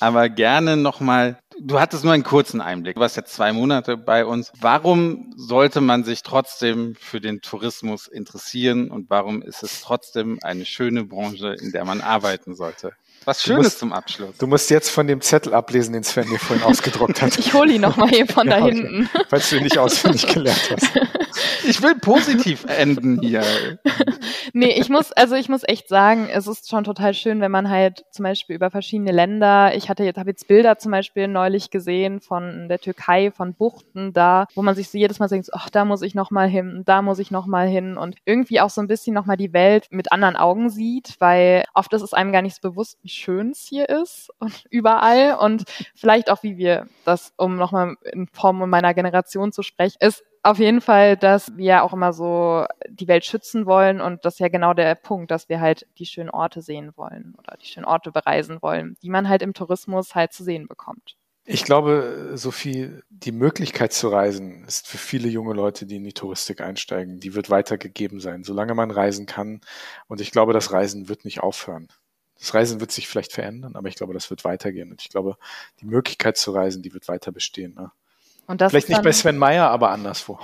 aber 0.00 0.28
gerne 0.28 0.76
nochmal, 0.76 1.38
du 1.64 1.80
hattest 1.80 2.04
nur 2.04 2.12
einen 2.12 2.22
kurzen 2.22 2.60
Einblick, 2.60 2.94
du 2.94 3.00
warst 3.00 3.16
jetzt 3.16 3.32
zwei 3.32 3.52
Monate 3.52 3.96
bei 3.96 4.24
uns. 4.24 4.52
Warum 4.60 5.32
sollte 5.36 5.80
man 5.80 6.04
sich 6.04 6.22
trotzdem 6.22 6.94
für 6.96 7.20
den 7.20 7.40
Tourismus 7.40 8.08
interessieren 8.08 8.90
und 8.90 9.10
warum 9.10 9.42
ist 9.42 9.62
es 9.62 9.80
trotzdem 9.80 10.38
eine 10.42 10.64
schöne 10.64 11.04
Branche, 11.04 11.54
in 11.60 11.72
der 11.72 11.84
man 11.84 12.00
arbeiten 12.00 12.54
sollte? 12.54 12.92
Was 13.24 13.42
Schönes 13.42 13.64
musst, 13.64 13.78
zum 13.78 13.92
Abschluss. 13.92 14.36
Du 14.38 14.46
musst 14.46 14.70
jetzt 14.70 14.90
von 14.90 15.06
dem 15.06 15.20
Zettel 15.20 15.54
ablesen, 15.54 15.92
den 15.92 16.02
Sven 16.02 16.28
dir 16.28 16.38
vorhin 16.38 16.64
ausgedruckt 16.64 17.22
hat. 17.22 17.38
Ich 17.38 17.54
hole 17.54 17.72
ihn 17.72 17.80
nochmal 17.80 18.08
hier 18.08 18.26
von 18.26 18.46
ja, 18.48 18.58
da 18.58 18.66
hinten. 18.66 19.08
Falls 19.28 19.50
du 19.50 19.56
ihn 19.56 19.64
nicht 19.64 19.78
auswendig 19.78 20.26
gelernt 20.26 20.70
hast. 20.70 20.90
Ich 21.64 21.82
will 21.82 21.94
positiv 21.94 22.64
enden 22.64 23.20
hier. 23.20 23.42
nee, 24.52 24.72
ich 24.72 24.88
muss, 24.88 25.12
also 25.12 25.34
ich 25.34 25.48
muss 25.48 25.62
echt 25.66 25.88
sagen, 25.88 26.28
es 26.28 26.46
ist 26.46 26.68
schon 26.68 26.84
total 26.84 27.14
schön, 27.14 27.40
wenn 27.40 27.50
man 27.50 27.70
halt 27.70 28.04
zum 28.10 28.24
Beispiel 28.24 28.56
über 28.56 28.70
verschiedene 28.70 29.12
Länder, 29.12 29.74
ich 29.74 29.88
hatte 29.88 30.04
jetzt, 30.04 30.18
habe 30.18 30.30
jetzt 30.30 30.48
Bilder 30.48 30.78
zum 30.78 30.92
Beispiel 30.92 31.28
neulich 31.28 31.70
gesehen 31.70 32.20
von 32.20 32.68
der 32.68 32.78
Türkei, 32.78 33.30
von 33.30 33.54
Buchten 33.54 34.12
da, 34.12 34.46
wo 34.54 34.62
man 34.62 34.74
sich 34.74 34.90
so 34.90 34.98
jedes 34.98 35.18
Mal 35.18 35.28
denkt, 35.28 35.48
ach, 35.52 35.70
da 35.70 35.84
muss 35.84 36.02
ich 36.02 36.14
nochmal 36.14 36.48
hin, 36.48 36.82
da 36.84 37.02
muss 37.02 37.18
ich 37.18 37.30
nochmal 37.30 37.68
hin 37.68 37.96
und 37.96 38.16
irgendwie 38.24 38.60
auch 38.60 38.70
so 38.70 38.80
ein 38.80 38.88
bisschen 38.88 39.14
nochmal 39.14 39.36
die 39.36 39.52
Welt 39.52 39.86
mit 39.90 40.12
anderen 40.12 40.36
Augen 40.36 40.68
sieht, 40.68 41.16
weil 41.18 41.64
oft 41.74 41.92
ist 41.92 42.02
es 42.02 42.12
einem 42.12 42.32
gar 42.32 42.42
nicht 42.42 42.56
so 42.60 42.70
bewusst, 42.70 42.98
wie 43.02 43.08
schön 43.12 43.50
es 43.50 43.66
hier 43.66 43.88
ist 43.88 44.30
und 44.38 44.64
überall 44.70 45.36
und 45.36 45.64
vielleicht 45.94 46.30
auch, 46.30 46.42
wie 46.42 46.56
wir 46.56 46.88
das, 47.04 47.32
um 47.36 47.56
nochmal 47.56 47.96
in 48.12 48.26
Form 48.28 48.68
meiner 48.68 48.94
Generation 48.94 49.52
zu 49.52 49.62
sprechen, 49.62 49.96
ist 50.00 50.22
auf 50.42 50.58
jeden 50.58 50.80
Fall, 50.80 51.16
dass 51.16 51.56
wir 51.56 51.84
auch 51.84 51.92
immer 51.92 52.12
so 52.12 52.66
die 52.88 53.06
Welt 53.06 53.24
schützen 53.24 53.64
wollen 53.66 54.00
und 54.00 54.24
das 54.24 54.34
ist 54.34 54.40
ja 54.40 54.48
genau 54.48 54.74
der 54.74 54.94
Punkt, 54.96 55.30
dass 55.30 55.48
wir 55.48 55.60
halt 55.60 55.86
die 55.98 56.06
schönen 56.06 56.30
Orte 56.30 56.62
sehen 56.62 56.92
wollen 56.96 57.34
oder 57.38 57.56
die 57.56 57.66
schönen 57.66 57.86
Orte 57.86 58.10
bereisen 58.10 58.60
wollen, 58.60 58.96
die 59.02 59.10
man 59.10 59.28
halt 59.28 59.42
im 59.42 59.54
Tourismus 59.54 60.14
halt 60.14 60.32
zu 60.32 60.42
sehen 60.42 60.66
bekommt. 60.66 61.16
Ich 61.44 61.64
glaube, 61.64 62.32
Sophie, 62.34 62.90
die 63.10 63.32
Möglichkeit 63.32 63.92
zu 63.92 64.08
reisen 64.08 64.64
ist 64.64 64.86
für 64.86 64.98
viele 64.98 65.28
junge 65.28 65.54
Leute, 65.54 65.86
die 65.86 65.96
in 65.96 66.04
die 66.04 66.12
Touristik 66.12 66.60
einsteigen, 66.60 67.18
die 67.18 67.34
wird 67.34 67.50
weitergegeben 67.50 68.20
sein, 68.20 68.44
solange 68.44 68.74
man 68.74 68.92
reisen 68.92 69.26
kann. 69.26 69.60
Und 70.06 70.20
ich 70.20 70.30
glaube, 70.30 70.52
das 70.52 70.72
Reisen 70.72 71.08
wird 71.08 71.24
nicht 71.24 71.40
aufhören. 71.40 71.88
Das 72.42 72.54
Reisen 72.54 72.80
wird 72.80 72.90
sich 72.90 73.06
vielleicht 73.06 73.32
verändern, 73.32 73.76
aber 73.76 73.86
ich 73.86 73.94
glaube, 73.94 74.14
das 74.14 74.28
wird 74.28 74.44
weitergehen. 74.44 74.90
Und 74.90 75.00
ich 75.00 75.10
glaube, 75.10 75.36
die 75.80 75.86
Möglichkeit 75.86 76.36
zu 76.36 76.50
reisen, 76.50 76.82
die 76.82 76.92
wird 76.92 77.06
weiter 77.06 77.30
bestehen. 77.30 77.72
Ne? 77.74 77.92
Vielleicht 78.68 78.88
nicht 78.88 79.04
bei 79.04 79.12
Sven 79.12 79.38
Meyer, 79.38 79.70
aber 79.70 79.90
anderswo. 79.90 80.40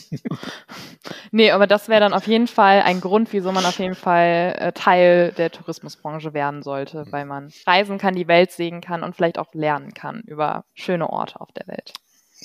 nee, 1.30 1.52
aber 1.52 1.68
das 1.68 1.88
wäre 1.88 2.00
dann 2.00 2.12
auf 2.12 2.26
jeden 2.26 2.48
Fall 2.48 2.82
ein 2.82 3.00
Grund, 3.00 3.32
wieso 3.32 3.52
man 3.52 3.64
auf 3.66 3.78
jeden 3.78 3.94
Fall 3.94 4.56
äh, 4.58 4.72
Teil 4.72 5.30
der 5.30 5.52
Tourismusbranche 5.52 6.34
werden 6.34 6.64
sollte, 6.64 7.04
mhm. 7.04 7.12
weil 7.12 7.24
man 7.24 7.52
reisen 7.68 7.98
kann, 7.98 8.16
die 8.16 8.26
Welt 8.26 8.50
sehen 8.50 8.80
kann 8.80 9.04
und 9.04 9.14
vielleicht 9.14 9.38
auch 9.38 9.54
lernen 9.54 9.94
kann 9.94 10.22
über 10.26 10.64
schöne 10.74 11.08
Orte 11.08 11.40
auf 11.40 11.52
der 11.52 11.68
Welt. 11.68 11.92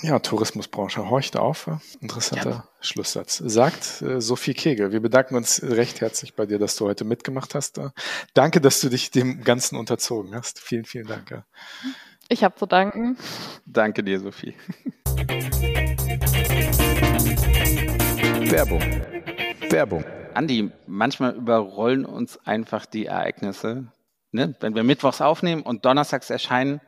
Ja, 0.01 0.19
Tourismusbranche 0.19 1.10
horcht 1.10 1.38
auf. 1.38 1.69
Interessanter 2.01 2.49
ja. 2.49 2.67
Schlusssatz. 2.81 3.41
Sagt 3.45 4.01
äh, 4.01 4.19
Sophie 4.19 4.53
Kegel. 4.53 4.91
Wir 4.91 4.99
bedanken 4.99 5.36
uns 5.36 5.63
recht 5.63 6.01
herzlich 6.01 6.36
bei 6.36 6.45
dir, 6.45 6.60
dass 6.60 6.75
du 6.75 6.86
heute 6.86 7.05
mitgemacht 7.05 7.55
hast. 7.55 7.79
Danke, 8.34 8.60
dass 8.60 8.81
du 8.81 8.89
dich 8.89 9.12
dem 9.12 9.41
Ganzen 9.45 9.77
unterzogen 9.77 10.36
hast. 10.36 10.60
Vielen, 10.60 10.84
vielen 10.84 11.08
Dank. 11.08 11.45
Ich 12.27 12.43
habe 12.43 12.55
zu 12.55 12.65
danken. 12.65 13.17
Danke 13.65 14.03
dir, 14.03 14.19
Sophie. 14.19 14.53
Werbung. 18.51 18.81
Werbung. 19.69 20.03
Andi, 20.34 20.71
manchmal 20.88 21.36
überrollen 21.36 22.05
uns 22.05 22.38
einfach 22.45 22.86
die 22.86 23.05
Ereignisse. 23.05 23.88
Ne? 24.31 24.55
Wenn 24.60 24.75
wir 24.75 24.84
mittwochs 24.84 25.21
aufnehmen 25.21 25.62
und 25.62 25.86
donnerstags 25.86 26.29
erscheinen, 26.29 26.81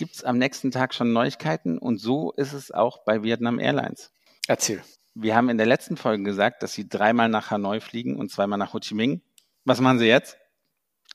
gibt 0.00 0.16
es 0.16 0.24
am 0.24 0.38
nächsten 0.38 0.70
Tag 0.70 0.94
schon 0.94 1.12
Neuigkeiten. 1.12 1.76
Und 1.76 1.98
so 1.98 2.32
ist 2.32 2.54
es 2.54 2.70
auch 2.70 3.04
bei 3.04 3.22
Vietnam 3.22 3.60
Airlines. 3.60 4.10
Erzähl. 4.48 4.82
Wir 5.14 5.36
haben 5.36 5.50
in 5.50 5.58
der 5.58 5.66
letzten 5.66 5.98
Folge 5.98 6.22
gesagt, 6.22 6.62
dass 6.62 6.72
sie 6.72 6.88
dreimal 6.88 7.28
nach 7.28 7.50
Hanoi 7.50 7.80
fliegen 7.80 8.16
und 8.16 8.30
zweimal 8.30 8.58
nach 8.58 8.72
Ho 8.72 8.80
Chi 8.80 8.94
Minh. 8.94 9.20
Was 9.66 9.78
machen 9.82 9.98
sie 9.98 10.06
jetzt? 10.06 10.38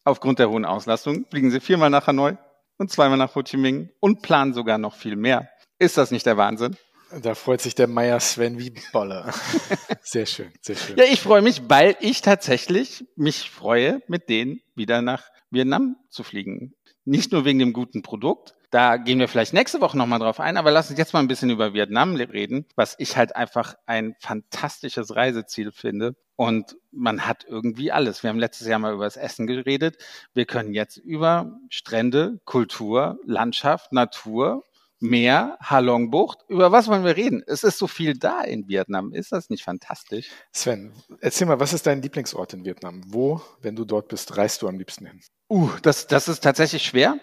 Aufgrund 0.04 0.38
der 0.38 0.52
hohen 0.52 0.66
Auslastung 0.66 1.26
fliegen 1.32 1.50
sie 1.50 1.62
viermal 1.62 1.90
nach 1.90 2.06
Hanoi 2.06 2.38
und 2.78 2.92
zweimal 2.92 3.18
nach 3.18 3.34
Ho 3.34 3.42
Chi 3.42 3.58
Minh 3.58 3.90
und 4.02 4.22
planen 4.22 4.54
sogar 4.54 4.78
noch 4.78 4.94
viel 4.94 5.16
mehr. 5.16 5.50
Ist 5.80 5.98
das 5.98 6.12
nicht 6.12 6.28
der 6.28 6.38
Wahnsinn? 6.38 6.78
Da 7.24 7.34
freut 7.34 7.62
sich 7.62 7.74
der 7.74 7.88
Meier 7.88 8.20
Sven 8.20 8.60
wie 8.60 8.72
Bolle. 8.94 9.34
Sehr 10.04 10.28
schön, 10.28 10.52
sehr 10.62 10.76
schön. 10.76 10.98
Ja, 10.98 11.06
ich 11.06 11.22
freue 11.22 11.42
mich, 11.42 11.64
weil 11.68 11.98
ich 12.02 12.22
tatsächlich 12.22 13.06
mich 13.16 13.50
freue, 13.50 14.04
mit 14.08 14.30
denen 14.30 14.62
wieder 14.76 15.02
nach 15.02 15.24
Vietnam 15.50 15.96
zu 16.10 16.22
fliegen. 16.24 16.76
Nicht 17.06 17.32
nur 17.32 17.46
wegen 17.46 17.60
dem 17.60 17.74
guten 17.74 18.04
Produkt, 18.04 18.55
da 18.76 18.98
gehen 18.98 19.20
wir 19.20 19.30
vielleicht 19.30 19.54
nächste 19.54 19.80
Woche 19.80 19.98
nochmal 19.98 20.20
drauf 20.20 20.42
ein, 20.42 20.58
aber 20.58 20.70
lass 20.70 20.90
uns 20.90 21.00
jetzt 21.00 21.14
mal 21.14 21.22
ein 21.22 21.30
bisschen 21.30 21.50
über 21.50 21.74
Vietnam 21.74 22.14
reden, 22.18 22.66
was 22.76 22.96
ich 22.98 23.16
halt 23.16 23.34
einfach 23.34 23.76
ein 23.86 24.18
fantastisches 24.20 25.16
Reiseziel 25.16 25.72
finde. 25.72 26.18
Und 26.36 26.76
man 26.92 27.26
hat 27.26 27.46
irgendwie 27.48 27.94
alles. 27.94 28.22
Wir 28.22 28.32
haben 28.32 28.38
letztes 28.38 28.68
Jahr 28.68 28.80
mal 28.80 28.94
über 28.94 29.06
das 29.06 29.16
Essen 29.16 29.48
geredet. 29.48 29.96
Wir 30.34 30.44
können 30.44 30.74
jetzt 30.74 30.98
über 30.98 31.58
Strände, 31.70 32.42
Kultur, 32.44 33.18
Landschaft, 33.24 33.94
Natur, 33.94 34.66
Meer, 35.00 35.58
Halongbucht. 35.62 36.40
Über 36.50 36.74
was 36.74 36.90
wollen 36.90 37.06
wir 37.06 37.16
reden? 37.16 37.44
Es 37.48 37.64
ist 37.64 37.78
so 37.78 37.88
viel 37.88 38.18
da 38.18 38.42
in 38.42 38.68
Vietnam. 38.68 39.14
Ist 39.14 39.32
das 39.32 39.50
nicht 39.50 39.64
fantastisch? 39.64 40.28
Sven, 40.52 40.92
erzähl 41.22 41.48
mal, 41.48 41.62
was 41.62 41.72
ist 41.72 41.88
dein 41.88 42.02
Lieblingsort 42.02 42.52
in 42.52 42.66
Vietnam? 42.66 43.04
Wo, 43.08 43.42
wenn 43.62 43.78
du 43.78 43.86
dort 43.86 44.10
bist, 44.10 44.36
reist 44.36 44.62
du 44.62 44.68
am 44.68 44.78
liebsten 44.78 45.06
hin? 45.06 45.22
Uh, 45.48 45.70
das, 45.82 46.08
das 46.08 46.28
ist 46.28 46.44
tatsächlich 46.44 46.84
schwer. 46.84 47.18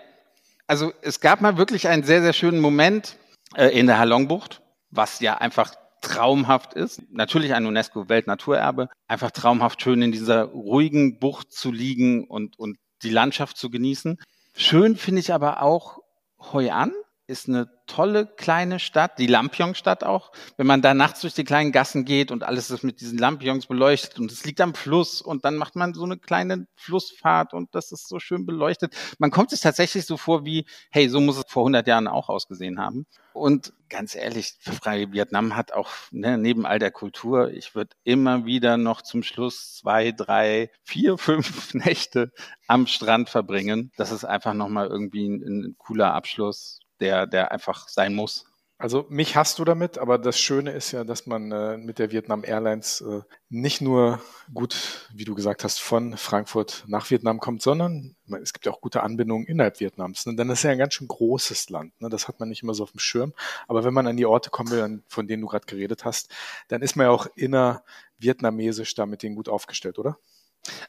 Also 0.73 0.91
es 1.03 1.21
gab 1.21 1.43
mal 1.43 1.59
wirklich 1.59 1.87
einen 1.89 2.03
sehr, 2.03 2.23
sehr 2.23 2.33
schönen 2.33 2.59
Moment 2.59 3.19
äh, 3.55 3.79
in 3.79 3.87
der 3.87 3.99
Halongbucht, 3.99 4.63
was 4.89 5.21
ja 5.21 5.37
einfach 5.37 5.75
traumhaft 6.01 6.73
ist. 6.73 7.03
Natürlich 7.11 7.53
ein 7.53 7.67
UNESCO-Weltnaturerbe. 7.67 8.89
Einfach 9.07 9.33
traumhaft 9.33 9.83
schön 9.83 10.01
in 10.01 10.13
dieser 10.13 10.45
ruhigen 10.45 11.19
Bucht 11.19 11.53
zu 11.53 11.71
liegen 11.71 12.27
und, 12.27 12.59
und 12.59 12.79
die 13.03 13.11
Landschaft 13.11 13.59
zu 13.59 13.69
genießen. 13.69 14.19
Schön 14.57 14.97
finde 14.97 15.21
ich 15.21 15.35
aber 15.35 15.61
auch 15.63 15.99
Hoi 16.39 16.71
An 16.71 16.95
ist 17.27 17.49
eine 17.49 17.69
tolle 17.87 18.27
kleine 18.27 18.79
Stadt, 18.79 19.19
die 19.19 19.27
Lampion-Stadt 19.27 20.05
auch. 20.05 20.33
Wenn 20.57 20.67
man 20.67 20.83
da 20.83 20.95
nachts 20.95 21.21
durch 21.21 21.35
die 21.35 21.45
kleinen 21.45 21.73
Gassen 21.73 22.05
geht 22.05 22.31
und 22.31 22.43
alles 22.43 22.71
ist 22.71 22.83
mit 22.83 23.01
diesen 23.01 23.19
Lampions 23.19 23.67
beleuchtet 23.67 24.19
und 24.19 24.33
es 24.33 24.45
liegt 24.45 24.61
am 24.61 24.75
Fluss 24.75 25.23
und 25.23 25.45
dann 25.45 25.57
macht 25.57 25.77
man 25.77 25.95
so 25.95 26.05
eine 26.05 26.19
kleine 26.19 26.67
Flussfahrt 26.75 27.55
und 27.55 27.75
das 27.75 27.93
ist 27.93 28.09
so 28.09 28.19
schön 28.19 28.47
beleuchtet. 28.47 28.95
Man 29.19 29.31
kommt 29.31 29.51
sich 29.51 29.61
tatsächlich 29.61 30.07
so 30.07 30.17
vor 30.17 30.45
wie, 30.45 30.67
hey, 30.91 31.09
so 31.09 31.21
muss 31.21 31.37
es 31.37 31.45
vor 31.49 31.63
100 31.63 31.87
Jahren 31.87 32.09
auch 32.09 32.29
ausgesehen 32.29 32.79
haben. 32.79 33.07
Und 33.35 33.73
ganz 33.89 34.15
ehrlich, 34.15 34.57
Freie 34.61 35.13
Vietnam 35.13 35.57
hat 35.57 35.73
auch 35.73 35.91
ne, 36.11 36.37
neben 36.37 36.67
all 36.67 36.79
der 36.79 36.91
Kultur, 36.91 37.51
ich 37.51 37.75
würde 37.75 37.97
immer 38.05 38.45
wieder 38.45 38.77
noch 38.77 39.03
zum 39.03 39.23
Schluss 39.23 39.77
zwei, 39.77 40.13
drei, 40.13 40.71
vier, 40.83 41.17
fünf 41.19 41.73
Nächte 41.75 42.33
am 42.67 42.87
Strand 42.87 43.31
verbringen. 43.31 43.91
Das 43.97 44.13
ist 44.13 44.25
einfach 44.25 44.55
nochmal 44.55 44.89
irgendwie 44.89 45.29
ein, 45.29 45.43
ein 45.43 45.77
cooler 45.79 46.15
Abschluss 46.15 46.82
der, 47.03 47.27
der 47.27 47.53
einfach 47.53 47.88
sein 47.88 48.15
muss. 48.15 48.47
Also 48.79 49.07
mich 49.09 49.37
hast 49.37 49.61
du 49.61 49.65
damit, 49.65 49.99
aber 49.99 50.19
das 50.19 50.41
Schöne 50.41 50.73
ist 50.73 50.91
ja, 50.91 51.05
dass 51.05 51.27
man 51.27 51.53
äh, 51.53 51.77
mit 51.77 52.01
der 52.01 52.11
Vietnam 52.11 52.43
Airlines 52.43 53.01
äh, 53.01 53.21
nicht 53.49 53.81
nur 53.81 54.21
gut, 54.53 55.09
wie 55.15 55.25
du 55.25 55.37
gesagt 55.37 55.62
hast, 55.62 55.81
von 55.81 56.17
Frankfurt 56.17 56.83
nach 56.88 57.09
Vietnam 57.09 57.38
kommt, 57.38 57.62
sondern 57.62 58.17
es 58.43 58.53
gibt 58.53 58.67
ja 58.67 58.73
auch 58.73 58.81
gute 58.81 59.05
Anbindungen 59.05 59.47
innerhalb 59.47 59.79
Vietnams. 59.79 60.27
Ne? 60.27 60.35
Denn 60.35 60.49
das 60.49 60.59
ist 60.59 60.62
ja 60.65 60.71
ein 60.71 60.79
ganz 60.79 60.95
schön 60.95 61.07
großes 61.07 61.71
Land. 61.71 62.01
Ne? 62.01 62.09
Das 62.09 62.27
hat 62.27 62.41
man 62.41 62.49
nicht 62.49 62.65
immer 62.65 62.75
so 62.75 62.83
auf 62.83 62.91
dem 62.91 62.99
Schirm. 62.99 63.35
Aber 63.69 63.85
wenn 63.85 63.95
man 63.95 64.09
an 64.09 64.17
die 64.17 64.27
Orte 64.27 64.51
kommen 64.51 64.73
will, 64.73 65.05
von 65.07 65.29
denen 65.29 65.43
du 65.43 65.47
gerade 65.47 65.67
geredet 65.67 66.05
hast, 66.05 66.33
dann 66.67 66.83
ist 66.83 66.97
man 66.97 67.07
ja 67.07 67.12
auch 67.12 67.29
innervietnamesisch 67.37 68.97
da 68.97 69.07
mit 69.07 69.23
denen 69.23 69.37
gut 69.37 69.49
aufgestellt, 69.49 70.01
oder? 70.01 70.19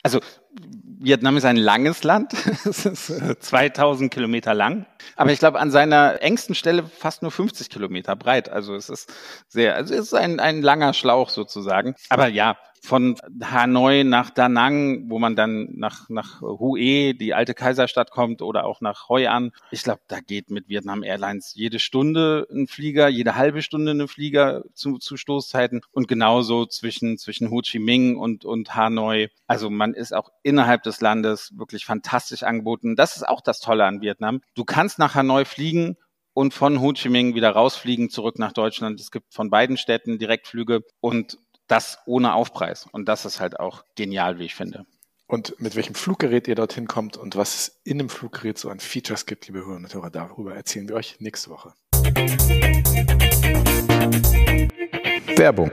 Also 0.04 0.20
Vietnam 1.00 1.38
ist 1.38 1.46
ein 1.46 1.58
langes 1.58 2.04
Land, 2.04 2.34
es 2.66 2.86
ist 2.86 3.12
2000 3.40 4.06
äh, 4.12 4.16
Kilometer 4.16 4.54
lang, 4.54 4.86
aber 5.16 5.32
ich 5.32 5.40
glaube 5.40 5.60
an 5.60 5.72
seiner 5.72 6.22
engsten 6.22 6.56
Stelle 6.56 6.84
fast 6.86 7.22
nur 7.22 7.32
50 7.32 7.70
Kilometer 7.70 8.16
breit. 8.16 8.50
Also 8.50 8.76
es 8.76 8.90
ist 8.90 9.12
sehr, 9.48 9.76
also 9.76 9.94
es 9.94 10.08
ist 10.08 10.14
ein, 10.14 10.40
ein 10.40 10.62
langer 10.62 10.94
Schlauch 10.94 11.30
sozusagen. 11.30 11.96
Aber 12.10 12.28
ja, 12.28 12.58
von 12.84 13.16
Hanoi 13.42 14.04
nach 14.04 14.30
Da 14.30 14.50
Nang, 14.50 15.10
wo 15.10 15.18
man 15.18 15.38
dann 15.38 15.70
nach, 15.72 16.10
nach 16.10 16.42
Hue, 16.42 17.14
die 17.14 17.34
alte 17.34 17.54
Kaiserstadt 17.54 18.12
kommt, 18.12 18.42
oder 18.42 18.66
auch 18.66 18.82
nach 18.82 19.08
Hoi 19.08 19.28
An. 19.28 19.52
Ich 19.72 19.84
glaube, 19.84 20.02
da 20.10 20.20
geht 20.20 20.52
mit 20.52 20.68
Vietnam 20.68 21.02
Airlines 21.02 21.54
jede 21.56 21.80
Stunde 21.80 22.46
ein 22.52 22.68
Flieger, 22.68 23.08
jede 23.08 23.36
halbe 23.36 23.62
Stunde 23.62 23.94
ein 23.94 24.08
Flieger 24.10 24.64
zu, 24.74 24.98
zu 24.98 25.16
Stoßzeiten 25.16 25.82
und 25.92 26.10
genauso 26.10 26.66
zwischen, 26.66 27.18
zwischen 27.18 27.50
Ho 27.52 27.62
Chi 27.62 27.80
Minh 27.80 28.18
und, 28.18 28.44
und 28.44 28.76
Hanoi. 28.76 29.30
Also 29.48 29.70
man 29.70 29.94
ist 29.94 30.14
auch 30.14 30.30
innerhalb 30.44 30.84
des 30.84 31.00
Landes 31.00 31.58
wirklich 31.58 31.86
fantastisch 31.86 32.44
angeboten. 32.44 32.98
Das 32.98 33.16
ist 33.16 33.28
auch 33.28 33.40
das 33.40 33.62
Tolle 33.62 33.86
an 33.86 34.02
Vietnam. 34.02 34.42
Du 34.56 34.66
kannst 34.66 35.00
nach 35.00 35.16
Hanoi 35.16 35.46
fliegen 35.46 35.96
und 36.34 36.54
von 36.54 36.82
Ho 36.82 36.92
Chi 36.94 37.10
Minh 37.10 37.36
wieder 37.36 37.52
rausfliegen, 37.52 38.10
zurück 38.10 38.40
nach 38.40 38.52
Deutschland. 38.52 39.00
Es 39.00 39.12
gibt 39.12 39.34
von 39.34 39.50
beiden 39.50 39.78
Städten 39.78 40.20
Direktflüge 40.20 40.82
und 41.00 41.38
das 41.68 42.00
ohne 42.06 42.34
Aufpreis. 42.34 42.88
Und 42.92 43.08
das 43.08 43.26
ist 43.26 43.40
halt 43.40 43.60
auch 43.60 43.84
genial, 43.96 44.40
wie 44.40 44.46
ich 44.46 44.56
finde. 44.56 44.86
Und 45.28 45.60
mit 45.60 45.76
welchem 45.76 45.96
Fluggerät 45.96 46.48
ihr 46.48 46.56
dorthin 46.56 46.88
kommt 46.88 47.18
und 47.18 47.36
was 47.36 47.56
es 47.56 47.82
in 47.84 47.98
dem 47.98 48.10
Fluggerät 48.10 48.58
so 48.58 48.70
an 48.70 48.80
Features 48.80 49.26
gibt, 49.26 49.48
liebe 49.48 49.66
Hörer 49.66 49.78
und 49.78 49.94
Hörer, 49.94 50.10
darüber 50.10 50.54
erzählen 50.56 50.88
wir 50.88 50.96
euch 50.96 51.20
nächste 51.20 51.50
Woche. 51.50 51.74
Werbung. 55.38 55.72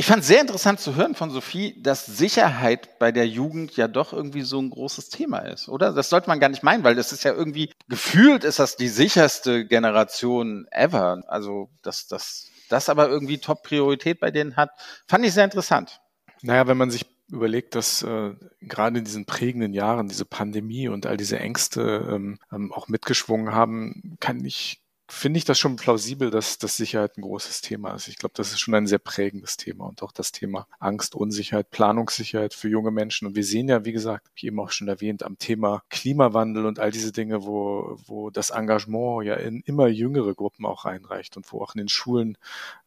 Ich 0.00 0.06
fand 0.06 0.22
sehr 0.24 0.40
interessant 0.40 0.78
zu 0.78 0.94
hören 0.94 1.16
von 1.16 1.30
Sophie, 1.30 1.74
dass 1.82 2.06
Sicherheit 2.06 3.00
bei 3.00 3.10
der 3.10 3.26
Jugend 3.26 3.76
ja 3.76 3.88
doch 3.88 4.12
irgendwie 4.12 4.42
so 4.42 4.60
ein 4.60 4.70
großes 4.70 5.08
Thema 5.08 5.40
ist, 5.40 5.68
oder? 5.68 5.92
Das 5.92 6.08
sollte 6.08 6.28
man 6.28 6.38
gar 6.38 6.48
nicht 6.48 6.62
meinen, 6.62 6.84
weil 6.84 6.94
das 6.94 7.10
ist 7.10 7.24
ja 7.24 7.32
irgendwie 7.34 7.72
gefühlt 7.88 8.44
ist 8.44 8.60
das 8.60 8.76
die 8.76 8.88
sicherste 8.88 9.66
Generation 9.66 10.68
ever. 10.70 11.24
Also 11.26 11.68
das, 11.82 12.06
das 12.06 12.48
das 12.68 12.88
aber 12.88 13.08
irgendwie 13.08 13.38
Top-Priorität 13.38 14.20
bei 14.20 14.30
denen 14.30 14.56
hat. 14.56 14.70
Fand 15.06 15.24
ich 15.24 15.32
sehr 15.32 15.44
interessant. 15.44 16.00
Naja, 16.42 16.66
wenn 16.66 16.76
man 16.76 16.90
sich 16.90 17.06
überlegt, 17.30 17.74
dass 17.74 18.02
äh, 18.02 18.34
gerade 18.60 18.98
in 18.98 19.04
diesen 19.04 19.26
prägenden 19.26 19.72
Jahren 19.72 20.08
diese 20.08 20.24
Pandemie 20.24 20.88
und 20.88 21.06
all 21.06 21.16
diese 21.16 21.38
Ängste 21.38 22.08
ähm, 22.10 22.38
ähm 22.52 22.72
auch 22.72 22.88
mitgeschwungen 22.88 23.52
haben, 23.52 24.16
kann 24.20 24.44
ich 24.44 24.80
finde 25.10 25.38
ich 25.38 25.44
das 25.44 25.58
schon 25.58 25.76
plausibel, 25.76 26.30
dass, 26.30 26.58
dass 26.58 26.76
Sicherheit 26.76 27.16
ein 27.16 27.22
großes 27.22 27.62
Thema 27.62 27.94
ist. 27.94 28.08
Ich 28.08 28.18
glaube, 28.18 28.34
das 28.36 28.52
ist 28.52 28.60
schon 28.60 28.74
ein 28.74 28.86
sehr 28.86 28.98
prägendes 28.98 29.56
Thema 29.56 29.86
und 29.86 30.02
auch 30.02 30.12
das 30.12 30.32
Thema 30.32 30.66
Angst, 30.78 31.14
Unsicherheit, 31.14 31.70
Planungssicherheit 31.70 32.52
für 32.52 32.68
junge 32.68 32.90
Menschen. 32.90 33.26
Und 33.26 33.34
wir 33.34 33.44
sehen 33.44 33.68
ja, 33.68 33.86
wie 33.86 33.92
gesagt, 33.92 34.28
wie 34.34 34.46
eben 34.46 34.60
auch 34.60 34.70
schon 34.70 34.86
erwähnt, 34.86 35.22
am 35.22 35.38
Thema 35.38 35.82
Klimawandel 35.88 36.66
und 36.66 36.78
all 36.78 36.90
diese 36.90 37.10
Dinge, 37.10 37.46
wo, 37.46 37.98
wo 38.06 38.28
das 38.28 38.50
Engagement 38.50 39.24
ja 39.24 39.34
in 39.34 39.62
immer 39.62 39.88
jüngere 39.88 40.34
Gruppen 40.34 40.66
auch 40.66 40.84
reinreicht 40.84 41.38
und 41.38 41.50
wo 41.52 41.62
auch 41.62 41.74
in 41.74 41.78
den 41.78 41.88
Schulen, 41.88 42.36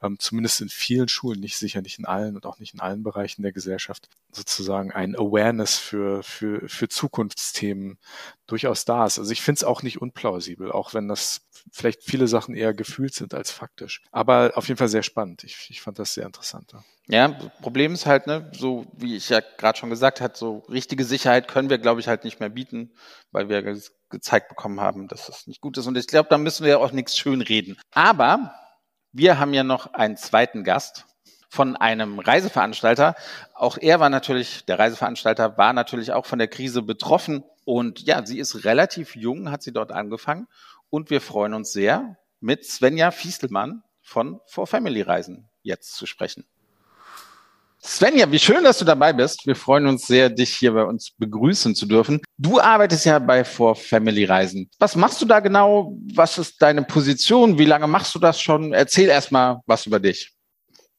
ähm, 0.03 0.19
zumindest 0.19 0.61
in 0.61 0.69
vielen 0.69 1.07
Schulen, 1.07 1.39
nicht 1.39 1.57
sicher 1.57 1.81
nicht 1.81 1.97
in 1.97 2.05
allen 2.05 2.35
und 2.35 2.45
auch 2.45 2.59
nicht 2.59 2.75
in 2.75 2.81
allen 2.81 3.01
Bereichen 3.01 3.41
der 3.41 3.51
Gesellschaft, 3.51 4.09
sozusagen 4.31 4.91
ein 4.91 5.15
Awareness 5.15 5.77
für, 5.77 6.21
für, 6.21 6.69
für 6.69 6.87
Zukunftsthemen 6.87 7.97
durchaus 8.45 8.85
da 8.85 9.05
ist. 9.05 9.17
Also 9.17 9.31
ich 9.31 9.41
finde 9.41 9.59
es 9.59 9.63
auch 9.63 9.81
nicht 9.81 10.01
unplausibel, 10.01 10.71
auch 10.71 10.93
wenn 10.93 11.07
das 11.07 11.41
vielleicht 11.71 12.03
viele 12.11 12.27
Sachen 12.27 12.55
eher 12.55 12.73
gefühlt 12.73 13.13
sind 13.13 13.33
als 13.33 13.51
faktisch. 13.51 14.01
Aber 14.11 14.51
auf 14.55 14.67
jeden 14.67 14.77
Fall 14.77 14.89
sehr 14.89 15.01
spannend. 15.01 15.45
Ich, 15.45 15.67
ich 15.69 15.81
fand 15.81 15.97
das 15.97 16.13
sehr 16.13 16.25
interessant. 16.25 16.73
Ja, 17.07 17.29
Problem 17.61 17.93
ist 17.93 18.05
halt, 18.05 18.27
ne, 18.27 18.51
so 18.53 18.85
wie 18.91 19.15
ich 19.15 19.29
ja 19.29 19.39
gerade 19.57 19.79
schon 19.79 19.89
gesagt 19.89 20.19
habe, 20.19 20.33
so 20.35 20.57
richtige 20.69 21.05
Sicherheit 21.05 21.47
können 21.47 21.69
wir, 21.69 21.77
glaube 21.77 22.01
ich, 22.01 22.09
halt 22.09 22.25
nicht 22.25 22.41
mehr 22.41 22.49
bieten, 22.49 22.91
weil 23.31 23.47
wir 23.47 23.63
ge 23.63 23.81
gezeigt 24.09 24.49
bekommen 24.49 24.81
haben, 24.81 25.07
dass 25.07 25.27
das 25.27 25.47
nicht 25.47 25.61
gut 25.61 25.77
ist. 25.77 25.87
Und 25.87 25.97
ich 25.97 26.05
glaube, 26.05 26.27
da 26.29 26.37
müssen 26.37 26.65
wir 26.65 26.71
ja 26.71 26.77
auch 26.79 26.91
nichts 26.91 27.17
schön 27.17 27.39
reden. 27.39 27.77
Aber 27.91 28.53
wir 29.13 29.39
haben 29.39 29.53
ja 29.53 29.63
noch 29.63 29.93
einen 29.93 30.17
zweiten 30.17 30.65
Gast 30.65 31.05
von 31.47 31.77
einem 31.77 32.19
Reiseveranstalter. 32.19 33.15
Auch 33.53 33.77
er 33.77 34.01
war 34.01 34.09
natürlich, 34.09 34.65
der 34.65 34.79
Reiseveranstalter 34.79 35.57
war 35.57 35.71
natürlich 35.71 36.11
auch 36.11 36.25
von 36.25 36.39
der 36.39 36.49
Krise 36.49 36.81
betroffen. 36.81 37.45
Und 37.63 38.01
ja, 38.01 38.25
sie 38.25 38.39
ist 38.39 38.65
relativ 38.65 39.15
jung, 39.15 39.49
hat 39.49 39.63
sie 39.63 39.71
dort 39.71 39.93
angefangen. 39.93 40.47
Und 40.91 41.09
wir 41.09 41.21
freuen 41.21 41.53
uns 41.53 41.71
sehr, 41.71 42.17
mit 42.41 42.65
Svenja 42.65 43.11
Fiestelmann 43.11 43.81
von 44.01 44.41
For 44.45 44.67
Family 44.67 45.01
Reisen 45.01 45.49
jetzt 45.63 45.95
zu 45.95 46.05
sprechen. 46.05 46.45
Svenja, 47.81 48.29
wie 48.29 48.39
schön, 48.39 48.65
dass 48.65 48.77
du 48.77 48.83
dabei 48.83 49.13
bist. 49.13 49.47
Wir 49.47 49.55
freuen 49.55 49.87
uns 49.87 50.05
sehr, 50.05 50.29
dich 50.29 50.53
hier 50.53 50.73
bei 50.73 50.83
uns 50.83 51.11
begrüßen 51.17 51.75
zu 51.75 51.85
dürfen. 51.85 52.21
Du 52.37 52.59
arbeitest 52.59 53.05
ja 53.05 53.19
bei 53.19 53.45
For 53.45 53.73
Family 53.73 54.25
Reisen. 54.25 54.69
Was 54.79 54.97
machst 54.97 55.21
du 55.21 55.25
da 55.25 55.39
genau? 55.39 55.97
Was 56.13 56.37
ist 56.37 56.61
deine 56.61 56.83
Position? 56.83 57.57
Wie 57.57 57.65
lange 57.65 57.87
machst 57.87 58.13
du 58.13 58.19
das 58.19 58.41
schon? 58.41 58.73
Erzähl 58.73 59.07
erstmal 59.07 59.61
was 59.65 59.85
über 59.85 59.99
dich. 60.01 60.33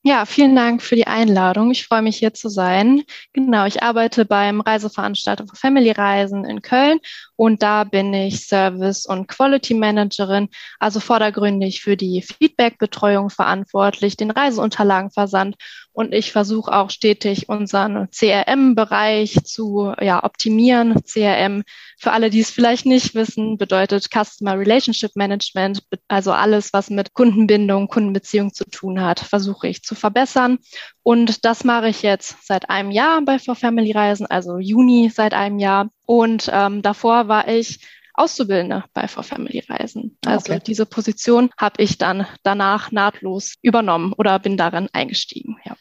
Ja, 0.04 0.26
vielen 0.26 0.56
Dank 0.56 0.82
für 0.82 0.96
die 0.96 1.06
Einladung. 1.06 1.70
Ich 1.70 1.86
freue 1.86 2.02
mich 2.02 2.16
hier 2.16 2.34
zu 2.34 2.48
sein. 2.48 3.04
Genau, 3.32 3.66
ich 3.66 3.84
arbeite 3.84 4.24
beim 4.24 4.60
Reiseveranstalter 4.60 5.46
für 5.46 5.54
Family 5.54 5.92
Reisen 5.92 6.44
in 6.44 6.60
Köln 6.60 6.98
und 7.42 7.60
da 7.60 7.82
bin 7.82 8.14
ich 8.14 8.46
Service- 8.46 9.04
und 9.04 9.26
Quality 9.26 9.74
Managerin, 9.74 10.48
also 10.78 11.00
vordergründig 11.00 11.82
für 11.82 11.96
die 11.96 12.22
Feedback-Betreuung 12.22 13.30
verantwortlich, 13.30 14.16
den 14.16 14.30
Reiseunterlagenversand 14.30 15.56
und 15.94 16.14
ich 16.14 16.32
versuche 16.32 16.72
auch 16.72 16.90
stetig 16.90 17.48
unseren 17.48 18.08
CRM-Bereich 18.10 19.44
zu 19.44 19.92
ja, 20.00 20.24
optimieren. 20.24 21.02
CRM, 21.04 21.64
für 21.98 22.12
alle, 22.12 22.30
die 22.30 22.40
es 22.40 22.50
vielleicht 22.50 22.86
nicht 22.86 23.14
wissen, 23.14 23.58
bedeutet 23.58 24.08
Customer 24.08 24.58
Relationship 24.58 25.10
Management, 25.16 25.82
also 26.08 26.32
alles, 26.32 26.72
was 26.72 26.88
mit 26.88 27.12
Kundenbindung, 27.12 27.88
Kundenbeziehung 27.88 28.54
zu 28.54 28.64
tun 28.64 29.02
hat, 29.02 29.20
versuche 29.20 29.68
ich 29.68 29.82
zu 29.82 29.94
verbessern. 29.94 30.58
Und 31.02 31.44
das 31.44 31.64
mache 31.64 31.88
ich 31.88 32.02
jetzt 32.02 32.46
seit 32.46 32.70
einem 32.70 32.90
Jahr 32.90 33.22
bei 33.22 33.38
For 33.38 33.56
Family 33.56 33.92
Reisen, 33.92 34.26
also 34.26 34.58
Juni 34.58 35.10
seit 35.12 35.34
einem 35.34 35.58
Jahr. 35.58 35.90
Und 36.06 36.48
ähm, 36.52 36.82
davor 36.82 37.28
war 37.28 37.48
ich 37.48 37.80
Auszubildende 38.14 38.84
bei 38.92 39.08
For 39.08 39.22
Family 39.22 39.64
Reisen. 39.68 40.16
Ah, 40.24 40.32
also 40.32 40.52
okay. 40.52 40.62
diese 40.64 40.86
Position 40.86 41.50
habe 41.58 41.82
ich 41.82 41.98
dann 41.98 42.26
danach 42.42 42.92
nahtlos 42.92 43.54
übernommen 43.62 44.12
oder 44.12 44.38
bin 44.38 44.56
darin 44.56 44.88
eingestiegen. 44.92 45.56
Ja. 45.64 45.76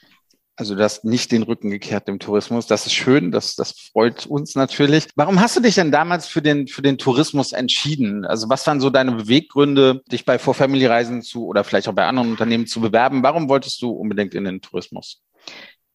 Also 0.61 0.75
du 0.75 0.83
hast 0.83 1.03
nicht 1.03 1.31
den 1.31 1.41
Rücken 1.41 1.71
gekehrt 1.71 2.07
dem 2.07 2.19
Tourismus. 2.19 2.67
Das 2.67 2.85
ist 2.85 2.93
schön, 2.93 3.31
das, 3.31 3.55
das 3.55 3.71
freut 3.71 4.27
uns 4.27 4.53
natürlich. 4.53 5.07
Warum 5.15 5.41
hast 5.41 5.57
du 5.57 5.59
dich 5.59 5.73
denn 5.73 5.91
damals 5.91 6.27
für 6.27 6.43
den, 6.43 6.67
für 6.67 6.83
den 6.83 6.99
Tourismus 6.99 7.51
entschieden? 7.51 8.25
Also 8.25 8.47
was 8.47 8.67
waren 8.67 8.79
so 8.79 8.91
deine 8.91 9.13
Beweggründe, 9.13 10.03
dich 10.11 10.23
bei 10.23 10.37
For 10.37 10.53
Family 10.53 10.85
Reisen 10.85 11.23
zu 11.23 11.47
oder 11.47 11.63
vielleicht 11.63 11.87
auch 11.87 11.93
bei 11.93 12.05
anderen 12.05 12.29
Unternehmen 12.29 12.67
zu 12.67 12.79
bewerben? 12.79 13.23
Warum 13.23 13.49
wolltest 13.49 13.81
du 13.81 13.89
unbedingt 13.89 14.35
in 14.35 14.43
den 14.43 14.61
Tourismus? 14.61 15.23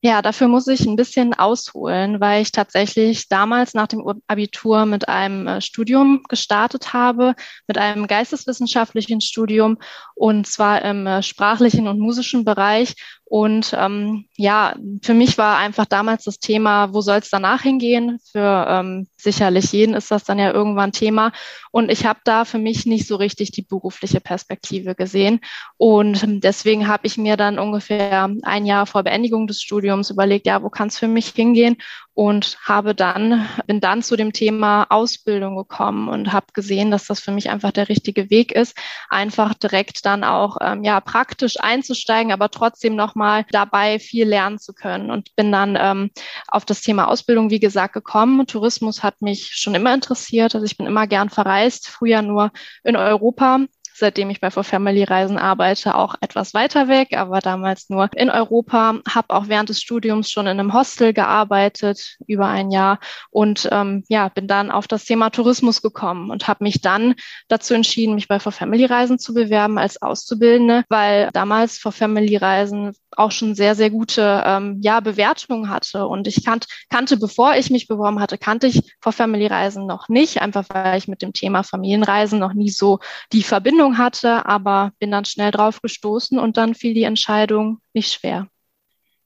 Ja, 0.03 0.23
dafür 0.23 0.47
muss 0.47 0.69
ich 0.69 0.87
ein 0.87 0.95
bisschen 0.95 1.35
ausholen, 1.35 2.21
weil 2.21 2.43
ich 2.43 2.53
tatsächlich 2.53 3.29
damals 3.29 3.75
nach 3.75 3.87
dem 3.87 4.05
Abitur 4.29 4.85
mit 4.85 5.09
einem 5.09 5.49
äh, 5.49 5.61
Studium 5.61 6.23
gestartet 6.29 6.93
habe, 6.93 7.35
mit 7.67 7.79
einem 7.79 8.07
geisteswissenschaftlichen 8.07 9.21
Studium 9.21 9.79
und 10.15 10.47
zwar 10.47 10.83
im 10.83 11.07
äh, 11.07 11.23
sprachlichen 11.23 11.89
und 11.89 11.99
musischen 11.99 12.45
Bereich 12.45 12.95
und 13.25 13.75
ähm, 13.77 14.29
ja, 14.37 14.77
für 15.03 15.15
mich 15.15 15.39
war 15.39 15.57
einfach 15.57 15.87
damals 15.87 16.25
das 16.25 16.39
Thema, 16.39 16.93
wo 16.93 17.01
soll 17.01 17.19
es 17.19 17.31
danach 17.31 17.63
hingehen? 17.63 18.19
Für 18.31 18.67
ähm, 18.69 19.09
sicherlich 19.17 19.73
jeden 19.73 19.95
ist 19.95 20.11
das 20.11 20.25
dann 20.25 20.39
ja 20.39 20.53
irgendwann 20.53 20.93
Thema. 20.93 21.33
Und 21.71 21.91
ich 21.91 22.05
habe 22.05 22.21
da 22.25 22.45
für 22.45 22.59
mich 22.59 22.87
nicht 22.87 23.07
so 23.07 23.17
richtig 23.17 23.51
die 23.53 23.63
berufliche 23.63 24.21
Perspektive 24.21 24.95
gesehen. 24.95 25.41
Und 25.79 26.23
deswegen 26.45 26.87
habe 26.87 27.07
ich 27.07 27.17
mir 27.17 27.37
dann 27.37 27.59
ungefähr 27.59 28.31
ein 28.43 28.67
Jahr 28.67 28.87
vor 28.87 29.03
Beendigung 29.05 29.47
des 29.47 29.63
Studiums 29.63 30.11
überlegt, 30.11 30.47
ja, 30.47 30.63
wo 30.63 30.71
kann 30.71 30.89
es 30.89 30.99
für 30.99 31.09
mich 31.09 31.29
hingehen? 31.29 31.77
und 32.17 32.57
habe 32.65 32.95
dann 32.95 33.47
bin 33.67 33.79
dann 33.79 34.03
zu 34.03 34.17
dem 34.17 34.33
Thema 34.33 34.87
Ausbildung 34.89 35.55
gekommen 35.55 36.09
und 36.09 36.33
habe 36.33 36.47
gesehen, 36.55 36.91
dass 36.91 37.05
das 37.05 37.21
für 37.21 37.31
mich 37.31 37.51
einfach 37.51 37.73
der 37.73 37.91
richtige 37.91 38.31
Weg 38.31 38.53
ist, 38.53 38.75
einfach 39.11 39.53
direkt 39.53 40.07
dann 40.07 40.25
auch 40.25 40.57
ähm, 40.63 40.83
ja 40.83 40.99
praktisch 41.03 41.61
einzusteigen, 41.61 42.33
aber 42.33 42.51
trotzdem 42.51 42.97
noch 42.97 43.17
mal 43.17 43.45
dabei 43.51 43.99
viel 43.99 44.26
lernen 44.27 44.59
zu 44.59 44.73
können. 44.73 45.11
Und 45.11 45.35
bin 45.37 45.53
dann 45.53 45.77
ähm, 45.79 46.11
auf 46.49 46.65
das 46.65 46.83
Thema 46.83 47.09
Ausbildung 47.09 47.51
wie 47.51 47.61
gesagt 47.61 47.95
gekommen. 47.95 48.47
Tourismus 48.47 49.03
hat 49.03 49.23
mich 49.23 49.53
schon 49.55 49.75
immer 49.75 49.95
interessiert, 49.95 50.55
also 50.55 50.65
ich 50.65 50.77
bin 50.77 50.87
immer 50.87 51.07
gern 51.07 51.31
verreist, 51.31 51.89
früher 51.89 52.23
nur 52.23 52.51
in 52.85 52.97
Europa 52.97 53.61
seitdem 53.99 54.31
ich 54.31 54.41
bei 54.41 54.51
For 54.51 54.65
Family 54.65 55.05
Reisen 55.05 55.39
arbeite, 55.39 55.95
auch 55.95 56.15
etwas 56.21 56.55
weiter 56.55 56.89
weg, 56.89 57.17
aber 57.17 57.41
damals 57.41 57.89
nur 57.89 58.11
in 58.15 58.31
Europa. 58.31 59.01
Habe 59.09 59.31
auch 59.31 59.49
während 59.49 59.69
des 59.69 59.81
Studiums 59.81 60.31
schon 60.31 60.47
in 60.47 60.61
einem 60.61 60.75
Hostel 60.75 61.13
gearbeitet, 61.13 62.17
über 62.27 62.49
ein 62.49 62.71
Jahr 62.71 62.99
und 63.31 63.69
ähm, 63.73 64.05
ja, 64.09 64.29
bin 64.29 64.49
dann 64.49 64.71
auf 64.71 64.87
das 64.87 65.05
Thema 65.05 65.31
Tourismus 65.31 65.83
gekommen 65.83 66.31
und 66.31 66.49
habe 66.49 66.65
mich 66.65 66.81
dann 66.81 67.15
dazu 67.49 67.75
entschieden, 67.75 68.15
mich 68.15 68.29
bei 68.29 68.41
For 68.41 68.53
Family 68.53 68.85
Reisen 68.85 69.19
zu 69.19 69.35
bewerben 69.35 69.79
als 69.79 70.01
Auszubildende, 70.03 70.85
weil 70.89 71.31
damals 71.33 71.79
For 71.79 71.93
Family 71.93 72.37
Reisen 72.37 72.93
auch 73.17 73.31
schon 73.31 73.55
sehr, 73.55 73.75
sehr 73.75 73.91
gute 73.91 74.43
ähm, 74.45 74.79
ja, 74.83 75.01
Bewertungen 75.01 75.71
hatte. 75.71 76.07
Und 76.07 76.27
ich 76.29 76.45
kannt, 76.45 76.67
kannte, 76.91 77.17
bevor 77.17 77.55
ich 77.57 77.71
mich 77.71 77.89
beworben 77.89 78.21
hatte, 78.21 78.39
kannte 78.39 78.67
ich 78.67 78.95
For 79.01 79.13
Family 79.13 79.47
Reisen 79.47 79.87
noch 79.87 80.09
nicht, 80.09 80.43
einfach 80.43 80.65
weil 80.69 80.99
ich 80.99 81.09
mit 81.09 81.23
dem 81.23 81.33
Thema 81.33 81.63
Familienreisen 81.63 82.39
noch 82.39 82.53
nie 82.53 82.71
so 82.71 82.99
die 83.33 83.43
Verbindung 83.43 83.86
Ahnung 83.87 83.99
hatte, 83.99 84.47
aber 84.47 84.93
bin 84.99 85.11
dann 85.11 85.25
schnell 85.25 85.51
drauf 85.51 85.81
gestoßen 85.81 86.39
und 86.39 86.57
dann 86.57 86.75
fiel 86.75 86.95
die 86.95 87.05
Entscheidung 87.05 87.81
nicht 87.95 88.13
schwer. 88.13 88.49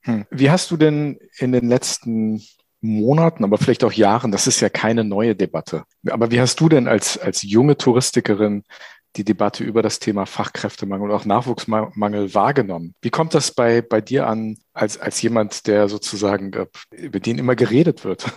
Hm. 0.02 0.26
Wie 0.30 0.50
hast 0.50 0.70
du 0.70 0.76
denn 0.76 1.18
in 1.38 1.52
den 1.52 1.68
letzten 1.68 2.42
Monaten, 2.80 3.44
aber 3.44 3.58
vielleicht 3.58 3.84
auch 3.84 3.92
Jahren, 3.92 4.32
das 4.32 4.46
ist 4.46 4.60
ja 4.60 4.68
keine 4.68 5.04
neue 5.04 5.36
Debatte, 5.36 5.84
aber 6.08 6.30
wie 6.30 6.40
hast 6.40 6.60
du 6.60 6.68
denn 6.68 6.88
als, 6.88 7.18
als 7.18 7.42
junge 7.42 7.76
Touristikerin 7.76 8.64
die 9.16 9.24
Debatte 9.24 9.64
über 9.64 9.82
das 9.82 9.98
Thema 9.98 10.24
Fachkräftemangel 10.24 11.10
und 11.10 11.14
auch 11.14 11.24
Nachwuchsmangel 11.24 12.34
wahrgenommen? 12.34 12.94
Wie 13.02 13.10
kommt 13.10 13.34
das 13.34 13.52
bei, 13.52 13.82
bei 13.82 14.00
dir 14.00 14.26
an, 14.26 14.56
als, 14.80 14.98
als 14.98 15.20
jemand, 15.20 15.66
der 15.66 15.90
sozusagen, 15.90 16.52
äh, 16.54 16.66
über 16.90 17.20
den 17.20 17.38
immer 17.38 17.54
geredet 17.54 18.04
wird. 18.04 18.24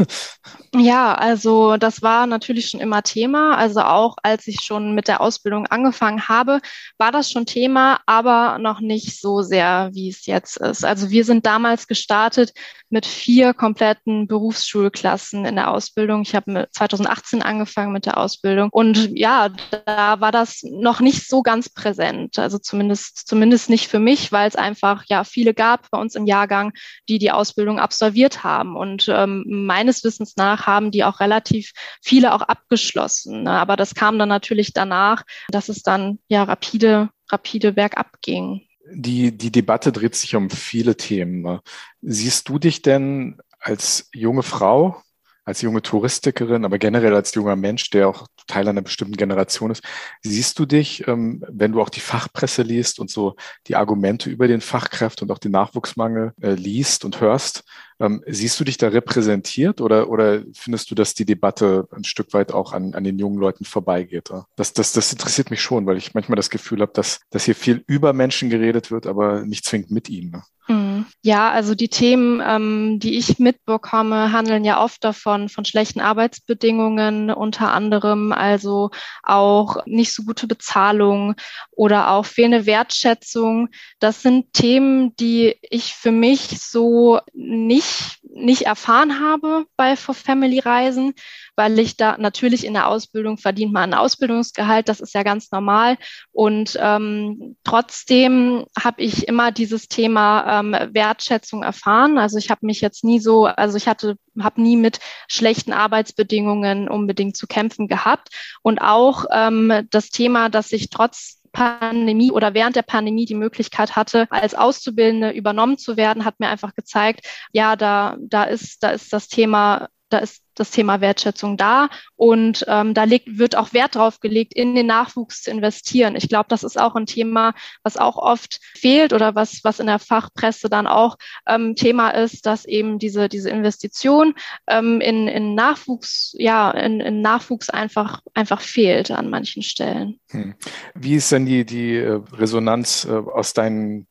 Ja, 0.76 1.14
also 1.14 1.78
das 1.78 2.02
war 2.02 2.26
natürlich 2.26 2.70
schon 2.70 2.80
immer 2.80 3.04
Thema. 3.04 3.56
Also 3.56 3.82
auch 3.82 4.16
als 4.24 4.48
ich 4.48 4.62
schon 4.62 4.96
mit 4.96 5.08
der 5.08 5.22
Ausbildung 5.22 5.68
angefangen 5.68 6.28
habe, 6.28 6.62
war 6.98 7.12
das 7.12 7.30
schon 7.30 7.46
Thema, 7.46 8.00
aber 8.08 8.58
noch 8.58 8.80
nicht 8.80 9.22
so 9.22 9.44
sehr, 9.44 9.92
wie 9.94 10.10
es 10.10 10.26
jetzt 10.26 10.58
ist. 10.58 10.84
Also 10.84 11.12
wir 11.12 11.26
sind 11.26 11.46
damals 11.46 11.86
gestartet 11.86 12.54
mit 12.90 13.06
vier 13.06 13.54
kompletten 13.54 14.28
Berufsschulklassen 14.28 15.46
in 15.46 15.56
der 15.56 15.70
Ausbildung. 15.70 16.24
Ich 16.24 16.34
habe 16.36 16.68
2018 16.72 17.44
angefangen 17.44 17.92
mit 17.92 18.08
der 18.08 18.18
Ausbildung 18.18 18.70
und 18.72 19.12
ja, 19.18 19.50
da 19.86 20.20
war 20.20 20.32
das 20.32 20.62
noch 20.64 21.02
nicht 21.02 21.28
so 21.28 21.44
ganz 21.44 21.70
präsent. 21.70 22.40
Also 22.40 22.58
zumindest, 22.58 23.28
zumindest 23.28 23.70
nicht 23.70 23.88
für 23.88 24.00
mich, 24.00 24.32
weil 24.32 24.48
es 24.48 24.56
einfach 24.56 25.04
ja 25.08 25.24
viele 25.24 25.54
gab 25.54 25.90
bei 25.92 26.00
uns 26.00 26.16
im 26.16 26.26
Jahrgang, 26.34 26.74
die 27.08 27.20
die 27.20 27.32
Ausbildung 27.32 27.80
absolviert 27.80 28.44
haben. 28.44 28.76
Und 28.76 29.06
ähm, 29.08 29.44
meines 29.48 30.04
Wissens 30.04 30.36
nach 30.36 30.66
haben 30.66 30.90
die 30.90 31.04
auch 31.04 31.20
relativ 31.20 31.72
viele 32.02 32.34
auch 32.34 32.42
abgeschlossen. 32.42 33.44
Ne? 33.44 33.52
Aber 33.52 33.76
das 33.76 33.94
kam 33.94 34.18
dann 34.18 34.30
natürlich 34.30 34.74
danach, 34.74 35.24
dass 35.50 35.70
es 35.70 35.84
dann 35.84 36.18
ja 36.28 36.44
rapide, 36.44 37.10
rapide 37.30 37.74
bergab 37.74 38.22
ging. 38.22 38.62
Die, 38.92 39.38
die 39.38 39.52
Debatte 39.52 39.92
dreht 39.92 40.16
sich 40.16 40.36
um 40.36 40.50
viele 40.50 40.98
Themen. 40.98 41.42
Ne? 41.44 41.62
Siehst 42.02 42.50
du 42.50 42.58
dich 42.58 42.82
denn 42.82 43.38
als 43.60 44.10
junge 44.14 44.44
Frau 44.44 45.02
als 45.46 45.62
junge 45.62 45.82
Touristikerin, 45.82 46.66
aber 46.66 46.78
generell 46.78 47.14
als 47.16 47.34
junger 47.34 47.56
Mensch, 47.56 47.90
der 47.90 48.08
auch 48.08 48.28
Teil 48.48 48.68
einer 48.68 48.82
bestimmten 48.82 49.16
Generation 49.16 49.72
ist. 49.72 49.84
Siehst 50.22 50.60
du 50.60 50.66
dich, 50.66 51.08
ähm, 51.08 51.44
wenn 51.50 51.72
du 51.72 51.82
auch 51.82 51.90
die 51.90 52.00
Fachpresse 52.00 52.62
liest 52.62 53.00
und 53.00 53.10
so 53.10 53.36
die 53.68 53.76
Argumente 53.76 54.30
über 54.30 54.48
den 54.48 54.62
Fachkräfte 54.62 55.26
und 55.26 55.32
auch 55.32 55.38
den 55.38 55.52
Nachwuchsmangel 55.52 56.34
äh, 56.42 56.54
liest 56.54 57.06
und 57.06 57.22
hörst, 57.22 57.64
ähm, 58.00 58.24
siehst 58.28 58.60
du 58.60 58.64
dich 58.64 58.78
da 58.78 58.90
repräsentiert 58.90 59.82
oder, 59.82 60.10
oder 60.10 60.42
findest 60.54 60.92
du, 60.92 60.96
dass 60.96 61.14
die 61.14 61.26
Debatte 61.26 61.88
ein 61.92 62.04
Stück 62.04 62.34
weit 62.34 62.52
auch 62.52 62.74
an, 62.74 62.94
an 62.96 63.04
den 63.04 63.20
jungen 63.20 63.38
Leuten 63.38 63.66
vorbeigeht? 63.66 64.30
Das, 64.56 64.74
das, 64.74 64.94
das 64.94 65.12
interessiert 65.12 65.52
mich 65.52 65.62
schon, 65.62 65.86
weil 65.86 65.98
ich 65.98 66.14
manchmal 66.14 66.36
das 66.36 66.50
Gefühl 66.50 66.82
habe, 66.82 66.94
dass, 66.94 67.22
dass 67.30 67.46
hier 67.46 67.56
viel 67.56 67.84
über 67.88 68.14
Menschen 68.14 68.50
geredet 68.50 68.92
wird, 68.92 69.08
aber 69.08 69.46
nicht 69.46 69.66
zwingend 69.66 69.92
mit 69.92 70.10
ihnen. 70.10 70.32
Ne? 70.32 70.44
Mhm. 70.68 70.83
Ja, 71.22 71.52
also 71.52 71.76
die 71.76 71.90
Themen, 71.90 72.42
ähm, 72.46 73.00
die 73.00 73.18
ich 73.18 73.40
mitbekomme, 73.40 74.32
handeln 74.32 74.66
ja 74.66 74.84
oft 74.84 75.04
davon, 75.04 75.50
von 75.50 75.66
schlechten 75.66 76.02
Arbeitsbedingungen 76.02 77.32
unter 77.32 77.72
anderem, 77.72 78.32
also 78.32 78.92
auch 79.24 79.86
nicht 79.86 80.14
so 80.14 80.24
gute 80.24 80.48
Bezahlung 80.48 81.36
oder 81.72 82.12
auch 82.12 82.26
fehlende 82.26 82.66
Wertschätzung. 82.66 83.70
Das 84.00 84.22
sind 84.22 84.54
Themen, 84.54 85.16
die 85.16 85.56
ich 85.62 85.94
für 85.94 86.12
mich 86.12 86.60
so 86.62 87.20
nicht, 87.34 88.20
nicht 88.24 88.64
erfahren 88.64 89.20
habe 89.20 89.66
bei 89.78 89.96
For 89.96 90.16
Family 90.16 90.60
Reisen, 90.60 91.14
weil 91.56 91.78
ich 91.80 91.98
da 91.98 92.18
natürlich 92.18 92.66
in 92.66 92.74
der 92.74 92.88
Ausbildung 92.88 93.38
verdient 93.38 93.74
man 93.74 93.92
ein 93.94 94.00
Ausbildungsgehalt, 94.00 94.90
das 94.90 95.00
ist 95.00 95.14
ja 95.14 95.24
ganz 95.24 95.52
normal. 95.52 95.98
Und 96.32 96.78
ähm, 96.82 97.56
trotzdem 97.64 98.66
habe 98.82 99.02
ich 99.02 99.28
immer 99.28 99.52
dieses 99.52 99.88
Thema 99.88 100.60
ähm, 100.60 100.93
Wertschätzung 100.94 101.64
erfahren. 101.64 102.18
Also 102.18 102.38
ich 102.38 102.50
habe 102.50 102.66
mich 102.66 102.82
jetzt 102.82 103.04
nie 103.04 103.20
so, 103.20 103.46
also 103.46 103.78
ich 103.78 103.88
hatte, 103.88 104.18
habe 104.40 104.62
nie 104.62 104.78
mit 104.78 105.00
schlechten 105.28 105.74
Arbeitsbedingungen 105.74 106.90
unbedingt 106.90 107.38
zu 107.38 107.48
kämpfen 107.48 107.88
gehabt. 107.88 108.30
Und 108.62 108.80
auch 108.80 109.26
ähm, 109.32 109.88
das 109.90 110.10
Thema, 110.10 110.50
dass 110.50 110.72
ich 110.72 110.90
trotz 110.90 111.40
Pandemie 111.54 112.32
oder 112.32 112.54
während 112.54 112.76
der 112.76 112.82
Pandemie 112.82 113.26
die 113.26 113.36
Möglichkeit 113.36 113.96
hatte, 113.96 114.28
als 114.32 114.56
Auszubildende 114.56 115.30
übernommen 115.30 115.78
zu 115.78 115.96
werden, 115.96 116.26
hat 116.26 116.40
mir 116.40 116.50
einfach 116.50 116.74
gezeigt, 116.74 117.28
ja, 117.52 117.76
da, 117.76 118.18
da 118.20 118.44
ist, 118.44 118.84
da 118.84 118.90
ist 118.90 119.14
das 119.14 119.28
Thema 119.28 119.88
da 120.14 120.20
ist 120.20 120.44
das 120.56 120.70
Thema 120.70 121.02
Wertschätzung 121.02 121.58
da 121.58 121.90
und 122.16 122.64
ähm, 122.68 122.94
da 122.94 123.06
legt, 123.06 123.40
wird 123.40 123.56
auch 123.56 123.74
Wert 123.74 123.96
drauf 123.96 124.20
gelegt, 124.20 124.54
in 124.54 124.76
den 124.76 124.86
Nachwuchs 124.86 125.42
zu 125.42 125.52
investieren. 125.52 126.16
Ich 126.16 126.30
glaube, 126.30 126.46
das 126.50 126.64
ist 126.64 126.80
auch 126.80 126.96
ein 126.96 127.08
Thema, 127.08 127.54
was 127.82 127.98
auch 127.98 128.18
oft 128.18 128.60
fehlt 128.76 129.14
oder 129.14 129.34
was, 129.34 129.64
was 129.64 129.80
in 129.80 129.88
der 129.88 130.00
Fachpresse 130.00 130.70
dann 130.70 130.86
auch 130.86 131.18
ähm, 131.48 131.76
Thema 131.76 132.12
ist, 132.12 132.46
dass 132.46 132.66
eben 132.66 133.00
diese, 133.00 133.30
diese 133.30 133.50
Investition 133.50 134.36
ähm, 134.68 135.02
in, 135.02 135.28
in 135.28 135.56
Nachwuchs, 135.56 136.36
ja, 136.38 136.70
in, 136.72 137.00
in 137.00 137.22
Nachwuchs 137.22 137.70
einfach, 137.72 138.22
einfach 138.36 138.62
fehlt 138.62 139.10
an 139.10 139.30
manchen 139.30 139.64
Stellen. 139.64 140.20
Hm. 140.30 140.54
Wie 140.94 141.16
ist 141.16 141.32
denn 141.32 141.48
die, 141.48 141.66
die 141.66 141.96
äh, 141.96 142.22
Resonanz 142.34 143.06
äh, 143.06 143.12
aus 143.12 143.54
deinen 143.54 144.08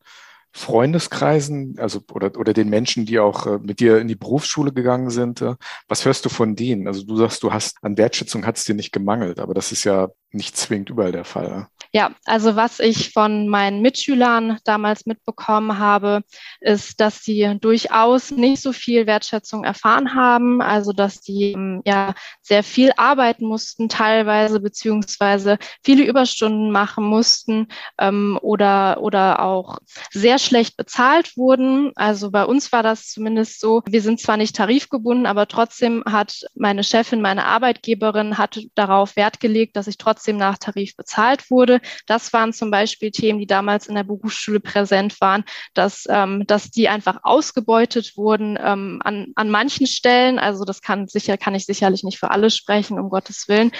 Freundeskreisen, 0.53 1.77
also 1.79 2.01
oder, 2.13 2.39
oder 2.39 2.53
den 2.53 2.69
Menschen, 2.69 3.07
die 3.07 3.19
auch 3.19 3.47
äh, 3.47 3.59
mit 3.59 3.81
dir 3.81 3.99
in 3.99 4.09
die 4.09 4.17
Berufsschule 4.17 4.73
gegangen 4.73 5.11
sind. 5.11 5.41
Äh, 5.41 5.55
was 5.89 6.05
hörst 6.05 6.25
du 6.25 6.29
von 6.29 6.57
denen? 6.57 6.87
Also 6.87 7.05
du 7.05 7.17
sagst, 7.17 7.43
du 7.43 7.53
hast 7.53 7.79
an 7.83 7.97
Wertschätzung 7.97 8.47
hat 8.47 8.59
es 8.59 8.65
dir 8.65 8.75
nicht 8.75 8.93
gemangelt, 8.93 9.41
aber 9.41 9.55
das 9.55 9.73
ist 9.73 9.85
ja 9.85 10.09
nicht 10.33 10.57
zwingend 10.57 10.91
überall 10.91 11.13
der 11.13 11.25
Fall. 11.25 11.69
Ja, 11.95 12.13
also 12.25 12.57
was 12.57 12.81
ich 12.81 13.13
von 13.13 13.49
meinen 13.49 13.83
Mitschülern 13.83 14.59
damals 14.65 15.05
mitbekommen 15.05 15.79
habe, 15.79 16.23
ist, 16.61 17.01
dass 17.01 17.23
sie 17.23 17.59
durchaus 17.61 18.31
nicht 18.31 18.63
so 18.63 18.73
viel 18.73 19.07
Wertschätzung 19.07 19.63
erfahren 19.63 20.15
haben. 20.15 20.63
Also 20.63 20.93
dass 20.93 21.21
die 21.21 21.53
ähm, 21.53 21.83
ja 21.85 22.15
sehr 22.41 22.63
viel 22.63 22.93
arbeiten 22.97 23.45
mussten 23.45 23.91
teilweise, 23.91 24.61
beziehungsweise 24.61 25.59
viele 25.85 26.05
Überstunden 26.05 26.71
machen 26.71 27.05
mussten 27.05 27.69
ähm, 27.99 28.39
oder, 28.41 29.03
oder 29.03 29.41
auch 29.41 29.79
sehr 30.11 30.39
schlecht 30.39 30.79
bezahlt 30.79 31.37
wurden. 31.37 31.93
Also 31.95 32.31
bei 32.31 32.47
uns 32.47 32.73
war 32.73 32.83
das 32.83 33.09
zumindest 33.09 33.61
so. 33.61 33.83
Wir 33.87 34.01
sind 34.01 34.19
zwar 34.19 34.39
nicht 34.39 34.57
tarifgebunden, 34.57 35.27
aber 35.27 35.47
trotzdem 35.47 36.03
hat 36.07 36.41
meine 36.55 36.85
Chefin, 36.85 37.21
meine 37.21 37.45
Arbeitgeberin, 37.45 38.39
hat 38.39 38.61
darauf 38.75 39.15
Wert 39.17 39.41
gelegt, 39.41 39.77
dass 39.77 39.89
ich 39.89 39.99
trotzdem 39.99 40.22
nach 40.29 40.59
Tarif 40.59 40.97
bezahlt 40.97 41.51
wurde. 41.51 41.81
Das 42.07 42.33
waren 42.33 42.53
zum 42.53 42.71
Beispiel 42.71 43.11
Themen, 43.11 43.39
die 43.39 43.47
damals 43.47 43.87
in 43.87 43.95
der 43.95 44.05
Berufsschule 44.05 44.61
präsent 44.61 45.21
waren, 45.21 45.45
dass, 45.75 46.05
ähm, 46.09 46.47
dass 46.47 46.71
die 46.71 46.89
einfach 46.89 47.21
ausgebeutet 47.23 48.17
wurden 48.17 48.59
ähm, 48.63 49.01
an, 49.05 49.33
an 49.35 49.51
manchen 49.51 49.87
Stellen. 49.87 50.39
Also 50.39 50.65
das 50.65 50.83
kann 50.83 51.09
sicher, 51.09 51.37
kann 51.37 51.55
ich 51.55 51.67
sicherlich 51.67 52.05
nicht 52.05 52.19
für 52.19 52.31
alle 52.31 52.51
sprechen, 52.51 52.99
um 52.99 53.11
Gottes 53.11 53.49
Willen. 53.49 53.73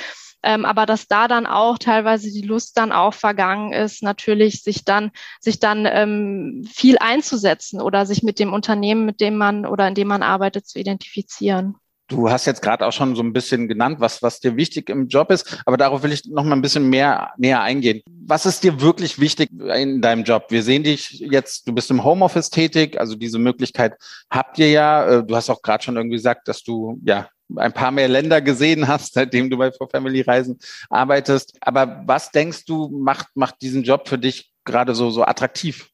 Ähm, 0.43 0.65
aber 0.65 0.87
dass 0.87 1.07
da 1.07 1.29
dann 1.29 1.47
auch 1.47 1.79
teilweise 1.79 2.31
die 2.33 2.43
Lust 2.43 2.77
dann 2.77 2.93
auch 2.93 3.15
vergangen 3.15 3.73
ist, 3.73 4.03
natürlich 4.03 4.63
sich 4.63 4.85
dann, 4.85 5.13
sich 5.41 5.61
dann 5.61 5.87
ähm, 5.87 6.65
viel 6.71 6.99
einzusetzen 6.99 7.81
oder 7.81 8.07
sich 8.07 8.23
mit 8.23 8.39
dem 8.39 8.53
Unternehmen, 8.53 9.05
mit 9.05 9.21
dem 9.21 9.37
man 9.37 9.67
oder 9.67 9.87
in 9.87 9.95
dem 9.95 10.09
man 10.09 10.23
arbeitet, 10.23 10.67
zu 10.67 10.79
identifizieren. 10.81 11.77
Du 12.13 12.31
hast 12.31 12.45
jetzt 12.45 12.61
gerade 12.61 12.87
auch 12.87 12.93
schon 12.93 13.17
so 13.17 13.23
ein 13.23 13.33
bisschen 13.33 13.69
genannt, 13.69 13.99
was, 13.99 14.23
was 14.23 14.39
dir 14.39 14.57
wichtig 14.57 14.91
im 14.91 15.09
Job 15.09 15.31
ist, 15.31 15.63
aber 15.65 15.79
darauf 15.79 16.03
will 16.03 16.13
ich 16.13 16.27
noch 16.27 16.45
mal 16.45 16.55
ein 16.55 16.61
bisschen 16.61 16.91
mehr 16.91 17.33
näher 17.39 17.63
eingehen. 17.63 18.03
Was 18.07 18.45
ist 18.45 18.63
dir 18.65 18.83
wirklich 18.83 19.19
wichtig 19.19 19.51
in 19.51 20.03
deinem 20.03 20.25
Job? 20.25 20.47
Wir 20.51 20.63
sehen 20.63 20.83
dich 20.83 21.21
jetzt, 21.21 21.67
du 21.67 21.73
bist 21.73 21.91
im 21.91 22.05
Homeoffice 22.05 22.51
tätig, 22.51 23.01
also 23.01 23.15
diese 23.15 23.39
Möglichkeit 23.39 23.95
habt 24.31 24.59
ihr 24.59 24.71
ja. 24.71 25.07
Äh, 25.07 25.25
du 25.25 25.35
hast 25.35 25.49
auch 25.49 25.63
gerade 25.63 25.83
schon 25.83 25.97
irgendwie 25.97 26.17
gesagt, 26.17 26.49
dass 26.49 26.63
du 26.63 27.01
ja 27.03 27.29
ein 27.57 27.73
paar 27.73 27.91
mehr 27.91 28.09
Länder 28.09 28.43
gesehen 28.43 28.89
hast, 28.89 29.15
seitdem 29.15 29.49
du 29.49 29.57
bei 29.57 29.73
For 29.73 29.89
Family 29.89 30.21
Reisen 30.21 30.59
arbeitest. 30.91 31.57
Aber 31.63 32.03
was 32.07 32.31
denkst 32.31 32.67
du, 32.67 32.89
macht, 32.89 33.29
macht 33.35 33.63
diesen 33.63 33.85
Job 33.85 34.07
für 34.09 34.19
dich 34.19 34.53
gerade 34.65 34.95
so, 34.95 35.11
so 35.11 35.25
attraktiv? 35.25 35.89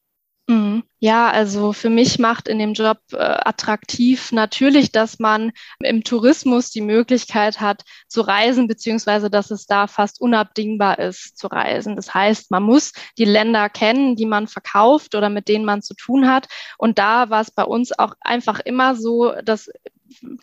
Mhm. 0.49 0.83
Ja, 1.01 1.29
also 1.29 1.71
für 1.71 1.89
mich 1.89 2.19
macht 2.19 2.49
in 2.49 2.59
dem 2.59 2.73
Job 2.73 2.97
äh, 3.13 3.17
attraktiv 3.17 4.33
natürlich, 4.33 4.91
dass 4.91 5.17
man 5.17 5.53
im 5.81 6.03
Tourismus 6.03 6.71
die 6.71 6.81
Möglichkeit 6.81 7.61
hat 7.61 7.83
zu 8.09 8.19
reisen, 8.19 8.67
beziehungsweise 8.67 9.29
dass 9.29 9.49
es 9.49 9.65
da 9.65 9.87
fast 9.87 10.19
unabdingbar 10.19 10.99
ist 10.99 11.37
zu 11.37 11.47
reisen. 11.47 11.95
Das 11.95 12.13
heißt, 12.13 12.51
man 12.51 12.63
muss 12.63 12.91
die 13.17 13.23
Länder 13.23 13.69
kennen, 13.69 14.17
die 14.17 14.25
man 14.25 14.47
verkauft 14.49 15.15
oder 15.15 15.29
mit 15.29 15.47
denen 15.47 15.63
man 15.63 15.81
zu 15.81 15.93
tun 15.93 16.27
hat. 16.27 16.47
Und 16.77 16.99
da 16.99 17.29
war 17.29 17.41
es 17.41 17.51
bei 17.51 17.63
uns 17.63 17.97
auch 17.97 18.15
einfach 18.19 18.59
immer 18.59 18.95
so, 18.95 19.33
dass 19.43 19.69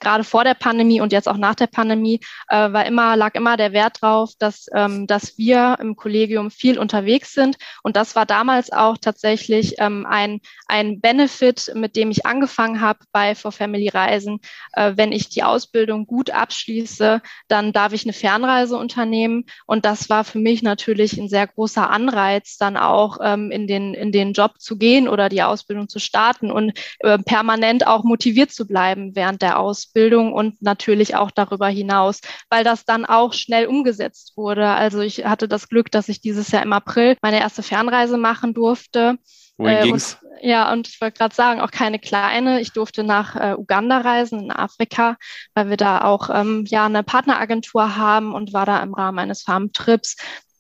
gerade 0.01 0.25
vor 0.25 0.45
der 0.45 0.55
Pandemie 0.55 1.01
und 1.01 1.13
jetzt 1.13 1.29
auch 1.29 1.37
nach 1.37 1.55
der 1.55 1.67
Pandemie 1.67 2.21
äh, 2.49 2.73
war 2.73 2.87
immer, 2.87 3.17
lag 3.17 3.35
immer 3.35 3.57
der 3.57 3.73
Wert 3.73 4.01
drauf, 4.01 4.33
dass, 4.39 4.67
ähm, 4.75 5.07
dass 5.07 5.39
wir 5.39 5.77
im 5.81 5.97
Kollegium 5.97 6.51
viel 6.51 6.79
unterwegs 6.79 7.35
sind. 7.35 7.57
Und 7.83 7.97
das 7.97 8.17
war 8.17 8.27
damals 8.27 8.73
auch 8.73 8.97
tatsächlich 8.99 9.77
ähm, 9.79 10.07
ein, 10.07 10.41
ein 10.67 11.01
Benefit, 11.01 11.73
mit 11.75 11.97
dem 11.97 12.11
ich 12.11 12.27
angefangen 12.27 12.81
habe 12.81 13.01
bei 13.13 13.35
For 13.35 13.53
Family 13.53 13.89
Reisen. 13.89 14.41
Äh, 14.73 14.93
wenn 14.97 15.13
ich 15.13 15.29
die 15.29 15.43
Ausbildung 15.43 16.07
gut 16.07 16.31
abschließe, 16.31 17.23
dann 17.49 17.73
darf 17.73 17.93
ich 17.93 18.05
eine 18.05 18.13
Fernreise 18.13 18.77
unternehmen. 18.77 19.45
Und 19.67 19.85
das 19.85 20.11
war 20.11 20.25
für 20.25 20.39
mich 20.39 20.63
natürlich 20.63 21.17
ein 21.19 21.29
sehr 21.29 21.47
großer 21.47 21.89
Anreiz, 21.89 22.57
dann 22.59 22.77
auch 22.77 23.19
ähm, 23.23 23.51
in, 23.51 23.67
den, 23.67 23.95
in 23.95 24.13
den 24.13 24.33
Job 24.33 24.55
zu 24.59 24.77
gehen 24.77 25.09
oder 25.09 25.29
die 25.29 25.43
Ausbildung 25.43 25.89
zu 25.89 25.99
starten 25.99 26.51
und 26.51 26.73
äh, 27.01 27.19
permanent 27.19 27.87
auch 27.87 28.05
motiviert 28.05 28.51
zu 28.51 28.67
bleiben 28.67 29.15
während 29.15 29.43
der 29.43 29.59
Ausbildung 29.59 30.33
und 30.33 30.61
natürlich 30.63 31.15
auch 31.15 31.31
darüber 31.31 31.69
hinaus, 31.69 32.21
weil 32.51 32.65
das 32.65 32.85
dann 32.85 33.05
auch 33.05 33.33
schnell 33.33 33.67
umgesetzt 33.67 34.33
wurde. 34.37 34.67
Also 34.69 35.01
ich 35.01 35.25
hatte 35.25 35.49
das 35.49 35.69
Glück, 35.69 35.91
dass 35.91 36.09
ich 36.09 36.21
dieses 36.21 36.51
Jahr 36.51 36.63
im 36.63 36.73
April 36.73 37.17
meine 37.23 37.41
erste 37.41 37.63
Fernreise 37.63 38.17
machen 38.17 38.55
durfte. 38.55 39.19
Wohin 39.59 39.77
äh, 39.77 39.83
ging's? 39.83 40.19
Und, 40.21 40.27
ja, 40.43 40.73
und 40.73 40.89
ich 40.89 41.01
wollte 41.01 41.19
gerade 41.19 41.35
sagen, 41.35 41.61
auch 41.61 41.71
keine 41.71 41.99
kleine. 41.99 42.61
Ich 42.61 42.73
durfte 42.73 43.05
nach 43.05 43.37
äh, 43.37 43.55
Uganda 43.57 43.99
reisen, 43.99 44.41
in 44.41 44.51
Afrika, 44.51 45.17
weil 45.55 45.71
wir 45.71 45.77
da 45.77 46.03
auch 46.03 46.29
ähm, 46.33 46.65
ja 46.69 46.87
eine 46.87 47.03
Partneragentur 47.03 47.97
haben 47.97 48.35
und 48.35 48.53
war 48.53 48.67
da 48.67 48.83
im 48.83 48.95
Rahmen 48.95 49.19
eines 49.19 49.43
Farmtrips 49.43 50.17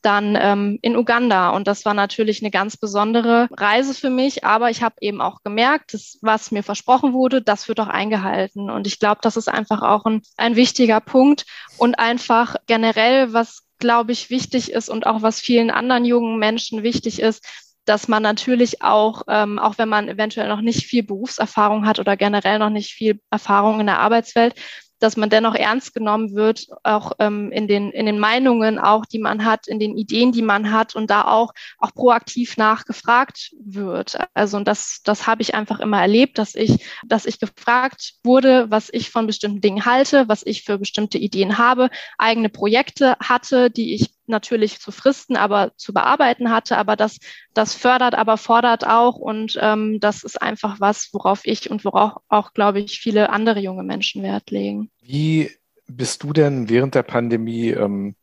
dann 0.07 0.39
ähm, 0.41 0.79
in 0.83 0.97
Uganda. 0.97 1.51
Und 1.51 1.67
das 1.67 1.85
war 1.85 1.93
natürlich 1.93 2.41
eine 2.41 2.53
ganz 2.53 2.77
besondere 2.77 3.49
Reise 3.51 3.93
für 3.93 4.09
mich. 4.09 4.45
Aber 4.45 4.71
ich 4.71 4.83
habe 4.83 4.95
eben 5.01 5.21
auch 5.21 5.43
gemerkt, 5.43 5.95
dass, 5.95 6.19
was 6.23 6.53
mir 6.53 6.63
versprochen 6.63 7.13
wurde, 7.13 7.43
das 7.43 7.67
wird 7.67 7.81
auch 7.81 7.89
eingehalten. 7.89 8.71
Und 8.71 8.87
ich 8.87 9.01
glaube, 9.01 9.19
das 9.23 9.37
ist 9.37 9.49
einfach 9.49 9.83
auch 9.83 10.05
ein, 10.05 10.23
ein 10.37 10.55
wichtiger 10.55 11.01
Punkt 11.01 11.45
und 11.77 11.99
einfach 11.99 12.55
generell, 12.67 13.33
was 13.33 13.65
glaube 13.79 14.13
ich 14.13 14.31
wichtig 14.31 14.71
ist 14.71 14.89
und 14.89 15.07
auch 15.07 15.23
was 15.23 15.41
vielen 15.41 15.71
anderen 15.71 16.05
jungen 16.05 16.39
Menschen 16.39 16.83
wichtig 16.83 17.21
ist, 17.21 17.45
dass 17.87 18.09
man 18.09 18.23
natürlich 18.23 18.83
auch, 18.83 19.23
ähm, 19.29 19.59
auch 19.59 19.79
wenn 19.79 19.89
man 19.89 20.09
eventuell 20.09 20.49
noch 20.49 20.61
nicht 20.61 20.87
viel 20.87 21.03
Berufserfahrung 21.03 21.87
hat 21.87 21.99
oder 21.99 22.17
generell 22.17 22.59
noch 22.59 22.71
nicht 22.71 22.93
viel 22.93 23.21
Erfahrung 23.31 23.81
in 23.81 23.87
der 23.87 24.01
Arbeitswelt, 24.01 24.55
dass 24.99 25.17
man 25.17 25.31
dennoch 25.31 25.55
ernst 25.55 25.95
genommen 25.95 26.35
wird, 26.35 26.69
auch 26.83 27.13
ähm, 27.19 27.53
in, 27.53 27.69
den, 27.69 27.91
in 27.91 28.07
den 28.07 28.19
Meinungen 28.19 28.79
auch, 28.79 29.05
die 29.05 29.19
man 29.19 29.45
hat, 29.45 29.69
in 29.69 29.79
den 29.79 29.97
Ideen, 29.97 30.33
die 30.33 30.43
man 30.43 30.73
hat 30.73 30.97
und 30.97 31.11
da 31.11 31.27
auch, 31.27 31.53
auch 31.79 31.93
proaktiv 31.93 32.57
nachgefragt 32.57 33.55
wird. 33.61 34.19
Also 34.35 34.57
und 34.57 34.67
das, 34.67 35.03
das 35.05 35.27
habe 35.27 35.43
ich 35.43 35.55
einfach 35.55 35.81
immer 35.81 36.01
erlebt, 36.01 36.39
dass 36.39 36.55
ich, 36.55 36.85
dass 37.05 37.27
ich 37.27 37.39
gefragt 37.39 38.15
wurde, 38.25 38.71
was 38.71 38.89
ich 38.91 39.11
von 39.11 39.27
bestimmten 39.27 39.61
Dingen 39.61 39.85
halte, 39.85 40.29
was 40.29 40.45
ich 40.45 40.63
für 40.63 40.79
bestimmte 40.79 41.19
Ideen 41.19 41.59
habe, 41.59 41.91
eigene 42.17 42.49
Projekte 42.49 43.17
hatte, 43.21 43.71
die 43.71 43.95
ich 43.95 44.16
natürlich 44.29 44.81
zu 44.81 44.91
fristen, 44.91 45.37
aber 45.37 45.73
zu 45.77 45.93
bearbeiten 45.93 46.51
hatte. 46.51 46.79
Aber 46.79 46.97
das, 46.97 47.19
das 47.55 47.75
fördert, 47.75 48.15
aber 48.15 48.37
fordert 48.37 48.87
auch. 48.87 49.17
Und 49.17 49.59
ähm, 49.61 50.01
das 50.01 50.25
ist 50.25 50.41
einfach 50.41 50.81
was, 50.81 51.11
worauf 51.13 51.41
ich 51.45 51.71
und 51.71 51.85
worauf 51.85 52.15
auch, 52.29 52.53
glaube 52.53 52.81
ich, 52.81 52.99
viele 53.01 53.31
andere 53.31 53.61
junge 53.61 53.83
Menschen 53.83 54.23
Wert 54.23 54.51
legen. 54.51 54.91
Wie 55.01 55.51
bist 55.87 56.23
du 56.23 56.33
denn 56.33 56.69
während 56.69 56.95
der 56.95 57.05
Pandemie 57.05 57.71
ähm, 57.71 58.17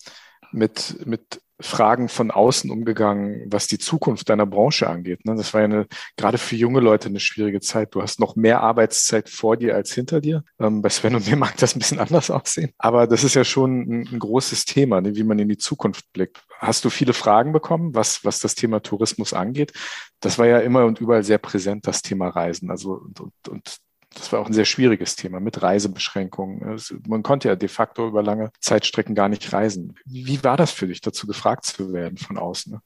mit, 0.52 1.06
mit 1.06 1.43
Fragen 1.60 2.10
von 2.10 2.32
außen 2.32 2.70
umgegangen, 2.72 3.46
was 3.48 3.68
die 3.68 3.78
Zukunft 3.78 4.30
deiner 4.30 4.46
Branche 4.46 4.90
angeht. 4.90 5.24
Ne? 5.26 5.36
Das 5.36 5.54
war 5.54 5.62
ja 5.62 5.66
eine, 5.66 5.88
gerade 6.18 6.38
für 6.38 6.56
junge 6.56 6.80
Leute 6.80 7.10
eine 7.10 7.20
schwierige 7.20 7.62
Zeit. 7.62 7.94
Du 7.94 8.02
hast 8.02 8.20
noch 8.20 8.36
mehr 8.36 8.62
Arbeitszeit 8.62 9.30
vor 9.30 9.56
dir 9.56 9.76
als 9.76 9.94
hinter 9.94 10.20
dir. 10.20 10.44
Ähm, 10.60 10.82
bei 10.82 10.90
Sven 10.90 11.16
und 11.16 11.28
mir 11.28 11.36
mag 11.38 11.56
das 11.58 11.76
ein 11.76 11.80
bisschen 11.80 12.00
anders 12.00 12.32
aussehen. 12.32 12.74
Aber 12.78 13.08
das 13.08 13.24
ist 13.24 13.36
ja 13.36 13.44
schon 13.44 14.04
ein, 14.04 14.20
großes 14.20 14.66
Thema, 14.66 15.02
ne? 15.02 15.16
wie 15.16 15.24
man 15.24 15.40
in 15.40 15.50
die 15.50 15.58
Zukunft 15.58 16.12
blickt. 16.14 16.44
Hast 16.58 16.86
du 16.86 16.90
viele 16.90 17.14
Fragen 17.14 17.54
bekommen, 17.54 17.94
was, 17.94 18.26
was 18.26 18.40
das 18.40 18.56
Thema 18.56 18.82
Tourismus 18.82 19.34
angeht? 19.34 19.74
Das 20.22 20.40
war 20.40 20.48
ja 20.48 20.60
immer 20.60 20.86
und 20.86 21.00
überall 21.02 21.24
sehr 21.24 21.38
präsent, 21.38 21.86
das 21.88 22.02
Thema 22.02 22.30
Reisen. 22.30 22.72
Also 22.72 22.94
und, 22.94 23.20
und, 23.20 23.34
und 23.50 23.78
das 24.16 24.32
war 24.32 24.40
auch 24.40 24.48
ein 24.48 24.54
sehr 24.54 24.66
schwieriges 24.66 25.16
Thema 25.16 25.40
mit 25.40 25.62
Reisebeschränkungen. 25.62 26.80
Man 27.08 27.24
konnte 27.24 27.50
ja 27.50 27.56
de 27.56 27.70
facto 27.70 28.08
über 28.08 28.24
lange 28.24 28.52
Zeitstrecken 28.60 29.16
gar 29.16 29.30
nicht 29.30 29.52
reisen. 29.54 29.96
Wie 30.06 30.44
war 30.44 30.58
das 30.58 30.72
für 30.72 30.88
dich, 30.88 31.02
dazu 31.02 31.28
gefragt 31.28 31.66
zu 31.66 31.94
werden 31.94 32.18
von 32.18 32.38
außen? 32.38 32.80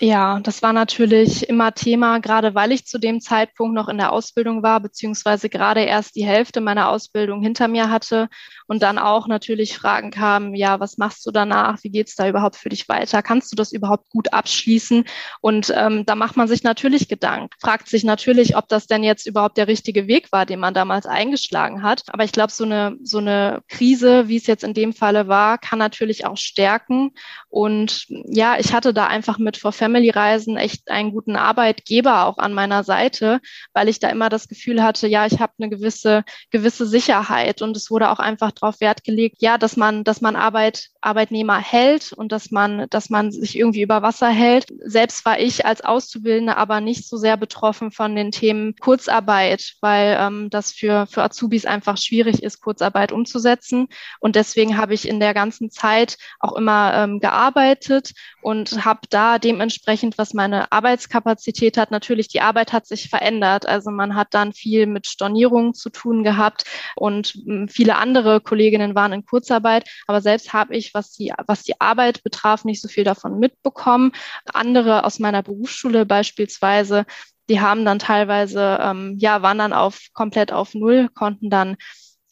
Ja, 0.00 0.40
das 0.40 0.62
war 0.62 0.72
natürlich 0.72 1.48
immer 1.48 1.74
Thema, 1.74 2.18
gerade 2.18 2.54
weil 2.56 2.72
ich 2.72 2.86
zu 2.86 2.98
dem 2.98 3.20
Zeitpunkt 3.20 3.74
noch 3.74 3.88
in 3.88 3.98
der 3.98 4.12
Ausbildung 4.12 4.62
war, 4.62 4.80
beziehungsweise 4.80 5.48
gerade 5.48 5.82
erst 5.82 6.16
die 6.16 6.26
Hälfte 6.26 6.60
meiner 6.60 6.88
Ausbildung 6.88 7.40
hinter 7.40 7.68
mir 7.68 7.88
hatte 7.88 8.28
und 8.66 8.82
dann 8.82 8.98
auch 8.98 9.28
natürlich 9.28 9.76
Fragen 9.76 10.10
kamen, 10.10 10.54
ja, 10.54 10.80
was 10.80 10.98
machst 10.98 11.24
du 11.24 11.30
danach? 11.30 11.78
Wie 11.84 11.90
geht's 11.90 12.16
da 12.16 12.28
überhaupt 12.28 12.56
für 12.56 12.68
dich 12.68 12.88
weiter? 12.88 13.22
Kannst 13.22 13.52
du 13.52 13.56
das 13.56 13.72
überhaupt 13.72 14.10
gut 14.10 14.32
abschließen? 14.32 15.04
Und 15.40 15.72
ähm, 15.76 16.04
da 16.04 16.16
macht 16.16 16.36
man 16.36 16.48
sich 16.48 16.64
natürlich 16.64 17.08
Gedanken, 17.08 17.50
fragt 17.60 17.88
sich 17.88 18.02
natürlich, 18.02 18.56
ob 18.56 18.68
das 18.68 18.86
denn 18.88 19.04
jetzt 19.04 19.26
überhaupt 19.26 19.56
der 19.56 19.68
richtige 19.68 20.08
Weg 20.08 20.32
war, 20.32 20.46
den 20.46 20.58
man 20.58 20.74
damals 20.74 21.06
eingeschlagen 21.06 21.82
hat. 21.82 22.02
Aber 22.08 22.24
ich 22.24 22.32
glaube, 22.32 22.52
so 22.52 22.64
eine, 22.64 22.96
so 23.04 23.18
eine 23.18 23.62
Krise, 23.68 24.26
wie 24.26 24.36
es 24.36 24.48
jetzt 24.48 24.64
in 24.64 24.74
dem 24.74 24.92
Falle 24.92 25.28
war, 25.28 25.58
kann 25.58 25.78
natürlich 25.78 26.26
auch 26.26 26.36
stärken. 26.36 27.12
Und 27.48 28.06
ja, 28.08 28.56
ich 28.58 28.72
hatte 28.72 28.92
da 28.92 29.06
einfach 29.06 29.38
mit 29.38 29.56
vor 29.56 29.72
Family-Reisen 29.92 30.56
echt 30.56 30.90
einen 30.90 31.12
guten 31.12 31.36
Arbeitgeber 31.36 32.24
auch 32.26 32.38
an 32.38 32.54
meiner 32.54 32.82
Seite, 32.82 33.40
weil 33.74 33.88
ich 33.88 33.98
da 33.98 34.08
immer 34.08 34.30
das 34.30 34.48
Gefühl 34.48 34.82
hatte, 34.82 35.06
ja, 35.06 35.26
ich 35.26 35.38
habe 35.38 35.52
eine 35.58 35.68
gewisse, 35.68 36.24
gewisse 36.50 36.86
Sicherheit 36.86 37.60
und 37.60 37.76
es 37.76 37.90
wurde 37.90 38.10
auch 38.10 38.18
einfach 38.18 38.52
darauf 38.52 38.80
Wert 38.80 39.04
gelegt, 39.04 39.36
ja, 39.40 39.58
dass 39.58 39.76
man, 39.76 40.02
dass 40.02 40.22
man 40.22 40.34
Arbeit, 40.34 40.88
Arbeitnehmer 41.02 41.58
hält 41.58 42.12
und 42.12 42.32
dass 42.32 42.50
man, 42.50 42.86
dass 42.88 43.10
man 43.10 43.32
sich 43.32 43.58
irgendwie 43.58 43.82
über 43.82 44.00
Wasser 44.02 44.28
hält. 44.28 44.66
Selbst 44.84 45.24
war 45.26 45.38
ich 45.38 45.66
als 45.66 45.82
Auszubildende 45.82 46.56
aber 46.56 46.80
nicht 46.80 47.06
so 47.06 47.18
sehr 47.18 47.36
betroffen 47.36 47.90
von 47.90 48.16
den 48.16 48.30
Themen 48.30 48.74
Kurzarbeit, 48.76 49.74
weil 49.80 50.16
ähm, 50.18 50.48
das 50.48 50.72
für, 50.72 51.06
für 51.06 51.22
Azubis 51.22 51.66
einfach 51.66 51.98
schwierig 51.98 52.42
ist, 52.42 52.62
Kurzarbeit 52.62 53.12
umzusetzen. 53.12 53.88
Und 54.20 54.36
deswegen 54.36 54.78
habe 54.78 54.94
ich 54.94 55.06
in 55.06 55.20
der 55.20 55.34
ganzen 55.34 55.70
Zeit 55.70 56.16
auch 56.40 56.52
immer 56.52 56.94
ähm, 56.94 57.20
gearbeitet 57.20 58.12
und 58.40 58.84
habe 58.84 59.00
da 59.10 59.38
dementsprechend, 59.38 59.71
was 60.16 60.34
meine 60.34 60.70
Arbeitskapazität 60.72 61.76
hat, 61.76 61.90
natürlich 61.90 62.28
die 62.28 62.40
Arbeit 62.40 62.72
hat 62.72 62.86
sich 62.86 63.08
verändert. 63.08 63.66
Also 63.66 63.90
man 63.90 64.14
hat 64.14 64.28
dann 64.30 64.52
viel 64.52 64.86
mit 64.86 65.06
Stornierungen 65.06 65.74
zu 65.74 65.90
tun 65.90 66.24
gehabt 66.24 66.64
und 66.96 67.28
hm, 67.28 67.68
viele 67.68 67.96
andere 67.96 68.40
Kolleginnen 68.40 68.94
waren 68.94 69.12
in 69.12 69.24
Kurzarbeit. 69.24 69.88
Aber 70.06 70.20
selbst 70.20 70.52
habe 70.52 70.76
ich, 70.76 70.94
was 70.94 71.12
die, 71.12 71.32
was 71.46 71.62
die 71.62 71.80
Arbeit 71.80 72.22
betraf, 72.22 72.64
nicht 72.64 72.80
so 72.80 72.88
viel 72.88 73.04
davon 73.04 73.38
mitbekommen. 73.38 74.12
Andere 74.52 75.04
aus 75.04 75.18
meiner 75.18 75.42
Berufsschule 75.42 76.06
beispielsweise, 76.06 77.04
die 77.48 77.60
haben 77.60 77.84
dann 77.84 77.98
teilweise, 77.98 78.78
ähm, 78.80 79.16
ja, 79.18 79.42
waren 79.42 79.58
dann 79.58 79.72
auf 79.72 80.00
komplett 80.12 80.52
auf 80.52 80.74
Null, 80.74 81.08
konnten 81.14 81.50
dann 81.50 81.76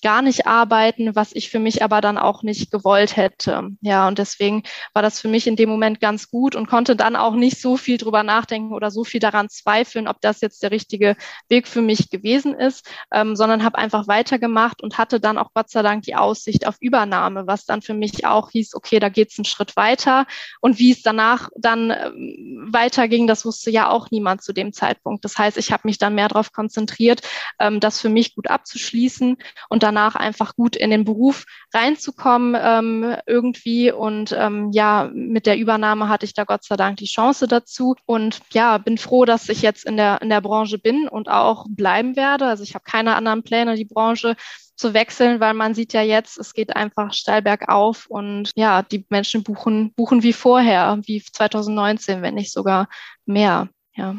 gar 0.03 0.23
nicht 0.23 0.47
arbeiten, 0.47 1.15
was 1.15 1.35
ich 1.35 1.51
für 1.51 1.59
mich 1.59 1.83
aber 1.83 2.01
dann 2.01 2.19
auch 2.19 2.43
nicht 2.43 2.71
gewollt 2.71 3.17
hätte. 3.17 3.71
Ja, 3.81 4.09
und 4.09 4.19
deswegen 4.19 4.63
war 4.95 5.03
das 5.03 5.21
für 5.21 5.29
mich 5.29 5.47
in 5.47 5.57
dem 5.57 5.69
Moment 5.69 6.01
ganz 6.01 6.31
gut 6.31 6.55
und 6.55 6.69
konnte 6.69 6.97
dann 6.97 7.17
auch 7.17 7.35
nicht 7.35 7.61
so 7.61 7.77
viel 7.77 7.99
drüber 7.99 8.23
nachdenken 8.23 8.73
oder 8.73 8.91
so 8.91 9.05
viel 9.05 9.21
daran 9.21 9.49
zweifeln, 9.49 10.09
ob 10.09 10.21
das 10.21 10.41
jetzt 10.41 10.63
der 10.63 10.71
richtige 10.71 11.17
Weg 11.49 11.69
für 11.69 11.83
mich 11.83 12.11
gewesen 12.11 12.55
ist, 12.55 12.89
ähm, 13.13 13.37
sondern 13.37 13.65
habe 13.65 13.79
einfach 13.79 14.09
weitergemacht 14.09 14.83
und 14.83 14.99
hatte 14.99 15.21
dann 15.21 15.39
auch 15.39 15.51
Gott 15.55 15.71
sei 15.71 15.83
Dank 15.83 16.03
die 16.03 16.17
Aussicht 16.17 16.67
auf 16.67 16.77
Übernahme, 16.81 17.47
was 17.47 17.65
dann 17.65 17.83
für 17.83 17.95
mich 17.95 18.27
auch 18.27 18.51
hieß, 18.51 18.75
okay, 18.75 18.99
da 18.99 19.09
geht's 19.09 19.39
einen 19.39 19.45
Schritt 19.45 19.77
weiter. 19.77 20.27
Und 20.61 20.79
wie 20.79 20.93
es 20.93 21.03
danach 21.03 21.49
dann 21.57 21.91
ähm, 21.91 22.69
weiterging, 22.71 23.27
das 23.27 23.45
wusste 23.45 23.71
ja 23.71 23.91
auch 23.91 24.11
niemand 24.11 24.43
zu 24.43 24.53
dem 24.53 24.73
Zeitpunkt. 24.73 25.25
Das 25.25 25.37
heißt, 25.39 25.57
ich 25.57 25.73
habe 25.73 25.83
mich 25.85 25.99
dann 25.99 26.15
mehr 26.15 26.29
darauf 26.29 26.53
konzentriert, 26.53 27.23
ähm, 27.59 27.81
das 27.81 28.01
für 28.01 28.09
mich 28.09 28.35
gut 28.35 28.49
abzuschließen 28.49 29.37
und 29.69 29.83
dann 29.83 29.90
danach 29.91 30.15
einfach 30.15 30.55
gut 30.55 30.77
in 30.77 30.91
den 30.91 31.05
Beruf 31.05 31.45
reinzukommen 31.75 32.57
ähm, 32.61 33.17
irgendwie. 33.27 33.91
Und 33.91 34.33
ähm, 34.39 34.71
ja, 34.73 35.11
mit 35.13 35.47
der 35.47 35.59
Übernahme 35.59 36.09
hatte 36.09 36.25
ich 36.25 36.35
da 36.35 36.45
Gott 36.45 36.65
sei 36.65 36.77
Dank 36.77 36.99
die 36.99 37.07
Chance 37.07 37.49
dazu. 37.49 37.97
Und 38.07 38.41
ja, 38.53 38.79
bin 38.79 38.99
froh, 38.99 39.25
dass 39.25 39.49
ich 39.49 39.63
jetzt 39.63 39.85
in 39.85 39.97
der, 39.97 40.23
in 40.23 40.29
der 40.29 40.41
Branche 40.41 40.79
bin 40.79 41.09
und 41.09 41.29
auch 41.29 41.67
bleiben 41.69 42.17
werde. 42.17 42.47
Also 42.47 42.63
ich 42.63 42.75
habe 42.75 42.85
keine 42.85 43.17
anderen 43.17 43.43
Pläne, 43.43 43.75
die 43.75 43.85
Branche 43.85 44.37
zu 44.77 44.95
wechseln, 44.95 45.41
weil 45.41 45.55
man 45.55 45.75
sieht 45.75 45.93
ja 45.93 46.03
jetzt, 46.03 46.39
es 46.39 46.55
geht 46.55 46.75
einfach 46.75 47.13
steil 47.13 47.43
bergauf 47.43 48.07
und 48.07 48.51
ja, 48.55 48.83
die 48.83 49.05
Menschen 49.11 49.43
buchen, 49.43 49.93
buchen 49.93 50.23
wie 50.23 50.33
vorher, 50.33 50.99
wie 51.05 51.23
2019, 51.23 52.23
wenn 52.23 52.35
nicht 52.35 52.53
sogar 52.53 52.89
mehr. 53.27 53.69
Ja. 53.95 54.17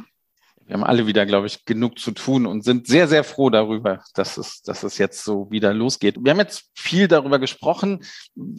Wir 0.72 0.78
haben 0.78 0.86
alle 0.86 1.06
wieder, 1.06 1.26
glaube 1.26 1.48
ich, 1.48 1.66
genug 1.66 2.00
zu 2.00 2.12
tun 2.12 2.46
und 2.46 2.64
sind 2.64 2.88
sehr, 2.88 3.10
sehr 3.10 3.26
froh 3.26 3.50
darüber, 3.50 4.06
dass 4.14 4.38
es, 4.38 4.62
dass 4.62 4.84
es 4.84 4.98
jetzt 5.00 5.22
so 5.26 5.52
wieder 5.52 5.74
losgeht. 5.74 6.16
Wir 6.22 6.32
haben 6.32 6.40
jetzt 6.40 6.70
viel 6.76 7.10
darüber 7.10 7.40
gesprochen. 7.40 8.06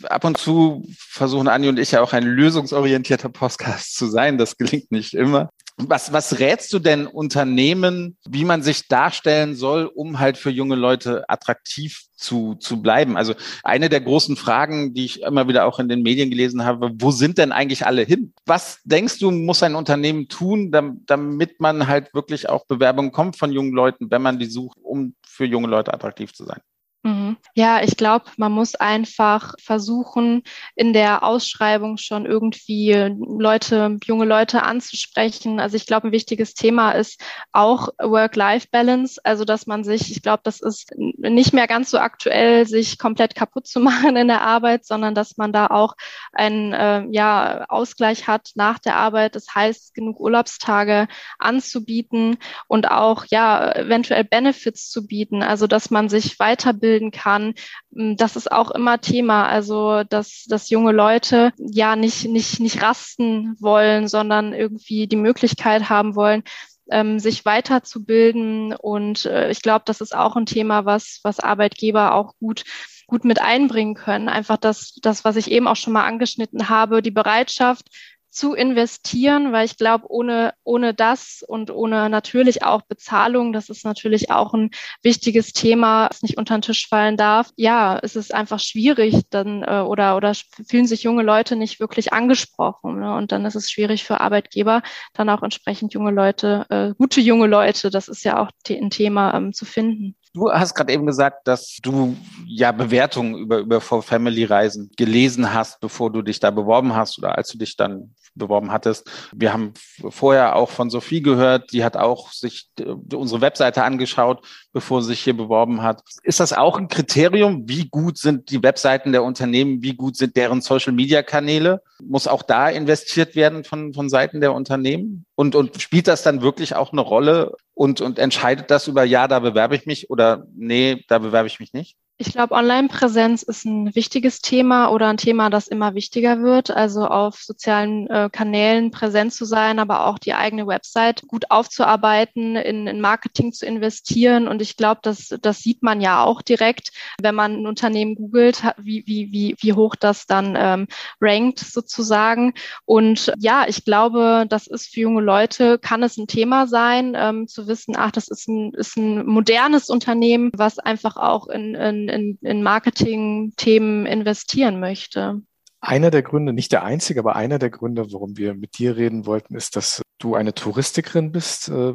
Ab 0.03 0.27
und 0.27 0.37
zu 0.37 0.87
versuchen 0.95 1.49
Anni 1.49 1.71
und 1.71 1.79
ich 1.79 1.93
ja 1.93 2.03
auch 2.03 2.13
ein 2.13 2.25
lösungsorientierter 2.25 3.31
Podcast 3.31 3.95
zu 3.97 4.09
sein. 4.09 4.37
Das 4.37 4.59
gelingt 4.59 4.93
nicht 4.93 5.15
immer. 5.15 5.49
Was, 5.79 6.13
was 6.13 6.39
rätst 6.39 6.73
du 6.73 6.79
denn 6.79 7.07
Unternehmen, 7.07 8.17
wie 8.29 8.45
man 8.45 8.63
sich 8.63 8.89
darstellen 8.89 9.55
soll, 9.55 9.87
um 9.87 10.19
halt 10.19 10.37
für 10.37 10.51
junge 10.51 10.75
Leute 10.75 11.25
attraktiv 11.29 12.03
zu, 12.15 12.55
zu 12.57 12.83
bleiben? 12.83 13.17
Also 13.17 13.35
eine 13.65 13.89
der 13.89 14.03
großen 14.03 14.37
Fragen, 14.37 14.93
die 14.95 15.07
ich 15.07 15.23
immer 15.23 15.49
wieder 15.49 15.67
auch 15.67 15.79
in 15.79 15.89
den 15.89 16.03
Medien 16.03 16.31
gelesen 16.31 16.65
habe, 16.65 16.91
wo 16.95 17.11
sind 17.11 17.39
denn 17.39 17.53
eigentlich 17.53 17.87
alle 17.87 18.03
hin? 18.03 18.35
Was 18.45 18.81
denkst 18.85 19.19
du, 19.19 19.31
muss 19.31 19.63
ein 19.63 19.75
Unternehmen 19.75 20.29
tun, 20.29 20.71
damit 20.71 21.61
man 21.61 21.87
halt 21.89 22.13
wirklich 22.15 22.49
auch 22.49 22.67
Bewerbungen 22.67 23.13
kommt 23.13 23.37
von 23.37 23.51
jungen 23.51 23.73
Leuten, 23.73 24.11
wenn 24.11 24.23
man 24.23 24.39
die 24.39 24.47
sucht, 24.47 24.79
um 24.83 25.15
für 25.27 25.47
junge 25.47 25.69
Leute 25.69 25.95
attraktiv 25.95 26.35
zu 26.35 26.45
sein? 26.45 26.61
Mhm. 27.05 27.37
Ja, 27.57 27.83
ich 27.83 27.97
glaube, 27.97 28.27
man 28.37 28.53
muss 28.53 28.77
einfach 28.77 29.55
versuchen, 29.61 30.45
in 30.77 30.93
der 30.93 31.25
Ausschreibung 31.25 31.97
schon 31.97 32.27
irgendwie 32.27 32.93
Leute, 33.19 33.99
junge 34.05 34.25
Leute 34.25 34.63
anzusprechen. 34.63 35.59
Also 35.59 35.77
ich 35.77 35.87
glaube, 35.87 36.09
ein 36.09 36.13
wichtiges 36.13 36.55
Thema 36.55 36.93
ist 36.93 37.21
auch 37.51 37.89
Work-Life-Balance. 37.99 39.21
Also 39.25 39.45
dass 39.45 39.67
man 39.67 39.83
sich, 39.83 40.13
ich 40.13 40.23
glaube, 40.23 40.43
das 40.45 40.61
ist 40.61 40.93
nicht 40.97 41.53
mehr 41.53 41.67
ganz 41.67 41.91
so 41.91 41.99
aktuell, 41.99 42.67
sich 42.67 43.01
komplett 43.01 43.35
kaputt 43.35 43.67
zu 43.67 43.81
machen 43.81 44.15
in 44.15 44.29
der 44.29 44.43
Arbeit, 44.43 44.85
sondern 44.85 45.17
dass 45.17 45.37
man 45.37 45.53
da 45.53 45.67
auch 45.67 45.95
einen 46.33 46.73
äh, 46.73 47.05
ja, 47.11 47.65
Ausgleich 47.69 48.29
hat 48.29 48.51
nach 48.55 48.79
der 48.79 48.95
Arbeit. 48.95 49.35
Das 49.35 49.53
heißt, 49.53 49.95
genug 49.95 50.21
Urlaubstage 50.21 51.09
anzubieten 51.41 52.37
und 52.69 52.93
auch 52.93 53.25
ja 53.29 53.73
eventuell 53.75 54.23
Benefits 54.23 54.89
zu 54.89 55.05
bieten. 55.05 55.43
Also 55.43 55.67
dass 55.67 55.91
man 55.91 56.09
sich 56.09 56.39
weiterbildet 56.39 56.92
ausbilden 56.93 57.11
kann. 57.11 57.55
Mm, 57.91 58.17
das 58.17 58.37
ist 58.37 58.51
auch 58.51 58.71
immer 58.71 59.01
Thema. 59.01 59.47
Also, 59.47 60.05
dass, 60.05 60.45
dass 60.49 60.71
junge 60.71 60.93
Leute 60.93 61.53
ja 61.59 61.97
nicht, 61.97 62.29
nicht, 62.29 62.61
nicht 62.61 62.83
rasten 62.83 63.57
wollen, 63.61 64.09
sondern 64.09 64.53
irgendwie 64.53 65.07
die 65.07 65.17
Möglichkeit 65.17 65.89
haben 65.89 66.15
wollen, 66.15 66.43
ähm, 66.91 67.19
sich 67.19 67.45
weiterzubilden. 67.45 68.75
Und 68.75 69.27
äh, 69.27 69.51
ich 69.51 69.63
glaube, 69.63 69.85
das 69.87 70.01
ist 70.01 70.15
auch 70.15 70.37
ein 70.37 70.47
Thema, 70.47 70.85
was, 70.85 71.21
was 71.23 71.41
Arbeitgeber 71.41 72.15
auch 72.15 72.35
gut 72.39 72.65
gut 73.09 73.25
mit 73.27 73.43
einbringen 73.43 73.95
können. 73.95 74.31
Einfach 74.31 74.57
das, 74.57 74.95
das, 75.03 75.23
was 75.23 75.37
ich 75.37 75.51
eben 75.51 75.69
auch 75.69 75.77
schon 75.77 75.93
mal 75.93 76.07
angeschnitten 76.07 76.71
habe, 76.71 77.03
die 77.03 77.11
Bereitschaft, 77.11 77.89
zu 78.33 78.55
investieren, 78.55 79.53
weil 79.53 79.67
ich 79.67 79.77
glaube, 79.77 80.07
ohne, 80.09 80.55
ohne 80.65 80.95
das 80.95 81.45
und 81.47 81.71
ohne 81.71 82.09
natürlich 82.09 82.65
auch 82.65 82.81
Bezahlung, 82.83 83.53
das 83.53 83.69
ist 83.69 83.85
natürlich 83.85 84.31
auch 84.31 84.55
ein 84.55 84.71
wichtiges 85.03 85.53
Thema, 85.53 86.09
das 86.09 86.23
nicht 86.23 86.39
unter 86.39 86.57
den 86.57 86.63
Tisch 86.63 86.89
fallen 86.89 87.19
darf. 87.19 87.51
Ja, 87.57 87.99
es 88.03 88.17
ist 88.17 88.33
einfach 88.33 88.59
schwierig 88.59 89.21
dann 89.29 89.63
äh, 89.63 89.81
oder, 89.81 90.17
oder 90.17 90.33
fühlen 90.67 90.87
sich 90.87 91.03
junge 91.03 91.23
Leute 91.23 91.57
nicht 91.57 91.79
wirklich 91.79 92.15
angesprochen. 92.15 93.01
Ne? 93.01 93.15
Und 93.15 93.33
dann 93.33 93.45
ist 93.45 93.55
es 93.55 93.71
schwierig 93.71 94.05
für 94.05 94.21
Arbeitgeber, 94.21 94.83
dann 95.13 95.29
auch 95.29 95.43
entsprechend 95.43 95.93
junge 95.93 96.11
Leute, 96.11 96.67
äh, 96.71 96.95
gute 96.97 97.21
junge 97.21 97.47
Leute, 97.47 97.91
das 97.91 98.09
ist 98.09 98.25
ja 98.25 98.43
auch 98.43 98.51
ein 98.71 98.91
Thema 98.91 99.35
ähm, 99.35 99.53
zu 99.53 99.67
finden. 99.67 100.17
Du 100.35 100.51
hast 100.51 100.75
gerade 100.75 100.93
eben 100.93 101.05
gesagt, 101.05 101.47
dass 101.47 101.77
du 101.83 102.17
ja 102.47 102.73
Bewertungen 102.73 103.37
über, 103.37 103.59
über 103.59 103.83
For 103.83 104.03
Family 104.03 104.45
Reisen 104.45 104.91
gelesen 104.97 105.53
hast, 105.53 105.81
bevor 105.81 106.11
du 106.11 106.23
dich 106.23 106.41
da 106.41 106.51
beworben 106.51 106.95
hast 106.95 107.19
oder 107.19 107.37
als 107.37 107.49
du 107.49 107.59
dich 107.59 107.77
dann 107.77 108.15
beworben 108.35 108.73
hattest. 108.73 109.11
Wir 109.35 109.53
haben 109.53 109.75
vorher 110.09 110.57
auch 110.57 110.71
von 110.71 110.89
Sophie 110.89 111.21
gehört, 111.21 111.73
die 111.73 111.85
hat 111.85 111.97
auch 111.97 112.33
sich 112.33 112.71
äh, 112.79 112.85
unsere 113.15 113.43
Webseite 113.43 113.85
angeschaut, 113.85 114.47
bevor 114.73 115.03
sie 115.03 115.09
sich 115.09 115.21
hier 115.21 115.37
beworben 115.37 115.83
hat. 115.83 116.03
Ist 116.23 116.41
das 116.41 116.55
auch 116.55 116.79
ein 116.79 116.89
Kriterium? 116.89 117.69
Wie 117.69 117.89
gut 117.89 118.17
sind 118.17 118.51
die 118.51 118.63
Webseiten 118.63 119.13
der 119.13 119.25
Unternehmen? 119.25 119.83
Wie 119.83 119.95
gut 119.95 120.17
sind 120.17 120.37
deren 120.37 120.63
Social 120.63 120.95
Media 120.95 121.23
Kanäle? 121.23 121.83
Muss 122.03 122.27
auch 122.27 122.43
da 122.43 122.71
investiert 122.71 123.37
werden 123.37 123.65
von, 123.65 123.93
von 123.93 124.09
Seiten 124.09 124.41
der 124.41 124.55
Unternehmen? 124.55 125.27
Und, 125.35 125.55
und 125.55 125.81
spielt 125.81 126.09
das 126.09 126.23
dann 126.23 126.43
wirklich 126.43 126.75
auch 126.75 126.93
eine 126.93 127.01
Rolle 127.01 127.57
und, 127.75 128.01
und 128.01 128.19
entscheidet 128.19 128.71
das 128.71 128.87
über, 128.87 129.05
ja, 129.05 129.29
da 129.29 129.39
bewerbe 129.39 129.77
ich 129.77 129.87
mich 129.87 130.11
oder 130.11 130.47
nee, 130.55 131.05
da 131.09 131.19
bewerbe 131.19 131.47
ich 131.49 131.59
mich 131.59 131.73
nicht? 131.73 131.97
Ich 132.25 132.31
glaube, 132.31 132.55
Online-Präsenz 132.55 133.43
ist 133.43 133.65
ein 133.65 133.97
wichtiges 133.97 134.41
Thema 134.41 134.91
oder 134.91 135.09
ein 135.09 135.17
Thema, 135.17 135.51
das 135.51 135.67
immer 135.67 135.97
wichtiger 135.97 136.41
wird. 136.41 136.71
Also 136.71 137.05
auf 137.05 137.43
sozialen 137.43 138.09
äh, 138.09 138.31
Kanälen 138.31 138.93
präsent 138.93 139.33
zu 139.33 139.45
sein, 139.45 139.81
aber 139.81 140.07
auch 140.07 140.21
die 140.21 140.33
eigene 140.33 140.69
Website 140.69 141.23
gut 141.27 141.51
aufzuarbeiten, 141.51 142.55
in, 142.55 142.87
in 142.87 143.01
Marketing 143.01 143.53
zu 143.53 143.67
investieren. 143.67 144.47
Und 144.47 144.63
ich 144.63 144.77
glaube, 144.77 145.01
das, 145.03 145.35
das 145.43 145.59
sieht 145.63 145.83
man 145.83 146.01
ja 146.01 146.23
auch 146.23 146.43
direkt, 146.43 146.93
wenn 147.21 147.35
man 147.35 147.55
ein 147.55 147.67
Unternehmen 147.67 148.15
googelt, 148.15 148.63
wie, 148.79 149.03
wie, 149.05 149.33
wie, 149.33 149.57
wie 149.59 149.73
hoch 149.73 149.97
das 149.97 150.27
dann 150.27 150.55
ähm, 150.57 150.87
rankt 151.21 151.59
sozusagen. 151.59 152.55
Und 152.85 153.33
ja, 153.41 153.65
ich 153.67 153.85
glaube, 153.85 154.47
das 154.49 154.69
ist 154.69 154.95
für 154.95 155.01
junge 155.01 155.23
Leute, 155.23 155.81
kann 155.81 156.05
es 156.05 156.17
ein 156.19 156.29
Thema 156.29 156.69
sein, 156.69 157.15
ähm, 157.17 157.49
zu 157.49 157.67
wissen, 157.67 157.97
ach, 157.99 158.13
das 158.13 158.29
ist 158.29 158.47
ein, 158.47 158.75
ist 158.75 158.97
ein 158.97 159.27
modernes 159.27 159.91
Unternehmen, 159.91 160.53
was 160.55 160.79
einfach 160.79 161.17
auch 161.17 161.49
in, 161.49 161.75
in 161.75 162.12
in, 162.13 162.39
in 162.43 162.63
Marketing-Themen 162.63 164.07
investieren 164.07 164.81
möchte. 164.81 165.43
Einer 165.81 166.13
der 166.13 166.23
Gründe, 166.23 166.53
nicht 166.53 166.71
der 166.71 166.85
einzige, 166.85 167.21
aber 167.21 167.35
einer 167.35 167.59
der 167.59 167.71
Gründe, 167.71 168.13
warum 168.13 168.37
wir 168.37 168.55
mit 168.55 168.79
dir 168.79 168.97
reden 168.97 169.27
wollten, 169.27 169.57
ist, 169.57 169.75
dass 169.75 170.01
du 170.19 170.37
eine 170.37 170.55
Touristikerin 170.55 171.33
bist, 171.33 171.69
äh, 171.69 171.95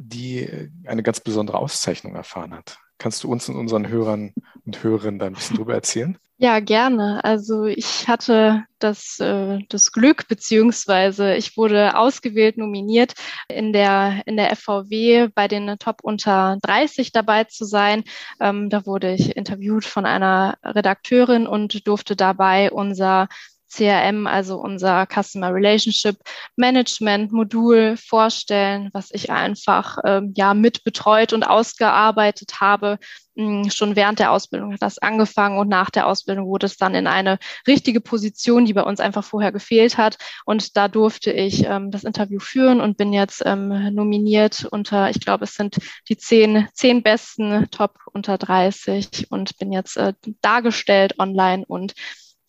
die 0.00 0.70
eine 0.86 1.02
ganz 1.02 1.20
besondere 1.20 1.58
Auszeichnung 1.58 2.14
erfahren 2.14 2.52
hat. 2.54 2.78
Kannst 3.02 3.24
du 3.24 3.32
uns 3.32 3.48
und 3.48 3.56
unseren 3.56 3.88
Hörern 3.88 4.32
und 4.64 4.84
Hörerinnen 4.84 5.18
da 5.18 5.26
ein 5.26 5.32
bisschen 5.32 5.56
drüber 5.56 5.74
erzählen? 5.74 6.16
Ja, 6.38 6.60
gerne. 6.60 7.24
Also 7.24 7.64
ich 7.64 8.06
hatte 8.06 8.64
das, 8.78 9.18
äh, 9.18 9.58
das 9.68 9.90
Glück, 9.90 10.28
beziehungsweise 10.28 11.34
ich 11.34 11.56
wurde 11.56 11.96
ausgewählt, 11.96 12.58
nominiert, 12.58 13.14
in 13.48 13.72
der, 13.72 14.22
in 14.26 14.36
der 14.36 14.52
FVW 14.52 15.30
bei 15.34 15.48
den 15.48 15.78
Top 15.80 15.98
unter 16.04 16.58
30 16.62 17.10
dabei 17.10 17.42
zu 17.42 17.64
sein. 17.64 18.04
Ähm, 18.38 18.70
da 18.70 18.86
wurde 18.86 19.14
ich 19.14 19.36
interviewt 19.36 19.84
von 19.84 20.06
einer 20.06 20.58
Redakteurin 20.64 21.48
und 21.48 21.88
durfte 21.88 22.14
dabei 22.14 22.70
unser 22.70 23.26
CRM, 23.72 24.26
also 24.26 24.58
unser 24.58 25.06
Customer 25.06 25.52
Relationship 25.52 26.16
Management 26.56 27.32
Modul 27.32 27.96
vorstellen, 27.96 28.90
was 28.92 29.10
ich 29.12 29.30
einfach 29.30 29.98
ähm, 30.04 30.32
ja 30.36 30.54
mit 30.54 30.84
betreut 30.84 31.32
und 31.32 31.44
ausgearbeitet 31.44 32.60
habe. 32.60 32.98
Hm, 33.34 33.70
schon 33.70 33.96
während 33.96 34.18
der 34.18 34.30
Ausbildung 34.30 34.74
hat 34.74 34.82
das 34.82 34.98
angefangen 34.98 35.58
und 35.58 35.68
nach 35.68 35.88
der 35.88 36.06
Ausbildung 36.06 36.46
wurde 36.46 36.66
es 36.66 36.76
dann 36.76 36.94
in 36.94 37.06
eine 37.06 37.38
richtige 37.66 38.02
Position, 38.02 38.66
die 38.66 38.74
bei 38.74 38.82
uns 38.82 39.00
einfach 39.00 39.24
vorher 39.24 39.52
gefehlt 39.52 39.96
hat. 39.96 40.18
Und 40.44 40.76
da 40.76 40.88
durfte 40.88 41.32
ich 41.32 41.64
ähm, 41.64 41.90
das 41.90 42.04
Interview 42.04 42.40
führen 42.40 42.80
und 42.80 42.98
bin 42.98 43.12
jetzt 43.14 43.42
ähm, 43.46 43.94
nominiert 43.94 44.66
unter, 44.70 45.08
ich 45.08 45.20
glaube, 45.20 45.44
es 45.44 45.54
sind 45.54 45.78
die 46.10 46.18
zehn, 46.18 46.68
zehn 46.74 47.02
besten 47.02 47.70
Top 47.70 47.98
unter 48.12 48.36
30 48.36 49.28
und 49.30 49.56
bin 49.58 49.72
jetzt 49.72 49.96
äh, 49.96 50.12
dargestellt 50.42 51.18
online 51.18 51.64
und 51.66 51.94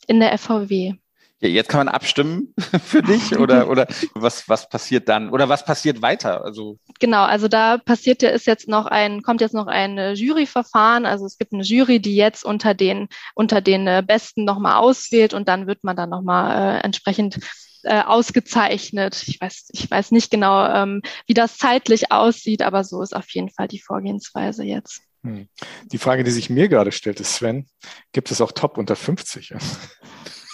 in 0.07 0.19
der 0.19 0.37
FVW. 0.37 0.95
Ja, 1.43 1.49
jetzt 1.49 1.67
kann 1.67 1.85
man 1.85 1.93
abstimmen 1.93 2.53
für 2.85 3.01
dich 3.01 3.37
oder, 3.37 3.69
oder 3.69 3.85
was, 4.13 4.47
was 4.47 4.69
passiert 4.69 5.09
dann 5.09 5.29
oder 5.29 5.49
was 5.49 5.65
passiert 5.65 6.01
weiter? 6.01 6.41
Also 6.45 6.79
genau, 6.99 7.23
also 7.23 7.49
da 7.49 7.77
passiert 7.77 8.21
ja 8.21 8.29
ist 8.29 8.47
jetzt 8.47 8.69
noch 8.69 8.85
ein, 8.85 9.21
kommt 9.23 9.41
jetzt 9.41 9.53
noch 9.53 9.67
ein 9.67 9.97
äh, 9.97 10.13
Juryverfahren. 10.13 11.05
Also 11.05 11.25
es 11.25 11.37
gibt 11.37 11.51
eine 11.51 11.63
Jury, 11.63 11.99
die 11.99 12.15
jetzt 12.15 12.45
unter 12.45 12.73
den, 12.73 13.09
unter 13.35 13.59
den 13.59 13.85
äh, 13.87 14.01
Besten 14.05 14.45
nochmal 14.45 14.77
auswählt 14.77 15.33
und 15.33 15.49
dann 15.49 15.67
wird 15.67 15.83
man 15.83 15.97
dann 15.97 16.09
nochmal 16.09 16.77
äh, 16.77 16.79
entsprechend 16.79 17.39
äh, 17.83 18.01
ausgezeichnet. 18.01 19.21
Ich 19.27 19.41
weiß, 19.41 19.67
ich 19.73 19.91
weiß 19.91 20.11
nicht 20.11 20.31
genau, 20.31 20.65
ähm, 20.65 21.01
wie 21.27 21.33
das 21.33 21.57
zeitlich 21.57 22.09
aussieht, 22.13 22.61
aber 22.61 22.85
so 22.85 23.01
ist 23.01 23.13
auf 23.13 23.29
jeden 23.31 23.49
Fall 23.49 23.67
die 23.67 23.81
Vorgehensweise 23.81 24.63
jetzt. 24.63 25.01
Hm. 25.23 25.49
Die 25.91 25.97
Frage, 25.97 26.23
die 26.23 26.31
sich 26.31 26.49
mir 26.49 26.69
gerade 26.69 26.93
stellt, 26.93 27.19
ist, 27.19 27.35
Sven, 27.35 27.67
gibt 28.13 28.31
es 28.31 28.39
auch 28.39 28.53
Top 28.53 28.77
unter 28.77 28.95
50? 28.95 29.55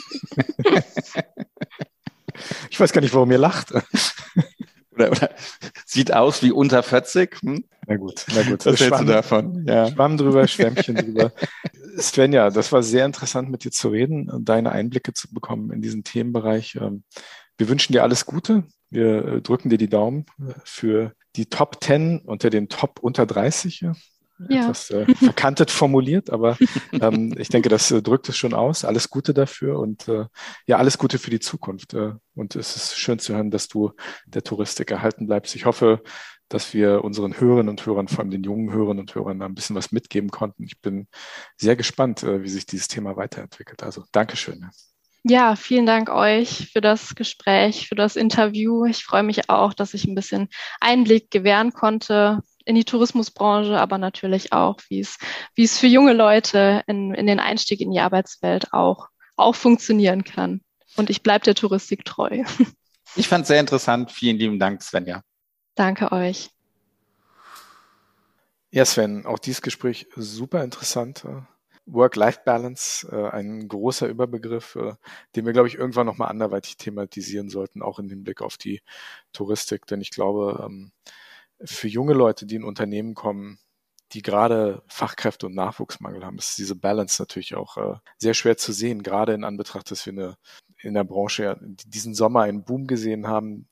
ich 2.69 2.79
weiß 2.79 2.93
gar 2.93 3.01
nicht, 3.01 3.13
warum 3.13 3.31
ihr 3.31 3.37
lacht. 3.37 3.73
Oder, 4.91 5.11
oder, 5.11 5.29
sieht 5.85 6.13
aus 6.13 6.43
wie 6.43 6.51
unter 6.51 6.83
40. 6.83 7.41
Hm? 7.41 7.63
Na 7.87 7.95
gut, 7.95 8.25
na 8.35 8.43
gut. 8.43 8.65
Was 8.65 8.81
hältst 8.81 8.99
du 8.99 9.05
davon? 9.05 9.65
Ja. 9.65 9.89
Schwamm 9.89 10.17
drüber, 10.17 10.45
Schwämmchen 10.45 10.95
drüber. 10.95 11.31
Svenja, 11.97 12.49
das 12.49 12.73
war 12.73 12.83
sehr 12.83 13.05
interessant, 13.05 13.49
mit 13.49 13.63
dir 13.63 13.71
zu 13.71 13.87
reden 13.87 14.29
und 14.29 14.49
deine 14.49 14.73
Einblicke 14.73 15.13
zu 15.13 15.33
bekommen 15.33 15.71
in 15.71 15.81
diesen 15.81 16.03
Themenbereich. 16.03 16.77
Ähm, 16.81 17.05
wir 17.57 17.69
wünschen 17.69 17.93
dir 17.93 18.03
alles 18.03 18.25
Gute. 18.25 18.65
Wir 18.89 19.25
äh, 19.25 19.41
drücken 19.41 19.69
dir 19.69 19.77
die 19.77 19.89
Daumen 19.89 20.25
äh, 20.39 20.53
für 20.65 21.13
die 21.37 21.45
Top 21.45 21.81
10 21.81 22.19
unter 22.19 22.49
den 22.49 22.67
Top 22.67 22.99
unter 22.99 23.25
30 23.25 23.85
ja. 24.47 24.63
etwas 24.63 24.89
äh, 24.91 25.05
verkantet 25.15 25.71
formuliert, 25.71 26.29
aber 26.29 26.57
ähm, 27.01 27.33
ich 27.37 27.49
denke, 27.49 27.69
das 27.69 27.91
äh, 27.91 28.01
drückt 28.01 28.29
es 28.29 28.37
schon 28.37 28.53
aus. 28.53 28.85
Alles 28.85 29.09
Gute 29.09 29.33
dafür 29.33 29.79
und 29.79 30.07
äh, 30.07 30.25
ja, 30.65 30.77
alles 30.77 30.97
Gute 30.97 31.19
für 31.19 31.29
die 31.29 31.39
Zukunft. 31.39 31.93
Äh, 31.93 32.13
und 32.35 32.55
es 32.55 32.75
ist 32.75 32.97
schön 32.97 33.19
zu 33.19 33.33
hören, 33.33 33.51
dass 33.51 33.67
du 33.67 33.91
der 34.25 34.43
Touristik 34.43 34.91
erhalten 34.91 35.27
bleibst. 35.27 35.55
Ich 35.55 35.65
hoffe, 35.65 36.01
dass 36.47 36.73
wir 36.73 37.03
unseren 37.03 37.39
Hörerinnen 37.39 37.69
und 37.69 37.85
Hörern, 37.85 38.07
vor 38.07 38.19
allem 38.19 38.31
den 38.31 38.43
jungen 38.43 38.71
Hörerinnen 38.71 39.01
und 39.01 39.13
Hörern, 39.13 39.41
ein 39.41 39.55
bisschen 39.55 39.75
was 39.75 39.91
mitgeben 39.91 40.31
konnten. 40.31 40.63
Ich 40.63 40.81
bin 40.81 41.07
sehr 41.57 41.75
gespannt, 41.75 42.23
äh, 42.23 42.43
wie 42.43 42.49
sich 42.49 42.65
dieses 42.65 42.87
Thema 42.87 43.15
weiterentwickelt. 43.15 43.83
Also 43.83 44.03
Dankeschön. 44.11 44.69
Ja, 45.23 45.55
vielen 45.57 45.85
Dank 45.85 46.09
euch 46.09 46.71
für 46.71 46.79
das 46.79 47.13
Gespräch, 47.13 47.87
für 47.89 47.95
das 47.95 48.15
Interview. 48.15 48.85
Ich 48.85 49.03
freue 49.03 49.23
mich 49.23 49.49
auch, 49.49 49.73
dass 49.73 49.93
ich 49.93 50.05
ein 50.05 50.15
bisschen 50.15 50.47
Einblick 50.79 51.29
gewähren 51.29 51.73
konnte, 51.73 52.39
in 52.69 52.75
die 52.75 52.85
Tourismusbranche, 52.85 53.79
aber 53.79 53.97
natürlich 53.97 54.53
auch, 54.53 54.79
wie 54.89 54.99
es, 54.99 55.17
wie 55.55 55.63
es 55.63 55.79
für 55.79 55.87
junge 55.87 56.13
Leute 56.13 56.83
in, 56.85 57.15
in 57.15 57.25
den 57.25 57.39
Einstieg 57.39 57.81
in 57.81 57.89
die 57.89 57.99
Arbeitswelt 57.99 58.73
auch, 58.73 59.07
auch 59.35 59.55
funktionieren 59.55 60.23
kann. 60.23 60.61
Und 60.95 61.09
ich 61.09 61.23
bleibe 61.23 61.45
der 61.45 61.55
Touristik 61.55 62.05
treu. 62.05 62.43
Ich 63.15 63.27
fand 63.27 63.41
es 63.41 63.47
sehr 63.47 63.59
interessant. 63.59 64.11
Vielen 64.11 64.37
lieben 64.37 64.59
Dank, 64.59 64.83
Svenja. 64.83 65.23
Danke 65.73 66.11
euch. 66.11 66.51
Ja, 68.69 68.85
Sven, 68.85 69.25
auch 69.25 69.39
dieses 69.39 69.63
Gespräch 69.63 70.05
super 70.15 70.63
interessant. 70.63 71.25
Work-Life-Balance, 71.87 73.07
äh, 73.11 73.29
ein 73.31 73.67
großer 73.67 74.07
Überbegriff, 74.07 74.75
äh, 74.75 74.93
den 75.35 75.47
wir, 75.47 75.53
glaube 75.53 75.69
ich, 75.69 75.73
irgendwann 75.73 76.05
nochmal 76.05 76.29
anderweitig 76.29 76.77
thematisieren 76.77 77.49
sollten, 77.49 77.81
auch 77.81 77.97
in 77.97 78.09
Hinblick 78.09 78.43
auf 78.43 78.57
die 78.57 78.83
Touristik. 79.33 79.87
Denn 79.87 80.01
ich 80.01 80.11
glaube, 80.11 80.63
ähm, 80.63 80.91
für 81.63 81.87
junge 81.87 82.13
Leute, 82.13 82.45
die 82.45 82.55
in 82.55 82.63
Unternehmen 82.63 83.13
kommen, 83.13 83.59
die 84.13 84.21
gerade 84.21 84.81
Fachkräfte 84.87 85.45
und 85.45 85.55
Nachwuchsmangel 85.55 86.25
haben, 86.25 86.37
ist 86.37 86.57
diese 86.57 86.75
Balance 86.75 87.21
natürlich 87.21 87.55
auch 87.55 87.77
äh, 87.77 87.95
sehr 88.17 88.33
schwer 88.33 88.57
zu 88.57 88.71
sehen, 88.73 89.03
gerade 89.03 89.33
in 89.33 89.43
Anbetracht, 89.43 89.91
dass 89.91 90.05
wir 90.05 90.13
eine, 90.13 90.37
in 90.81 90.95
der 90.95 91.03
Branche 91.03 91.57
diesen 91.61 92.15
Sommer 92.15 92.41
einen 92.41 92.63
Boom 92.63 92.87
gesehen 92.87 93.27
haben, 93.27 93.67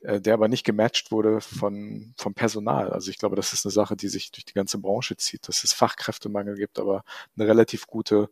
äh, 0.00 0.20
der 0.20 0.34
aber 0.34 0.48
nicht 0.48 0.64
gematcht 0.64 1.12
wurde 1.12 1.40
von, 1.40 2.14
vom 2.16 2.34
Personal. 2.34 2.90
Also 2.90 3.10
ich 3.10 3.18
glaube, 3.18 3.36
das 3.36 3.52
ist 3.52 3.64
eine 3.64 3.72
Sache, 3.72 3.96
die 3.96 4.08
sich 4.08 4.32
durch 4.32 4.44
die 4.44 4.54
ganze 4.54 4.78
Branche 4.78 5.16
zieht, 5.16 5.46
dass 5.48 5.62
es 5.62 5.72
Fachkräftemangel 5.72 6.56
gibt, 6.56 6.78
aber 6.80 7.04
eine 7.36 7.46
relativ 7.46 7.86
gute 7.86 8.28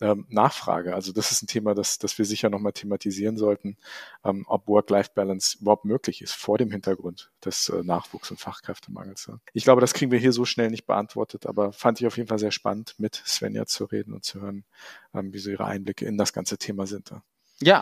ähm, 0.00 0.26
Nachfrage. 0.28 0.94
Also 0.94 1.12
das 1.12 1.32
ist 1.32 1.42
ein 1.42 1.46
Thema, 1.46 1.74
das, 1.74 1.98
das 1.98 2.18
wir 2.18 2.24
sicher 2.24 2.50
nochmal 2.50 2.72
thematisieren 2.72 3.36
sollten, 3.36 3.76
ähm, 4.24 4.44
ob 4.48 4.68
Work-Life-Balance 4.68 5.58
überhaupt 5.60 5.84
möglich 5.84 6.22
ist 6.22 6.34
vor 6.34 6.58
dem 6.58 6.70
Hintergrund 6.70 7.30
des 7.44 7.68
äh, 7.68 7.82
Nachwuchs- 7.82 8.30
und 8.30 8.40
Fachkräftemangels. 8.40 9.30
Ich 9.52 9.64
glaube, 9.64 9.80
das 9.80 9.94
kriegen 9.94 10.10
wir 10.10 10.18
hier 10.18 10.32
so 10.32 10.44
schnell 10.44 10.70
nicht 10.70 10.86
beantwortet, 10.86 11.46
aber 11.46 11.72
fand 11.72 12.00
ich 12.00 12.06
auf 12.06 12.16
jeden 12.16 12.28
Fall 12.28 12.38
sehr 12.38 12.52
spannend, 12.52 12.94
mit 12.98 13.22
Svenja 13.26 13.66
zu 13.66 13.84
reden 13.84 14.12
und 14.12 14.24
zu 14.24 14.40
hören, 14.40 14.64
ähm, 15.14 15.32
wie 15.32 15.38
so 15.38 15.50
ihre 15.50 15.64
Einblicke 15.64 16.04
in 16.04 16.18
das 16.18 16.32
ganze 16.32 16.58
Thema 16.58 16.86
sind. 16.86 17.10
Ja, 17.10 17.22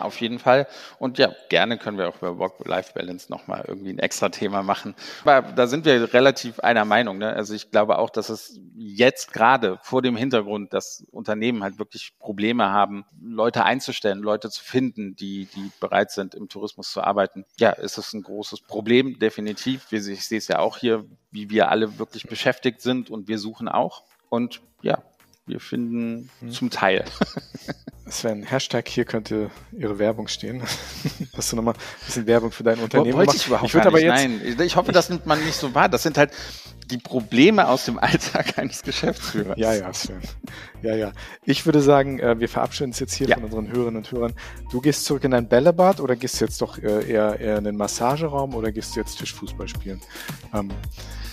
auf 0.03 0.21
jeden 0.21 0.39
Fall. 0.39 0.67
Und 0.99 1.17
ja, 1.17 1.35
gerne 1.49 1.77
können 1.77 1.97
wir 1.97 2.07
auch 2.07 2.15
über 2.17 2.37
Work-Life-Balance 2.37 3.29
nochmal 3.29 3.65
irgendwie 3.67 3.89
ein 3.89 3.99
extra 3.99 4.29
Thema 4.29 4.63
machen. 4.63 4.95
Aber 5.25 5.51
da 5.51 5.67
sind 5.67 5.83
wir 5.83 6.13
relativ 6.13 6.61
einer 6.61 6.85
Meinung. 6.85 7.17
Ne? 7.17 7.33
Also 7.33 7.53
ich 7.53 7.71
glaube 7.71 7.97
auch, 7.97 8.09
dass 8.09 8.29
es 8.29 8.57
jetzt 8.77 9.33
gerade 9.33 9.77
vor 9.81 10.01
dem 10.01 10.15
Hintergrund, 10.15 10.71
dass 10.71 11.05
Unternehmen 11.11 11.61
halt 11.61 11.77
wirklich 11.77 12.13
Probleme 12.19 12.69
haben, 12.69 13.03
Leute 13.21 13.65
einzustellen, 13.65 14.19
Leute 14.19 14.49
zu 14.49 14.63
finden, 14.63 15.17
die, 15.17 15.49
die 15.53 15.69
bereit 15.81 16.11
sind, 16.11 16.35
im 16.35 16.47
Tourismus 16.47 16.91
zu 16.91 17.01
arbeiten. 17.01 17.43
Ja, 17.59 17.71
ist 17.71 17.97
es 17.97 18.13
ein 18.13 18.21
großes 18.21 18.61
Problem, 18.61 19.19
definitiv. 19.19 19.91
Ich 19.91 20.25
sehe 20.25 20.37
es 20.37 20.47
ja 20.47 20.59
auch 20.59 20.77
hier, 20.77 21.03
wie 21.31 21.49
wir 21.49 21.69
alle 21.69 21.99
wirklich 21.99 22.23
beschäftigt 22.27 22.79
sind 22.79 23.09
und 23.09 23.27
wir 23.27 23.39
suchen 23.39 23.67
auch. 23.67 24.03
Und 24.29 24.61
ja, 24.81 25.03
wir 25.45 25.59
finden 25.59 26.29
hm. 26.39 26.51
zum 26.51 26.69
Teil. 26.69 27.03
Sven, 28.07 28.43
Hashtag 28.43 28.87
hier 28.87 29.05
könnte 29.05 29.49
Ihre 29.71 29.97
Werbung 29.97 30.27
stehen. 30.27 30.61
Hast 31.37 31.51
du 31.51 31.55
nochmal 31.55 31.73
ein 31.73 32.05
bisschen 32.05 32.27
Werbung 32.27 32.51
für 32.51 32.63
dein 32.63 32.79
Unternehmen 32.79 33.17
Wollte 33.17 33.35
ich 33.35 33.47
überhaupt 33.47 33.73
ich 33.73 33.81
aber 33.81 33.99
jetzt, 33.99 34.13
Nein, 34.13 34.59
ich 34.59 34.75
hoffe, 34.75 34.91
das 34.91 35.09
nimmt 35.09 35.25
man 35.25 35.43
nicht 35.43 35.55
so 35.55 35.73
wahr. 35.73 35.89
Das 35.89 36.03
sind 36.03 36.17
halt 36.17 36.31
die 36.91 36.99
Probleme 36.99 37.67
aus 37.67 37.85
dem 37.85 37.97
Alltag 37.97 38.59
eines 38.59 38.83
Geschäftsführers. 38.83 39.57
Ja, 39.57 39.73
ja, 39.73 39.91
Sven. 39.91 40.21
Ja, 40.83 40.95
ja. 40.95 41.11
Ich 41.43 41.65
würde 41.65 41.81
sagen, 41.81 42.19
äh, 42.19 42.39
wir 42.39 42.47
verabschieden 42.47 42.91
uns 42.91 42.99
jetzt 42.99 43.15
hier 43.15 43.27
ja. 43.27 43.35
von 43.35 43.45
unseren 43.45 43.71
Hörerinnen 43.71 43.97
und 43.97 44.11
Hörern. 44.11 44.33
Du 44.71 44.81
gehst 44.81 45.05
zurück 45.05 45.23
in 45.23 45.31
dein 45.31 45.47
Bällebad 45.47 45.99
oder 45.99 46.15
gehst 46.15 46.39
du 46.39 46.45
jetzt 46.45 46.61
doch 46.61 46.77
äh, 46.77 47.09
eher, 47.09 47.39
eher 47.39 47.57
in 47.57 47.63
den 47.63 47.75
Massageraum 47.75 48.53
oder 48.53 48.71
gehst 48.71 48.95
du 48.95 48.99
jetzt 48.99 49.17
Tischfußball 49.17 49.67
spielen? 49.67 49.99
Ähm, 50.53 50.69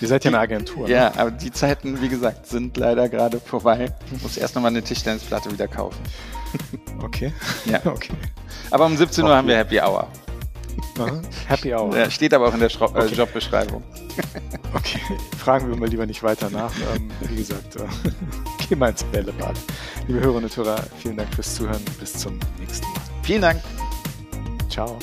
Ihr 0.01 0.09
seid 0.09 0.25
ja 0.25 0.31
eine 0.31 0.39
Agentur. 0.39 0.89
Ja, 0.89 1.11
ne? 1.11 1.19
aber 1.19 1.31
die 1.31 1.53
Zeiten, 1.53 2.01
wie 2.01 2.09
gesagt, 2.09 2.47
sind 2.47 2.77
leider 2.77 3.09
gerade 3.09 3.39
vorbei. 3.39 3.95
Ich 4.13 4.23
muss 4.23 4.37
erst 4.37 4.55
nochmal 4.55 4.71
eine 4.71 4.83
Tischtennisplatte 4.83 5.53
wieder 5.53 5.69
kaufen. 5.69 6.01
Okay. 7.03 7.33
Ja. 7.67 7.81
Okay. 7.85 8.13
Aber 8.71 8.87
um 8.87 8.97
17 8.97 9.25
Uhr 9.25 9.31
okay. 9.31 9.37
haben 9.37 9.49
wir 9.49 9.57
Happy 9.57 9.81
Hour. 9.81 10.09
Aha. 10.99 11.23
Happy 11.47 11.75
Hour. 11.75 11.97
Ja, 11.97 12.11
steht 12.11 12.33
aber 12.33 12.49
auch 12.49 12.55
in 12.55 12.61
der 12.61 12.69
Schro 12.69 12.87
äh, 12.87 13.05
okay. 13.05 13.15
Jobbeschreibung. 13.15 13.83
Okay, 14.75 15.01
fragen 15.39 15.69
wir 15.69 15.77
mal 15.77 15.89
lieber 15.89 16.07
nicht 16.07 16.23
weiter 16.23 16.49
nach. 16.51 16.73
Ähm, 16.95 17.11
wie 17.21 17.37
gesagt, 17.37 17.77
äh, 17.77 17.81
geh 18.69 18.77
mal 18.77 18.91
ins 18.91 19.05
Bällebad. 19.05 19.57
Liebe 20.07 20.21
Hörerinnen 20.21 20.45
und 20.45 20.57
Hörer, 20.57 20.83
vielen 20.99 21.17
Dank 21.17 21.35
fürs 21.35 21.55
Zuhören. 21.55 21.83
Bis 22.01 22.15
zum 22.15 22.39
nächsten 22.59 22.87
Mal. 22.87 23.03
Vielen 23.23 23.43
Dank. 23.43 23.61
Ciao. 24.71 24.99